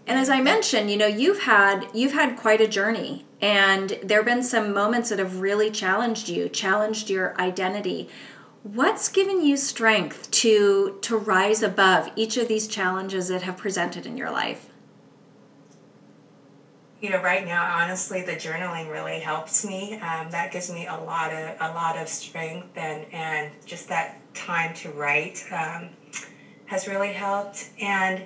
and 0.07 0.19
as 0.19 0.29
I 0.29 0.41
mentioned, 0.41 0.91
you 0.91 0.97
know, 0.97 1.07
you've 1.07 1.43
had 1.43 1.87
you've 1.95 2.13
had 2.13 2.37
quite 2.37 2.61
a 2.61 2.69
journey, 2.69 3.25
and 3.41 3.99
there've 4.03 4.25
been 4.25 4.43
some 4.43 4.73
moments 4.73 5.11
that 5.11 5.19
have 5.19 5.41
really 5.41 5.71
challenged 5.71 6.29
you, 6.29 6.49
challenged 6.49 7.11
your 7.11 7.39
identity. 7.41 8.09
What's 8.63 9.09
given 9.09 9.45
you 9.45 9.57
strength 9.57 10.31
to 10.31 10.99
to 11.03 11.17
rise 11.17 11.63
above 11.63 12.11
each 12.17 12.37
of 12.37 12.49
these 12.49 12.67
challenges 12.67 13.29
that 13.29 13.43
have 13.43 13.57
presented 13.57 14.07
in 14.07 14.17
your 14.17 14.31
life? 14.31 14.69
you 17.03 17.11
know, 17.11 17.21
right 17.21 17.45
now, 17.45 17.65
honestly, 17.65 18.23
the 18.23 18.33
journaling 18.33 18.89
really 18.91 19.19
helps 19.19 19.67
me. 19.67 19.95
Um, 19.95 20.31
that 20.31 20.53
gives 20.53 20.73
me 20.73 20.87
a 20.87 20.95
lot 20.95 21.33
of 21.33 21.57
a 21.61 21.75
lot 21.75 21.99
of 21.99 22.09
strength, 22.09 22.69
and 22.77 23.05
and 23.13 23.51
just 23.67 23.89
that 23.89 24.21
time 24.35 24.73
to 24.77 24.91
write 24.91 25.45
um, 25.51 25.89
has 26.67 26.87
really 26.87 27.13
helped. 27.13 27.71
And 27.81 28.25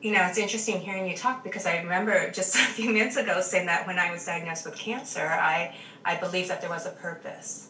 you 0.00 0.12
know, 0.12 0.24
it's 0.24 0.38
interesting 0.38 0.80
hearing 0.80 1.08
you 1.08 1.16
talk 1.16 1.44
because 1.44 1.66
I 1.66 1.78
remember 1.78 2.30
just 2.30 2.54
a 2.56 2.58
few 2.58 2.90
minutes 2.90 3.16
ago 3.16 3.40
saying 3.40 3.66
that 3.66 3.86
when 3.86 3.98
I 3.98 4.10
was 4.10 4.24
diagnosed 4.24 4.64
with 4.64 4.76
cancer, 4.76 5.26
I 5.26 5.74
I 6.04 6.16
believed 6.16 6.48
that 6.50 6.60
there 6.60 6.70
was 6.70 6.86
a 6.86 6.90
purpose, 6.90 7.68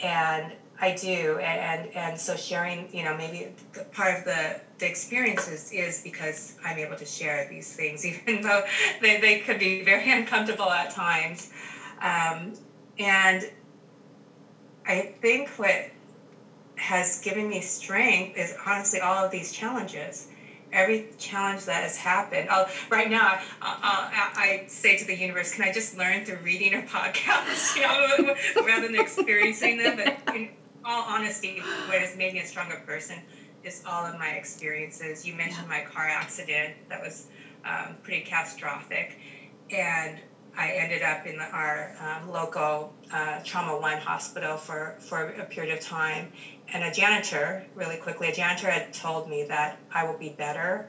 and 0.00 0.52
I 0.80 0.94
do, 0.94 1.38
and, 1.38 1.84
and 1.86 1.94
and 1.94 2.20
so 2.20 2.36
sharing, 2.36 2.94
you 2.94 3.04
know, 3.04 3.16
maybe 3.16 3.48
part 3.92 4.18
of 4.18 4.24
the 4.24 4.60
the 4.78 4.86
experiences 4.86 5.70
is 5.72 6.02
because 6.02 6.56
I'm 6.64 6.78
able 6.78 6.96
to 6.96 7.06
share 7.06 7.48
these 7.48 7.74
things, 7.74 8.04
even 8.06 8.42
though 8.42 8.64
they, 9.00 9.20
they 9.20 9.40
could 9.40 9.58
be 9.58 9.82
very 9.84 10.10
uncomfortable 10.10 10.70
at 10.70 10.90
times. 10.90 11.50
Um, 12.02 12.52
and 12.98 13.50
I 14.86 15.14
think 15.20 15.48
what 15.50 15.90
has 16.76 17.20
given 17.20 17.48
me 17.48 17.60
strength 17.60 18.36
is 18.36 18.54
honestly 18.66 19.00
all 19.00 19.24
of 19.24 19.30
these 19.30 19.52
challenges. 19.52 20.28
Every 20.76 21.08
challenge 21.18 21.64
that 21.64 21.82
has 21.82 21.96
happened. 21.96 22.50
I'll, 22.50 22.68
right 22.90 23.10
now, 23.10 23.40
I, 23.62 24.30
I, 24.36 24.40
I 24.40 24.64
say 24.68 24.98
to 24.98 25.06
the 25.06 25.16
universe, 25.16 25.54
can 25.54 25.64
I 25.64 25.72
just 25.72 25.96
learn 25.96 26.26
through 26.26 26.38
reading 26.44 26.74
or 26.74 26.82
podcasts, 26.82 27.74
you 27.76 27.82
know, 27.82 28.34
rather 28.66 28.86
than 28.86 29.00
experiencing 29.00 29.78
them? 29.78 29.96
But 29.96 30.36
in 30.36 30.50
all 30.84 31.02
honesty, 31.02 31.60
what 31.86 31.98
has 31.98 32.14
made 32.16 32.34
me 32.34 32.40
a 32.40 32.46
stronger 32.46 32.82
person 32.86 33.16
is 33.64 33.82
all 33.86 34.04
of 34.04 34.18
my 34.18 34.32
experiences. 34.32 35.26
You 35.26 35.34
mentioned 35.34 35.66
yeah. 35.70 35.78
my 35.78 35.90
car 35.90 36.06
accident 36.06 36.74
that 36.90 37.00
was 37.00 37.28
um, 37.64 37.96
pretty 38.02 38.24
catastrophic, 38.26 39.18
and 39.70 40.20
I 40.56 40.70
ended 40.70 41.02
up 41.02 41.26
in 41.26 41.36
the, 41.36 41.44
our 41.44 41.92
um, 42.00 42.30
local 42.30 42.94
uh, 43.12 43.40
trauma 43.44 43.78
one 43.78 43.98
hospital 43.98 44.56
for 44.56 44.94
for 44.98 45.28
a 45.28 45.44
period 45.44 45.76
of 45.76 45.80
time. 45.80 46.32
And 46.72 46.82
a 46.82 46.92
janitor, 46.92 47.64
really 47.74 47.96
quickly, 47.96 48.28
a 48.28 48.34
janitor 48.34 48.68
had 48.68 48.92
told 48.92 49.28
me 49.28 49.44
that 49.44 49.78
I 49.92 50.04
will 50.04 50.18
be 50.18 50.30
better. 50.30 50.88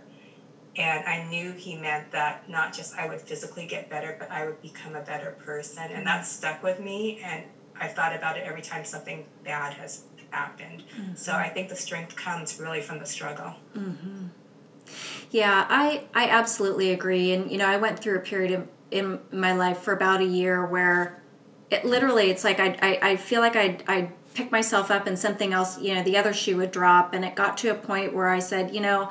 And 0.75 1.05
I 1.05 1.27
knew 1.27 1.53
he 1.53 1.75
meant 1.75 2.11
that 2.11 2.47
not 2.49 2.71
just 2.73 2.95
I 2.95 3.07
would 3.07 3.19
physically 3.19 3.65
get 3.65 3.89
better, 3.89 4.15
but 4.19 4.31
I 4.31 4.45
would 4.45 4.61
become 4.61 4.95
a 4.95 5.01
better 5.01 5.31
person. 5.43 5.83
And 5.91 6.05
that 6.05 6.25
stuck 6.25 6.63
with 6.63 6.79
me. 6.79 7.19
And 7.23 7.43
I've 7.79 7.93
thought 7.93 8.15
about 8.15 8.37
it 8.37 8.43
every 8.45 8.61
time 8.61 8.85
something 8.85 9.25
bad 9.43 9.73
has 9.73 10.03
happened. 10.29 10.83
Mm-hmm. 10.95 11.15
So 11.15 11.33
I 11.33 11.49
think 11.49 11.69
the 11.69 11.75
strength 11.75 12.15
comes 12.15 12.59
really 12.59 12.81
from 12.81 12.99
the 12.99 13.05
struggle. 13.05 13.55
Mm-hmm. 13.75 14.27
Yeah, 15.31 15.65
I 15.69 16.03
I 16.13 16.27
absolutely 16.27 16.91
agree. 16.91 17.33
And 17.33 17.51
you 17.51 17.57
know, 17.57 17.67
I 17.67 17.77
went 17.77 17.99
through 17.99 18.15
a 18.15 18.21
period 18.21 18.51
of, 18.51 18.67
in 18.91 19.19
my 19.31 19.53
life 19.53 19.79
for 19.79 19.93
about 19.93 20.21
a 20.21 20.25
year 20.25 20.65
where 20.65 21.21
it 21.69 21.83
literally 21.85 22.29
it's 22.29 22.43
like 22.43 22.59
I 22.59 22.77
I, 22.81 23.11
I 23.11 23.15
feel 23.15 23.41
like 23.41 23.55
I 23.55 23.77
I 23.87 24.11
pick 24.33 24.51
myself 24.51 24.91
up 24.91 25.07
and 25.07 25.17
something 25.17 25.51
else, 25.51 25.79
you 25.81 25.95
know, 25.95 26.03
the 26.03 26.15
other 26.15 26.31
shoe 26.33 26.57
would 26.57 26.71
drop, 26.71 27.13
and 27.13 27.25
it 27.25 27.35
got 27.35 27.57
to 27.57 27.69
a 27.69 27.75
point 27.75 28.13
where 28.13 28.29
I 28.29 28.39
said, 28.39 28.73
you 28.73 28.81
know. 28.81 29.09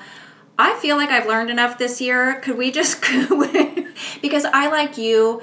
I 0.58 0.74
feel 0.76 0.96
like 0.96 1.10
I've 1.10 1.26
learned 1.26 1.50
enough 1.50 1.76
this 1.76 2.00
year. 2.00 2.40
Could 2.40 2.56
we 2.56 2.70
just 2.70 3.02
because 4.22 4.46
I 4.46 4.70
like 4.70 4.96
you 4.96 5.42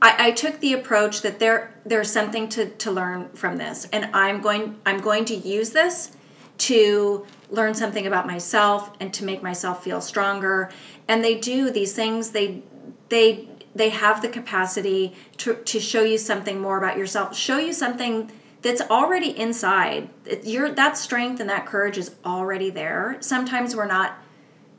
I, 0.00 0.28
I, 0.28 0.30
took 0.32 0.60
the 0.60 0.72
approach 0.74 1.22
that 1.22 1.38
there 1.38 1.74
there's 1.84 2.10
something 2.10 2.48
to, 2.50 2.68
to 2.68 2.90
learn 2.90 3.30
from 3.30 3.56
this 3.56 3.86
and 3.92 4.10
I'm 4.14 4.40
going 4.40 4.78
I'm 4.84 5.00
going 5.00 5.24
to 5.26 5.34
use 5.34 5.70
this 5.70 6.16
to 6.58 7.26
learn 7.50 7.74
something 7.74 8.06
about 8.06 8.26
myself 8.26 8.90
and 9.00 9.12
to 9.14 9.24
make 9.24 9.42
myself 9.42 9.82
feel 9.82 10.00
stronger 10.00 10.70
and 11.08 11.24
they 11.24 11.38
do 11.38 11.70
these 11.70 11.94
things 11.94 12.30
they 12.30 12.62
they 13.08 13.48
they 13.74 13.90
have 13.90 14.22
the 14.22 14.28
capacity 14.28 15.14
to, 15.36 15.54
to 15.54 15.78
show 15.78 16.02
you 16.02 16.16
something 16.16 16.58
more 16.58 16.78
about 16.78 16.96
yourself 16.96 17.36
show 17.36 17.58
you 17.58 17.72
something 17.72 18.30
that's 18.62 18.80
already 18.82 19.36
inside. 19.38 20.08
Your 20.42 20.70
that 20.72 20.96
strength 20.98 21.40
and 21.40 21.48
that 21.48 21.66
courage 21.66 21.98
is 21.98 22.14
already 22.24 22.70
there. 22.70 23.16
Sometimes 23.20 23.76
we're 23.76 23.86
not 23.86 24.18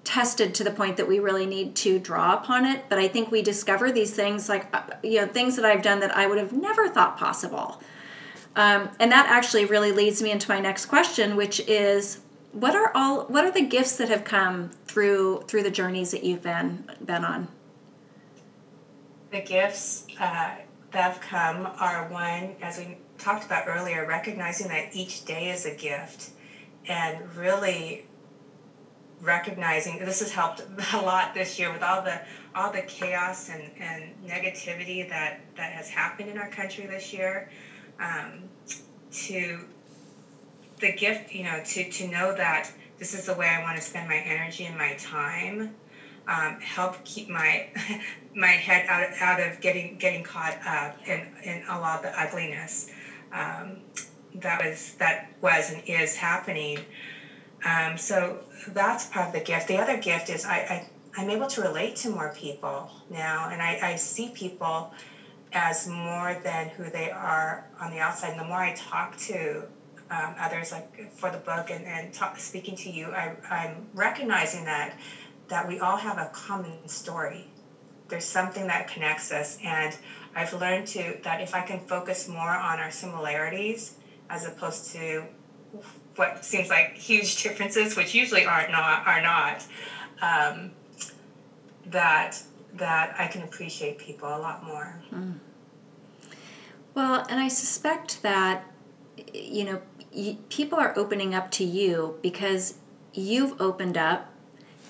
tested 0.03 0.55
to 0.55 0.63
the 0.63 0.71
point 0.71 0.97
that 0.97 1.07
we 1.07 1.19
really 1.19 1.45
need 1.45 1.75
to 1.75 1.99
draw 1.99 2.34
upon 2.34 2.63
it 2.63 2.82
but 2.88 2.97
i 2.97 3.09
think 3.09 3.30
we 3.30 3.41
discover 3.41 3.91
these 3.91 4.15
things 4.15 4.47
like 4.47 4.73
uh, 4.73 4.82
you 5.03 5.19
know 5.19 5.28
things 5.28 5.57
that 5.57 5.65
i've 5.65 5.82
done 5.82 5.99
that 5.99 6.15
i 6.15 6.25
would 6.25 6.38
have 6.38 6.53
never 6.53 6.88
thought 6.88 7.17
possible. 7.17 7.82
Um, 8.55 8.89
and 9.01 9.11
that 9.11 9.28
actually 9.28 9.65
really 9.65 9.91
leads 9.91 10.23
me 10.23 10.32
into 10.32 10.49
my 10.49 10.61
next 10.61 10.86
question 10.86 11.36
which 11.36 11.59
is 11.67 12.21
what 12.53 12.73
are 12.73 12.89
all 12.95 13.25
what 13.25 13.43
are 13.43 13.51
the 13.51 13.65
gifts 13.65 13.97
that 13.97 14.07
have 14.07 14.23
come 14.23 14.69
through 14.86 15.43
through 15.47 15.63
the 15.63 15.71
journeys 15.71 16.11
that 16.11 16.23
you've 16.23 16.41
been 16.41 16.89
been 17.03 17.25
on 17.25 17.49
the 19.38 19.45
gifts 19.45 20.05
uh, 20.19 20.55
that 20.91 21.13
have 21.13 21.21
come 21.21 21.67
are 21.79 22.07
one 22.09 22.55
as 22.61 22.77
we 22.77 22.97
talked 23.17 23.45
about 23.45 23.67
earlier 23.67 24.05
recognizing 24.05 24.67
that 24.67 24.95
each 24.95 25.25
day 25.25 25.49
is 25.49 25.65
a 25.65 25.71
gift 25.71 26.29
and 26.88 27.35
really 27.35 28.05
recognizing 29.21 29.99
this 29.99 30.19
has 30.19 30.31
helped 30.31 30.61
a 30.93 31.01
lot 31.01 31.33
this 31.33 31.59
year 31.59 31.71
with 31.71 31.83
all 31.83 32.01
the 32.01 32.19
all 32.55 32.71
the 32.71 32.81
chaos 32.81 33.49
and, 33.49 33.63
and 33.79 34.13
negativity 34.25 35.07
that 35.07 35.39
that 35.55 35.71
has 35.71 35.89
happened 35.89 36.29
in 36.29 36.38
our 36.38 36.49
country 36.49 36.85
this 36.85 37.13
year 37.13 37.49
um, 37.99 38.43
to 39.11 39.65
the 40.79 40.91
gift 40.93 41.33
you 41.33 41.43
know 41.43 41.61
to 41.65 41.89
to 41.91 42.07
know 42.07 42.33
that 42.35 42.71
this 42.97 43.13
is 43.13 43.25
the 43.25 43.33
way 43.33 43.47
I 43.47 43.61
want 43.61 43.77
to 43.77 43.83
spend 43.83 44.07
my 44.07 44.17
energy 44.17 44.65
and 44.65 44.77
my 44.77 44.93
time 44.95 45.75
um, 46.28 46.59
help 46.59 47.03
keep 47.05 47.30
my 47.30 47.67
my 48.36 48.47
head 48.47 48.86
out, 48.89 49.09
out 49.21 49.39
of 49.39 49.59
getting 49.61 49.97
getting 49.97 50.23
caught 50.23 50.57
up 50.65 50.97
in, 51.07 51.28
in 51.43 51.63
a 51.69 51.80
lot 51.80 51.97
of 51.97 52.11
the 52.11 52.19
ugliness 52.19 52.89
um, 53.32 53.78
that 54.36 54.63
was 54.63 54.93
that 54.99 55.28
was 55.41 55.71
and 55.71 55.84
is 55.88 56.15
happening 56.15 56.80
um, 57.65 57.97
so 57.97 58.39
that's 58.69 59.05
part 59.05 59.28
of 59.28 59.34
the 59.34 59.39
gift. 59.39 59.67
The 59.67 59.78
other 59.78 59.97
gift 59.97 60.30
is 60.30 60.45
I, 60.45 60.88
I 61.15 61.21
am 61.21 61.30
able 61.30 61.47
to 61.47 61.61
relate 61.61 61.95
to 61.97 62.09
more 62.09 62.34
people 62.36 62.91
now, 63.09 63.49
and 63.51 63.61
I, 63.61 63.80
I 63.82 63.95
see 63.95 64.30
people 64.30 64.91
as 65.53 65.88
more 65.88 66.39
than 66.43 66.69
who 66.69 66.89
they 66.89 67.09
are 67.09 67.65
on 67.80 67.91
the 67.91 67.99
outside. 67.99 68.32
And 68.32 68.39
the 68.39 68.43
more 68.43 68.57
I 68.57 68.73
talk 68.73 69.17
to 69.17 69.65
um, 70.11 70.36
others, 70.39 70.71
like 70.71 71.11
for 71.11 71.32
the 71.32 71.38
book, 71.38 71.69
and, 71.69 71.86
and 71.86 72.13
talk, 72.13 72.38
speaking 72.38 72.75
to 72.78 72.89
you, 72.89 73.11
I, 73.11 73.34
I'm 73.49 73.88
recognizing 73.93 74.65
that 74.65 74.95
that 75.47 75.67
we 75.67 75.79
all 75.79 75.97
have 75.97 76.17
a 76.17 76.29
common 76.33 76.87
story, 76.87 77.47
there's 78.09 78.25
something 78.25 78.67
that 78.67 78.87
connects 78.87 79.31
us, 79.31 79.57
and 79.63 79.95
I've 80.35 80.53
learned 80.53 80.87
to 80.87 81.17
that 81.23 81.41
if 81.41 81.53
I 81.55 81.61
can 81.61 81.79
focus 81.79 82.27
more 82.27 82.49
on 82.49 82.79
our 82.79 82.91
similarities 82.91 83.95
as 84.29 84.45
opposed 84.45 84.91
to 84.93 85.23
what 86.15 86.43
seems 86.43 86.69
like 86.69 86.95
huge 86.95 87.41
differences, 87.43 87.95
which 87.95 88.13
usually 88.13 88.45
are 88.45 88.67
not 88.69 89.05
not 89.05 89.07
are 89.07 89.21
not, 89.21 89.65
um, 90.21 90.71
that 91.87 92.41
that 92.73 93.15
I 93.17 93.27
can 93.27 93.43
appreciate 93.43 93.97
people 93.97 94.29
a 94.29 94.39
lot 94.39 94.63
more. 94.63 95.01
Mm. 95.11 95.35
Well, 96.93 97.25
and 97.29 97.39
I 97.39 97.47
suspect 97.47 98.21
that 98.23 98.65
you 99.33 99.63
know 99.63 99.81
people 100.49 100.79
are 100.79 100.97
opening 100.97 101.35
up 101.35 101.51
to 101.51 101.63
you 101.63 102.17
because 102.21 102.75
you've 103.13 103.59
opened 103.61 103.97
up, 103.97 104.31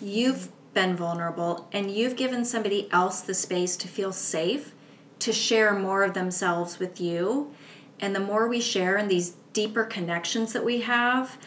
you've 0.01 0.49
been 0.73 0.95
vulnerable, 0.95 1.67
and 1.71 1.89
you've 1.91 2.15
given 2.15 2.45
somebody 2.45 2.91
else 2.91 3.21
the 3.21 3.33
space 3.33 3.75
to 3.77 3.87
feel 3.87 4.13
safe 4.13 4.73
to 5.19 5.33
share 5.33 5.73
more 5.73 6.03
of 6.03 6.13
themselves 6.13 6.79
with 6.79 7.01
you. 7.01 7.51
And 7.99 8.15
the 8.15 8.19
more 8.19 8.47
we 8.47 8.61
share 8.61 8.97
in 8.97 9.07
these 9.07 9.35
deeper 9.53 9.83
connections 9.83 10.53
that 10.53 10.63
we 10.63 10.81
have, 10.81 11.37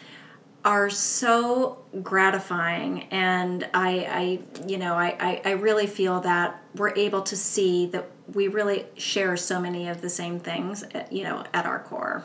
are 0.63 0.89
so 0.89 1.79
gratifying 2.03 3.03
and 3.09 3.67
I, 3.73 3.89
I 4.53 4.67
you 4.67 4.77
know 4.77 4.93
I, 4.93 5.15
I, 5.19 5.41
I 5.45 5.51
really 5.53 5.87
feel 5.87 6.19
that 6.21 6.61
we're 6.75 6.95
able 6.95 7.23
to 7.23 7.35
see 7.35 7.87
that 7.87 8.09
we 8.33 8.47
really 8.47 8.85
share 8.95 9.35
so 9.37 9.59
many 9.59 9.87
of 9.89 10.01
the 10.01 10.09
same 10.09 10.39
things 10.39 10.83
eh, 10.93 11.05
you 11.09 11.23
know 11.23 11.43
at 11.53 11.65
our 11.65 11.79
core 11.79 12.23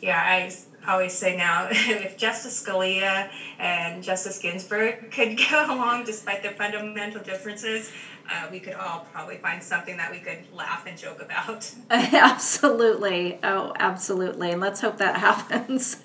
yeah 0.00 0.22
i 0.24 0.50
always 0.88 1.12
say 1.12 1.36
now 1.36 1.68
if 1.70 2.16
Justice 2.16 2.62
Scalia 2.62 3.30
and 3.58 4.02
Justice 4.02 4.38
Ginsburg 4.38 5.10
could 5.12 5.36
get 5.36 5.68
along 5.68 6.04
despite 6.04 6.42
their 6.42 6.52
fundamental 6.52 7.22
differences, 7.22 7.92
uh, 8.30 8.48
we 8.50 8.60
could 8.60 8.74
all 8.74 9.06
probably 9.12 9.36
find 9.36 9.62
something 9.62 9.96
that 9.96 10.10
we 10.10 10.18
could 10.18 10.38
laugh 10.52 10.86
and 10.86 10.98
joke 10.98 11.22
about. 11.22 11.72
absolutely. 11.90 13.38
Oh, 13.42 13.72
absolutely. 13.78 14.50
And 14.50 14.60
let's 14.60 14.80
hope 14.80 14.98
that 14.98 15.16
happens. 15.16 15.98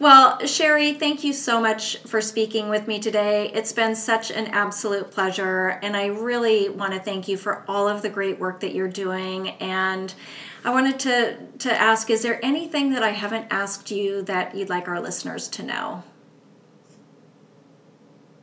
Well, 0.00 0.44
Sherry, 0.44 0.92
thank 0.92 1.22
you 1.22 1.32
so 1.32 1.60
much 1.60 1.98
for 1.98 2.20
speaking 2.20 2.68
with 2.68 2.88
me 2.88 2.98
today. 2.98 3.50
It's 3.54 3.72
been 3.72 3.94
such 3.94 4.32
an 4.32 4.48
absolute 4.48 5.12
pleasure, 5.12 5.78
and 5.82 5.96
I 5.96 6.06
really 6.06 6.68
want 6.68 6.94
to 6.94 7.00
thank 7.00 7.28
you 7.28 7.36
for 7.36 7.64
all 7.68 7.88
of 7.88 8.02
the 8.02 8.10
great 8.10 8.40
work 8.40 8.58
that 8.60 8.74
you're 8.74 8.88
doing. 8.88 9.50
And 9.50 10.12
I 10.64 10.70
wanted 10.70 10.98
to, 11.00 11.36
to 11.58 11.72
ask 11.72 12.08
is 12.08 12.22
there 12.22 12.42
anything 12.42 12.90
that 12.94 13.02
I 13.02 13.10
haven't 13.10 13.48
asked 13.50 13.90
you 13.90 14.22
that 14.22 14.54
you'd 14.54 14.70
like 14.70 14.88
our 14.88 14.98
listeners 14.98 15.46
to 15.48 15.62
know? 15.62 16.02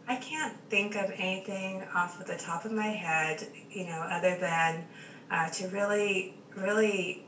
I 0.08 0.18
can't 0.18 0.56
think 0.70 0.96
of 0.96 1.10
anything 1.16 1.84
off 1.96 2.20
of 2.20 2.28
the 2.28 2.36
top 2.36 2.66
of 2.66 2.72
my 2.74 2.88
head, 2.88 3.48
you 3.72 3.86
know, 3.86 4.06
other 4.12 4.38
than 4.38 4.86
uh, 5.32 5.50
to 5.50 5.68
really, 5.70 6.36
really 6.56 7.26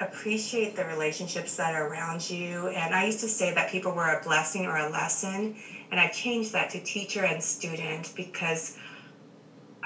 appreciate 0.00 0.76
the 0.76 0.84
relationships 0.84 1.56
that 1.56 1.74
are 1.74 1.88
around 1.88 2.28
you. 2.28 2.68
And 2.68 2.94
I 2.94 3.06
used 3.06 3.20
to 3.20 3.28
say 3.28 3.54
that 3.54 3.70
people 3.70 3.92
were 3.92 4.18
a 4.18 4.22
blessing 4.22 4.66
or 4.66 4.76
a 4.76 4.90
lesson, 4.90 5.56
and 5.90 5.98
I've 5.98 6.12
changed 6.12 6.52
that 6.52 6.70
to 6.70 6.80
teacher 6.80 7.24
and 7.24 7.42
student 7.42 8.12
because 8.14 8.76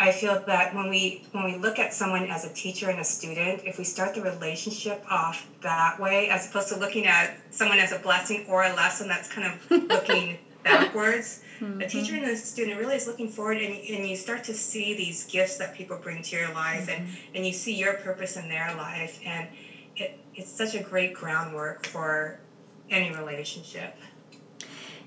I 0.01 0.13
feel 0.13 0.43
that 0.47 0.75
when 0.75 0.89
we 0.89 1.23
when 1.33 1.45
we 1.45 1.57
look 1.57 1.79
at 1.79 1.93
someone 1.93 2.25
as 2.31 2.47
a 2.47 2.55
teacher 2.55 2.89
and 2.89 2.99
a 3.01 3.05
student, 3.05 3.61
if 3.67 3.77
we 3.77 3.85
start 3.85 4.15
the 4.15 4.23
relationship 4.23 5.05
off 5.11 5.47
that 5.61 6.01
way, 6.01 6.31
as 6.31 6.49
opposed 6.49 6.71
to 6.71 6.77
looking 6.79 7.07
at 7.07 7.37
someone 7.51 7.79
as 7.79 7.93
a 7.93 7.99
blessing 7.99 8.47
or 8.49 8.65
a 8.65 8.75
lesson 8.75 9.09
that's 9.09 9.31
kind 9.31 9.47
of 9.47 9.71
looking 9.91 10.39
backwards, 10.65 11.43
mm-hmm. 11.61 11.83
a 11.83 11.87
teacher 11.87 12.15
and 12.15 12.25
a 12.25 12.35
student 12.35 12.81
really 12.81 12.97
is 12.97 13.07
looking 13.07 13.29
forward, 13.29 13.59
and, 13.59 13.75
and 13.75 14.09
you 14.09 14.17
start 14.17 14.43
to 14.45 14.55
see 14.55 14.95
these 14.95 15.27
gifts 15.27 15.59
that 15.59 15.75
people 15.75 15.99
bring 15.99 16.23
to 16.23 16.35
your 16.35 16.51
life, 16.55 16.89
mm-hmm. 16.89 17.03
and 17.03 17.17
and 17.35 17.47
you 17.47 17.53
see 17.53 17.77
your 17.77 17.93
purpose 17.93 18.39
in 18.39 18.49
their 18.49 18.75
life, 18.77 19.21
and 19.27 19.49
it, 19.97 20.19
it's 20.35 20.51
such 20.51 20.75
a 20.75 20.83
great 20.83 21.13
groundwork 21.13 21.85
for 21.85 22.41
any 22.89 23.15
relationship. 23.15 23.95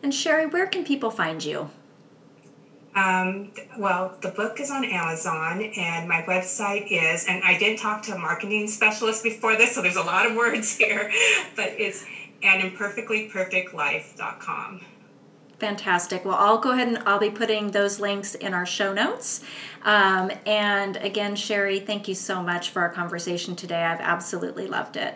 And 0.03 0.13
Sherry, 0.13 0.45
where 0.45 0.67
can 0.67 0.85
people 0.85 1.09
find 1.09 1.43
you? 1.43 1.71
Um, 2.95 3.51
well, 3.77 4.17
the 4.21 4.29
book 4.29 4.59
is 4.59 4.69
on 4.69 4.85
Amazon, 4.85 5.63
and 5.75 6.07
my 6.07 6.21
website 6.23 6.91
is, 6.91 7.25
and 7.27 7.43
I 7.43 7.57
didn't 7.57 7.79
talk 7.79 8.03
to 8.03 8.13
a 8.13 8.17
marketing 8.17 8.67
specialist 8.67 9.23
before 9.23 9.57
this, 9.57 9.73
so 9.73 9.81
there's 9.81 9.95
a 9.95 10.03
lot 10.03 10.27
of 10.27 10.35
words 10.35 10.75
here, 10.77 11.11
but 11.55 11.69
it's 11.69 12.05
an 12.43 12.61
animperfectlyperfectlife.com. 12.61 14.81
Fantastic. 15.59 16.25
Well, 16.25 16.35
I'll 16.35 16.57
go 16.57 16.71
ahead 16.71 16.87
and 16.89 16.97
I'll 17.05 17.19
be 17.19 17.29
putting 17.29 17.71
those 17.71 17.97
links 17.99 18.33
in 18.35 18.53
our 18.53 18.65
show 18.65 18.93
notes. 18.93 19.45
Um, 19.83 20.29
and 20.45 20.97
again, 20.97 21.37
Sherry, 21.37 21.79
thank 21.79 22.09
you 22.09 22.15
so 22.15 22.43
much 22.43 22.71
for 22.71 22.81
our 22.81 22.89
conversation 22.89 23.55
today. 23.55 23.81
I've 23.81 24.01
absolutely 24.01 24.67
loved 24.67 24.97
it. 24.97 25.15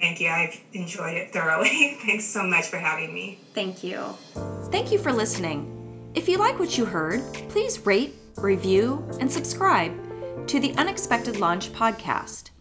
Thank 0.00 0.18
you. 0.20 0.28
I've 0.28 0.58
enjoyed 0.72 1.16
it 1.16 1.30
thoroughly. 1.32 1.94
Thanks 2.06 2.24
so 2.24 2.42
much 2.42 2.68
for 2.68 2.78
having 2.78 3.12
me. 3.12 3.38
Thank 3.54 3.84
you. 3.84 4.00
Thank 4.70 4.92
you 4.92 4.98
for 4.98 5.12
listening. 5.12 5.75
If 6.16 6.30
you 6.30 6.38
like 6.38 6.58
what 6.58 6.78
you 6.78 6.86
heard, 6.86 7.22
please 7.50 7.84
rate, 7.84 8.14
review, 8.38 9.06
and 9.20 9.30
subscribe 9.30 9.92
to 10.48 10.58
the 10.58 10.72
Unexpected 10.76 11.38
Launch 11.38 11.70
podcast. 11.74 12.52